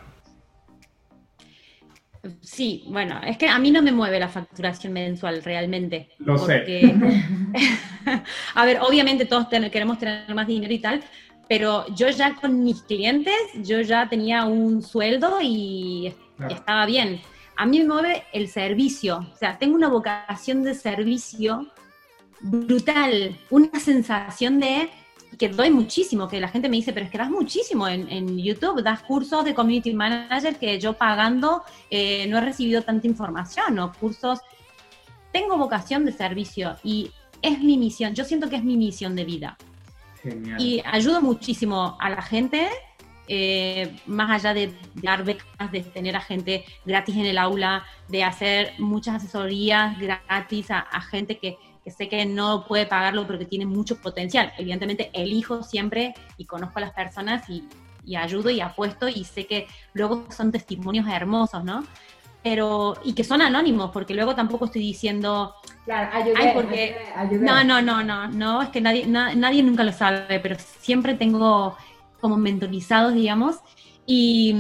Sí, 2.41 2.85
bueno, 2.87 3.21
es 3.23 3.37
que 3.37 3.51
a 3.51 3.59
mí 3.59 3.71
no 3.71 3.83
me 3.83 3.93
mueve 3.93 4.19
la 4.19 4.31
facturación 4.31 4.95
mensual 4.95 5.45
realmente. 5.45 6.09
Lo 6.21 6.39
sé. 6.39 6.65
a 8.55 8.65
ver, 8.65 8.79
obviamente 8.81 9.27
todos 9.27 9.49
queremos 9.49 9.99
tener 9.99 10.35
más 10.35 10.47
dinero 10.47 10.73
y 10.73 10.79
tal, 10.79 11.05
pero 11.51 11.85
yo 11.95 12.09
ya 12.09 12.35
con 12.35 12.65
mis 12.65 12.81
clientes, 12.81 13.37
yo 13.57 13.83
ya 13.83 14.09
tenía 14.09 14.47
un 14.47 14.81
sueldo 14.81 15.37
y 15.43 16.15
estaba 16.49 16.87
bien 16.87 17.21
a 17.59 17.67
mí 17.67 17.81
me 17.81 17.87
mueve 17.87 18.23
el 18.33 18.49
servicio, 18.49 19.19
o 19.35 19.37
sea, 19.37 19.59
tengo 19.59 19.75
una 19.75 19.89
vocación 19.89 20.63
de 20.63 20.75
servicio 20.75 21.67
brutal, 22.41 23.37
una 23.51 23.81
sensación 23.81 24.61
de 24.61 24.89
que 25.37 25.49
doy 25.49 25.69
muchísimo, 25.71 26.29
que 26.29 26.41
la 26.41 26.47
gente 26.47 26.69
me 26.69 26.77
dice, 26.77 26.93
pero 26.93 27.07
es 27.07 27.11
que 27.11 27.19
das 27.19 27.31
muchísimo 27.31 27.89
en, 27.89 28.39
YouTube, 28.39 28.81
das 28.81 29.03
cursos 29.03 29.45
de 29.45 29.55
community 29.55 29.93
manager 29.93 30.57
que 30.57 30.79
yo 30.79 30.93
pagando 30.93 31.65
eh, 31.91 32.29
no 32.29 32.39
he 32.39 32.41
recibido 32.43 32.83
tanta 32.83 33.09
información, 33.09 33.77
o 33.81 33.93
cursos. 33.93 34.39
Tengo 35.33 35.59
vocación 35.59 36.05
de 36.05 36.13
servicio 36.13 36.77
y 36.85 37.11
es 37.43 37.59
mi 37.59 37.77
misión, 37.77 38.15
yo 38.15 38.25
siento 38.25 38.49
que 38.49 38.55
es 38.55 38.65
mi 38.65 38.77
misión 38.77 39.17
de 39.17 39.25
vida. 39.25 39.59
Genial. 40.23 40.61
Y 40.61 40.81
ayudo 40.85 41.21
muchísimo 41.21 41.97
a 42.01 42.09
la 42.09 42.23
gente 42.23 42.69
eh, 43.29 43.95
más 44.07 44.31
allá 44.31 44.55
de 44.55 44.73
dar 44.95 45.23
becas, 45.23 45.71
de 45.71 45.83
tener 45.83 46.17
a 46.17 46.21
gente 46.21 46.65
gratis 46.87 47.15
en 47.17 47.27
el 47.27 47.37
aula, 47.37 47.85
de 48.09 48.25
hacer 48.25 48.73
muchas 48.79 49.17
asesorías 49.17 49.99
gratis 49.99 50.71
a, 50.71 51.01
gente 51.03 51.39
que, 51.39 51.59
sé 51.87 52.09
que 52.09 52.25
no 52.27 52.65
puede 52.67 52.87
pagarlo 52.87 53.27
pero 53.27 53.39
que 53.39 53.45
tiene 53.45 53.67
mucho 53.67 54.01
potencial. 54.01 54.53
Evidentemente 54.57 55.11
elijo 55.13 55.63
siempre 55.63 56.15
y 56.39 56.47
conozco 56.47 56.79
a 56.79 56.83
las 56.83 56.93
personas 56.93 57.49
y, 57.49 57.65
ayudo 58.17 58.49
y 58.49 58.63
apuesto 58.63 59.07
y 59.07 59.25
sé 59.25 59.47
que 59.47 59.67
luego 59.93 60.25
son 60.31 60.51
testimonios 60.51 61.07
hermosos, 61.07 61.63
¿no? 61.63 61.85
Pero, 62.43 62.97
y 63.05 63.13
que 63.13 63.23
son 63.23 63.43
anónimos, 63.43 63.91
porque 63.91 64.15
luego 64.15 64.35
tampoco 64.35 64.65
estoy 64.65 64.81
diciendo, 64.81 65.55
Claro, 65.85 66.11
ayudé, 66.15 66.53
porque... 66.55 66.97
No, 67.41 67.63
no, 67.65 67.83
no, 67.83 68.03
no, 68.03 68.29
no, 68.29 68.63
es 68.63 68.71
que 68.71 68.81
nadie, 68.81 69.07
nadie 69.07 69.63
nunca 69.63 69.85
lo 69.85 69.93
sabe, 69.93 70.41
pero 70.41 70.57
siempre 70.59 71.15
tengo 71.15 71.77
como 72.21 72.37
mentorizados, 72.37 73.15
digamos, 73.15 73.57
y, 74.11 74.55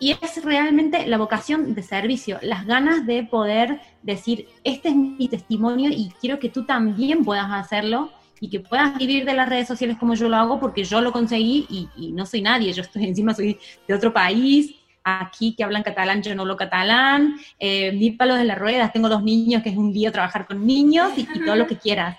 es 0.00 0.44
realmente 0.44 1.06
la 1.06 1.18
vocación 1.18 1.74
de 1.74 1.82
servicio, 1.84 2.38
las 2.42 2.66
ganas 2.66 3.06
de 3.06 3.22
poder 3.22 3.80
decir, 4.02 4.48
este 4.64 4.88
es 4.88 4.96
mi 4.96 5.28
testimonio 5.28 5.90
y 5.90 6.10
quiero 6.20 6.40
que 6.40 6.48
tú 6.48 6.64
también 6.64 7.24
puedas 7.24 7.48
hacerlo 7.50 8.10
y 8.40 8.50
que 8.50 8.58
puedas 8.58 8.98
vivir 8.98 9.24
de 9.24 9.34
las 9.34 9.48
redes 9.48 9.68
sociales 9.68 9.96
como 9.98 10.14
yo 10.14 10.28
lo 10.28 10.36
hago 10.36 10.58
porque 10.58 10.82
yo 10.82 11.00
lo 11.00 11.12
conseguí 11.12 11.66
y, 11.96 12.12
no 12.12 12.26
soy 12.26 12.42
nadie, 12.42 12.72
yo 12.72 12.82
estoy 12.82 13.04
encima, 13.08 13.34
soy 13.34 13.58
de 13.86 13.94
otro 13.94 14.12
país, 14.12 14.74
aquí 15.04 15.54
que 15.54 15.62
hablan 15.62 15.84
catalán, 15.84 16.20
yo 16.20 16.34
no 16.34 16.42
hablo 16.42 16.56
catalán, 16.56 17.36
eh, 17.60 17.92
mi 17.92 18.10
palo 18.10 18.34
de 18.34 18.44
las 18.44 18.58
ruedas, 18.58 18.92
tengo 18.92 19.08
dos 19.08 19.22
niños, 19.22 19.62
que 19.62 19.70
es 19.70 19.76
un 19.76 19.92
día 19.92 20.10
trabajar 20.10 20.44
con 20.44 20.66
niños 20.66 21.12
y 21.16 21.24
todo 21.44 21.54
lo 21.54 21.68
que 21.68 21.76
quieras. 21.76 22.16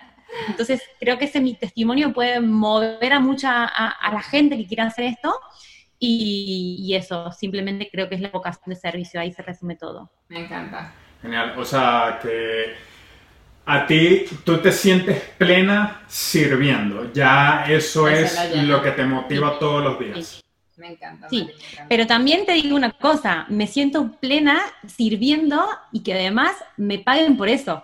Entonces, 0.47 0.81
creo 0.99 1.17
que 1.17 1.25
ese 1.25 1.41
mi 1.41 1.55
testimonio 1.55 2.13
puede 2.13 2.39
mover 2.39 3.13
a 3.13 3.19
mucha, 3.19 3.65
a, 3.65 4.11
la 4.11 4.21
gente 4.21 4.57
que 4.57 4.67
quiera 4.67 4.85
hacer 4.85 5.05
esto. 5.05 5.39
Y, 5.99 6.93
eso, 6.95 7.31
simplemente 7.31 7.89
creo 7.91 8.07
que 8.07 8.15
es 8.15 8.21
la 8.21 8.29
vocación 8.29 8.65
de 8.67 8.75
servicio, 8.75 9.19
ahí 9.19 9.33
se 9.33 9.41
resume 9.41 9.75
todo. 9.75 10.09
Me 10.29 10.45
encanta. 10.45 10.93
Genial, 11.21 11.53
o 11.57 11.65
sea 11.65 12.19
que 12.21 12.73
a 13.65 13.85
ti 13.85 14.25
tú 14.45 14.59
te 14.59 14.71
sientes 14.71 15.21
plena 15.37 16.01
sirviendo, 16.07 17.11
ya 17.11 17.65
eso 17.67 18.07
es 18.07 18.55
lo 18.63 18.81
que 18.81 18.91
te 18.91 19.03
motiva 19.03 19.59
todos 19.59 19.83
los 19.83 19.99
días. 19.99 20.41
Me 20.77 20.93
encanta. 20.93 21.27
Sí, 21.29 21.43
me 21.43 21.51
encanta. 21.51 21.85
pero 21.89 22.07
también 22.07 22.45
te 22.45 22.53
digo 22.53 22.73
una 22.77 22.91
cosa, 22.91 23.45
me 23.49 23.67
siento 23.67 24.13
plena 24.21 24.61
sirviendo 24.87 25.67
y 25.91 26.01
que 26.01 26.13
además 26.13 26.55
me 26.77 26.99
paguen 26.99 27.35
por 27.35 27.49
eso. 27.49 27.83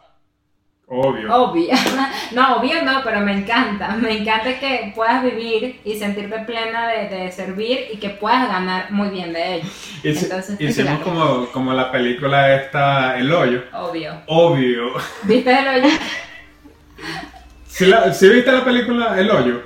Obvio. 0.87 1.33
Obvio. 1.35 1.69
No, 2.31 2.57
obvio 2.57 2.81
no, 2.83 3.01
pero 3.03 3.21
me 3.21 3.33
encanta. 3.33 3.89
Me 3.95 4.17
encanta 4.19 4.59
que 4.59 4.91
puedas 4.95 5.23
vivir 5.23 5.79
y 5.85 5.97
sentirte 5.97 6.39
plena 6.39 6.87
de, 6.87 7.07
de 7.09 7.31
servir 7.31 7.87
y 7.93 7.97
que 7.97 8.09
puedas 8.09 8.47
ganar 8.47 8.91
muy 8.91 9.09
bien 9.09 9.31
de 9.33 9.55
ello. 9.55 9.69
Entonces, 10.03 10.59
hicimos 10.59 10.99
como, 11.01 11.45
como 11.47 11.73
la 11.73 11.91
película 11.91 12.53
esta, 12.55 13.17
El 13.17 13.31
Hoyo. 13.31 13.63
Obvio. 13.73 14.21
Obvio. 14.27 14.93
¿Viste 15.23 15.51
el 15.57 15.67
hoyo? 15.67 15.93
¿Sí, 17.67 17.85
la- 17.85 18.13
sí 18.13 18.27
viste 18.29 18.51
la 18.51 18.63
película 18.65 19.19
El 19.19 19.29
Hoyo? 19.31 19.61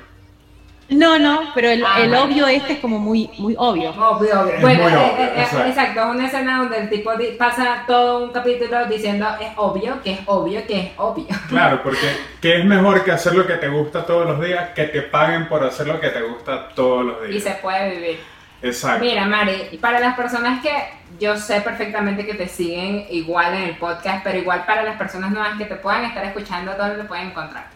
No, 0.89 1.19
no, 1.19 1.51
pero 1.53 1.69
el, 1.69 1.83
Ah, 1.85 2.01
el 2.01 2.13
obvio 2.15 2.47
este 2.47 2.73
es 2.73 2.79
como 2.79 2.97
muy, 2.99 3.29
muy 3.37 3.55
obvio. 3.57 3.91
Obvio, 3.91 4.41
obvio. 4.41 4.53
Es 4.55 4.61
Bueno, 4.61 4.83
muy 4.83 4.91
eh, 4.91 4.95
obvio, 4.95 5.23
eh, 5.23 5.31
eh, 5.35 5.41
exacto. 5.41 5.67
exacto. 5.67 5.99
Es 6.01 6.05
una 6.15 6.25
escena 6.27 6.57
donde 6.59 6.77
el 6.79 6.89
tipo 6.89 7.15
di- 7.15 7.31
pasa 7.37 7.83
todo 7.85 8.23
un 8.25 8.31
capítulo 8.31 8.85
diciendo 8.87 9.27
es 9.39 9.49
obvio, 9.55 10.01
que 10.03 10.13
es 10.13 10.19
obvio, 10.25 10.65
que 10.65 10.79
es 10.79 10.89
obvio. 10.97 11.27
Claro, 11.47 11.81
porque 11.83 12.07
¿qué 12.41 12.57
es 12.59 12.65
mejor 12.65 13.03
que 13.03 13.11
hacer 13.11 13.35
lo 13.35 13.45
que 13.45 13.53
te 13.55 13.67
gusta 13.67 14.05
todos 14.05 14.25
los 14.25 14.41
días 14.43 14.69
que 14.75 14.85
te 14.85 15.03
paguen 15.03 15.47
por 15.47 15.63
hacer 15.63 15.85
lo 15.87 15.99
que 15.99 16.09
te 16.09 16.21
gusta 16.23 16.69
todos 16.69 17.05
los 17.05 17.17
Y 17.27 17.33
días? 17.33 17.43
se 17.43 17.51
puede 17.51 17.91
vivir. 17.95 18.19
Exacto. 18.61 19.05
Mira, 19.05 19.25
Mari, 19.25 19.77
para 19.79 19.99
las 20.01 20.15
personas 20.17 20.61
que 20.61 20.71
yo 21.19 21.37
sé 21.37 21.61
perfectamente 21.61 22.25
que 22.25 22.33
te 22.33 22.47
siguen 22.47 23.05
igual 23.09 23.53
en 23.53 23.63
el 23.63 23.77
podcast, 23.77 24.21
pero 24.23 24.37
igual 24.37 24.65
para 24.65 24.83
las 24.83 24.97
personas 24.97 25.31
nuevas 25.31 25.57
que 25.57 25.65
te 25.65 25.75
puedan 25.75 26.03
estar 26.05 26.25
escuchando, 26.25 26.73
¿dónde 26.77 26.97
te 26.97 27.03
pueden 27.03 27.27
encontrar? 27.27 27.67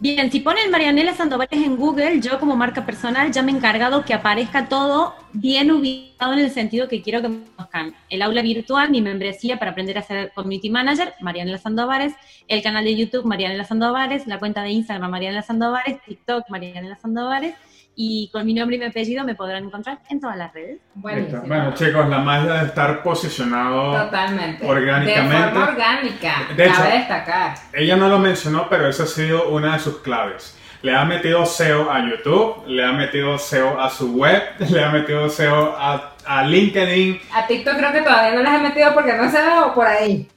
Bien, 0.00 0.30
si 0.30 0.38
ponen 0.38 0.70
Marianela 0.70 1.12
Sandovares 1.12 1.60
en 1.60 1.74
Google, 1.74 2.20
yo 2.20 2.38
como 2.38 2.54
marca 2.54 2.86
personal 2.86 3.32
ya 3.32 3.42
me 3.42 3.50
he 3.50 3.56
encargado 3.56 4.04
que 4.04 4.14
aparezca 4.14 4.68
todo 4.68 5.12
bien 5.32 5.72
ubicado 5.72 6.34
en 6.34 6.38
el 6.38 6.52
sentido 6.52 6.86
que 6.86 7.02
quiero 7.02 7.20
que 7.20 7.28
me 7.30 7.44
conozcan. 7.56 7.96
El 8.08 8.22
aula 8.22 8.42
virtual, 8.42 8.90
mi 8.90 9.02
membresía 9.02 9.58
para 9.58 9.72
aprender 9.72 9.98
a 9.98 10.02
ser 10.02 10.30
community 10.34 10.70
manager, 10.70 11.14
Marianela 11.20 11.58
Sandovares, 11.58 12.14
el 12.46 12.62
canal 12.62 12.84
de 12.84 12.94
YouTube 12.94 13.24
Marianela 13.24 13.64
Sandovares, 13.64 14.28
la 14.28 14.38
cuenta 14.38 14.62
de 14.62 14.70
Instagram 14.70 15.10
Marianela 15.10 15.42
Sandovares, 15.42 16.00
TikTok 16.06 16.48
Marianela 16.48 16.94
Sandovares 16.94 17.56
y 18.00 18.30
con 18.32 18.46
mi 18.46 18.54
nombre 18.54 18.76
y 18.76 18.78
mi 18.78 18.84
apellido 18.86 19.24
me 19.24 19.34
podrán 19.34 19.64
encontrar 19.64 19.98
en 20.08 20.20
todas 20.20 20.36
las 20.36 20.54
redes. 20.54 20.78
Buenísimo. 20.94 21.42
Bueno, 21.48 21.74
chicos, 21.74 22.08
la 22.08 22.18
magia 22.20 22.52
de 22.52 22.66
estar 22.66 23.02
posicionado. 23.02 24.04
Totalmente. 24.04 24.64
orgánicamente. 24.64 25.36
De 25.36 25.42
forma 25.50 25.68
orgánica. 25.72 26.34
De 26.56 26.64
hecho- 26.64 26.74
cabe 26.76 26.92
destacar. 26.98 27.54
Ella 27.72 27.96
no 27.96 28.08
lo 28.08 28.20
mencionó, 28.20 28.68
pero 28.68 28.88
esa 28.88 29.02
ha 29.02 29.06
sido 29.06 29.48
una 29.48 29.72
de 29.72 29.80
sus 29.80 29.98
claves. 29.98 30.56
Le 30.82 30.94
ha 30.94 31.04
metido 31.04 31.44
SEO 31.44 31.90
a 31.90 31.98
YouTube, 32.08 32.62
le 32.68 32.84
ha 32.84 32.92
metido 32.92 33.36
SEO 33.36 33.80
a 33.80 33.90
su 33.90 34.14
web, 34.14 34.42
le 34.70 34.84
ha 34.84 34.90
metido 34.90 35.28
SEO 35.28 35.74
a, 35.76 36.12
a 36.24 36.44
LinkedIn. 36.44 37.20
A 37.34 37.48
TikTok 37.48 37.78
creo 37.78 37.92
que 37.92 38.02
todavía 38.02 38.32
no 38.36 38.42
las 38.44 38.60
he 38.60 38.62
metido 38.62 38.94
porque 38.94 39.14
no 39.16 39.28
se 39.28 39.42
veo 39.42 39.74
por 39.74 39.88
ahí. 39.88 40.28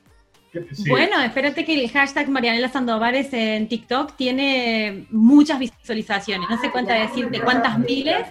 Sí. 0.74 0.90
Bueno, 0.90 1.20
espérate 1.22 1.64
que 1.64 1.74
el 1.82 1.90
hashtag 1.92 2.28
Marianela 2.30 2.68
Sandovares 2.68 3.32
en 3.34 3.68
TikTok 3.70 4.16
tiene 4.18 5.06
muchas 5.10 5.60
visualizaciones. 5.60 6.50
No 6.50 6.60
sé 6.60 6.72
cuántas 6.72 7.00
decirte 7.10 7.40
cuántas 7.40 7.80
miles, 7.80 8.28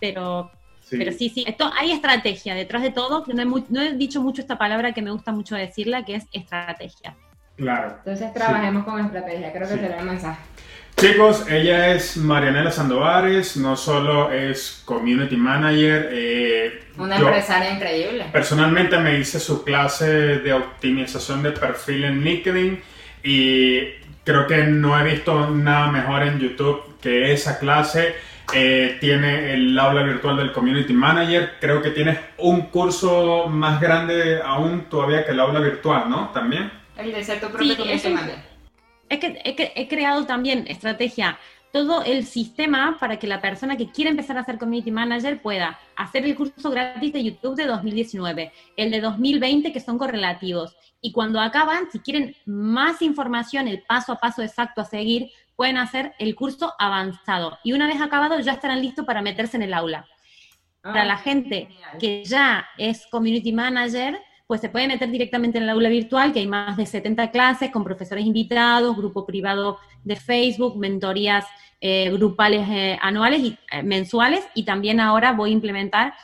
pero, 0.00 0.50
Sí. 0.80 0.96
pero 0.96 1.12
sí, 1.12 1.28
sí. 1.28 1.44
Esto, 1.46 1.70
hay 1.78 1.92
estrategia 1.92 2.54
detrás 2.54 2.82
de 2.82 2.90
todo. 2.90 3.22
que 3.22 3.34
No 3.34 3.42
he, 3.42 3.62
no 3.68 3.82
he 3.82 3.92
dicho 3.94 4.22
mucho 4.22 4.40
esta 4.40 4.56
palabra 4.56 4.92
que 4.92 5.02
me 5.02 5.10
gusta 5.10 5.32
mucho 5.32 5.54
decirla, 5.56 6.04
que 6.04 6.14
es 6.14 6.26
estrategia. 6.32 7.14
Claro. 7.56 7.96
Entonces 7.98 8.32
trabajemos 8.32 8.84
con 8.84 9.04
estrategia, 9.04 9.52
creo 9.52 9.68
que 9.68 9.74
Sí. 9.74 9.80
será 9.80 9.98
el 10.00 10.06
mensaje. 10.06 10.40
Chicos, 10.96 11.44
ella 11.50 11.92
es 11.92 12.16
Marianela 12.16 12.70
Sandovares, 12.70 13.58
no 13.58 13.76
solo 13.76 14.32
es 14.32 14.80
community 14.86 15.36
manager, 15.36 16.08
eh, 16.10 16.84
Una 16.96 17.18
yo 17.18 17.26
empresaria 17.26 17.70
increíble. 17.74 18.24
personalmente 18.32 18.96
me 18.96 19.18
hice 19.18 19.38
su 19.38 19.62
clase 19.62 20.06
de 20.38 20.54
optimización 20.54 21.42
de 21.42 21.50
perfil 21.52 22.04
en 22.04 22.24
LinkedIn 22.24 22.80
y 23.22 23.80
creo 24.24 24.46
que 24.46 24.64
no 24.64 24.98
he 24.98 25.04
visto 25.04 25.50
nada 25.50 25.88
mejor 25.92 26.22
en 26.22 26.38
YouTube 26.40 26.98
que 27.02 27.30
esa 27.32 27.58
clase. 27.58 28.14
Eh, 28.54 28.96
tiene 29.00 29.52
el 29.54 29.76
aula 29.76 30.04
virtual 30.04 30.36
del 30.36 30.52
community 30.52 30.92
manager, 30.92 31.54
creo 31.60 31.82
que 31.82 31.90
tienes 31.90 32.16
un 32.38 32.68
curso 32.68 33.48
más 33.48 33.80
grande 33.80 34.40
aún 34.40 34.82
todavía 34.88 35.26
que 35.26 35.32
el 35.32 35.40
aula 35.40 35.58
virtual, 35.58 36.08
¿no? 36.08 36.28
También. 36.32 36.70
El 36.96 37.12
de 37.12 37.24
ser 37.24 37.40
tu 37.40 37.48
propio 37.48 37.72
Sí, 37.72 37.76
community 37.76 38.08
manager. 38.08 38.55
Es 39.08 39.18
que 39.18 39.40
he, 39.44 39.72
he 39.74 39.88
creado 39.88 40.26
también 40.26 40.64
estrategia, 40.68 41.38
todo 41.76 42.02
el 42.02 42.24
sistema 42.24 42.96
para 42.98 43.18
que 43.18 43.26
la 43.26 43.42
persona 43.42 43.76
que 43.76 43.90
quiere 43.90 44.10
empezar 44.10 44.38
a 44.38 44.44
ser 44.44 44.58
community 44.58 44.90
manager 44.90 45.42
pueda 45.42 45.78
hacer 45.94 46.24
el 46.24 46.34
curso 46.34 46.70
gratis 46.70 47.12
de 47.12 47.22
YouTube 47.22 47.54
de 47.54 47.66
2019, 47.66 48.50
el 48.78 48.90
de 48.90 49.00
2020 49.00 49.72
que 49.72 49.80
son 49.80 49.98
correlativos. 49.98 50.74
Y 51.02 51.12
cuando 51.12 51.38
acaban, 51.38 51.90
si 51.90 51.98
quieren 51.98 52.34
más 52.46 53.02
información, 53.02 53.68
el 53.68 53.82
paso 53.82 54.12
a 54.12 54.18
paso 54.18 54.42
exacto 54.42 54.80
a 54.80 54.86
seguir, 54.86 55.30
pueden 55.54 55.76
hacer 55.76 56.14
el 56.18 56.34
curso 56.34 56.72
avanzado. 56.78 57.58
Y 57.62 57.74
una 57.74 57.86
vez 57.86 58.00
acabado 58.00 58.40
ya 58.40 58.52
estarán 58.52 58.80
listos 58.80 59.04
para 59.04 59.20
meterse 59.22 59.58
en 59.58 59.64
el 59.64 59.74
aula. 59.74 60.06
Para 60.82 61.04
la 61.04 61.18
gente 61.18 61.68
que 61.98 62.24
ya 62.24 62.66
es 62.78 63.06
community 63.08 63.52
manager, 63.52 64.18
pues 64.46 64.60
se 64.60 64.68
puede 64.68 64.86
meter 64.86 65.10
directamente 65.10 65.58
en 65.58 65.64
el 65.64 65.70
aula 65.70 65.88
virtual, 65.88 66.32
que 66.32 66.38
hay 66.40 66.46
más 66.46 66.76
de 66.76 66.86
70 66.86 67.30
clases 67.30 67.70
con 67.70 67.84
profesores 67.84 68.24
invitados, 68.24 68.96
grupo 68.96 69.26
privado 69.26 69.78
de 70.04 70.16
Facebook, 70.16 70.76
mentorías 70.76 71.44
eh, 71.80 72.10
grupales 72.12 72.68
eh, 72.70 72.98
anuales 73.02 73.40
y 73.40 73.58
eh, 73.72 73.82
mensuales, 73.82 74.46
y 74.54 74.64
también 74.64 75.00
ahora 75.00 75.32
voy 75.32 75.50
a 75.50 75.54
implementar 75.54 76.14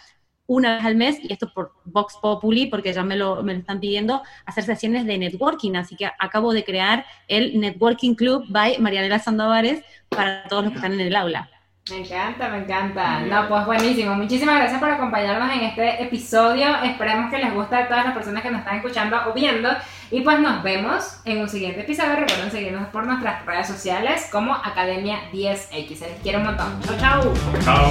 una 0.47 0.77
vez 0.77 0.85
al 0.85 0.97
mes, 0.97 1.19
y 1.23 1.33
esto 1.33 1.53
por 1.53 1.73
Vox 1.85 2.17
Populi, 2.21 2.67
porque 2.67 2.93
ya 2.93 3.03
me 3.03 3.17
lo, 3.17 3.43
me 3.43 3.55
lo 3.55 3.61
están 3.61 3.81
pidiendo, 3.81 4.23
hacer 4.45 4.65
sesiones 4.65 5.07
de 5.07 5.19
networking, 5.19 5.75
así 5.77 5.97
que 5.97 6.11
acabo 6.19 6.53
de 6.53 6.65
crear 6.65 7.07
el 7.27 7.59
Networking 7.59 8.15
Club 8.15 8.45
by 8.49 8.79
Marianela 8.79 9.19
Sandovares 9.19 9.83
para 10.09 10.45
todos 10.49 10.65
los 10.65 10.73
que 10.73 10.79
están 10.79 10.93
en 10.93 11.01
el 11.01 11.17
aula. 11.17 11.52
Me 11.91 11.99
encanta, 11.99 12.49
me 12.49 12.59
encanta. 12.59 13.21
No, 13.21 13.49
pues 13.49 13.67
buenísimo. 13.67 14.15
Muchísimas 14.15 14.57
gracias 14.57 14.79
por 14.79 14.89
acompañarnos 14.89 15.51
en 15.53 15.63
este 15.63 16.01
episodio. 16.01 16.77
Esperemos 16.85 17.29
que 17.29 17.39
les 17.39 17.53
guste 17.53 17.75
a 17.75 17.89
todas 17.89 18.05
las 18.05 18.15
personas 18.15 18.45
que 18.45 18.51
nos 18.53 18.61
están 18.61 18.77
escuchando 18.77 19.19
o 19.29 19.33
viendo. 19.33 19.69
Y 20.13 20.21
pues 20.21 20.39
nos 20.39 20.63
vemos 20.63 21.21
en 21.25 21.41
un 21.41 21.49
siguiente 21.49 21.81
episodio. 21.81 22.15
Recuerden 22.15 22.53
seguirnos 22.53 22.87
por 22.89 23.05
nuestras 23.05 23.45
redes 23.45 23.67
sociales 23.67 24.29
como 24.31 24.55
Academia 24.55 25.19
10X. 25.33 25.97
Se 25.97 26.09
les 26.09 26.21
quiero 26.23 26.39
un 26.39 26.45
montón. 26.45 26.81
Chau, 26.83 26.97
chau. 26.99 27.35
Chao. 27.65 27.91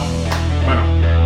Bueno, 0.65 1.20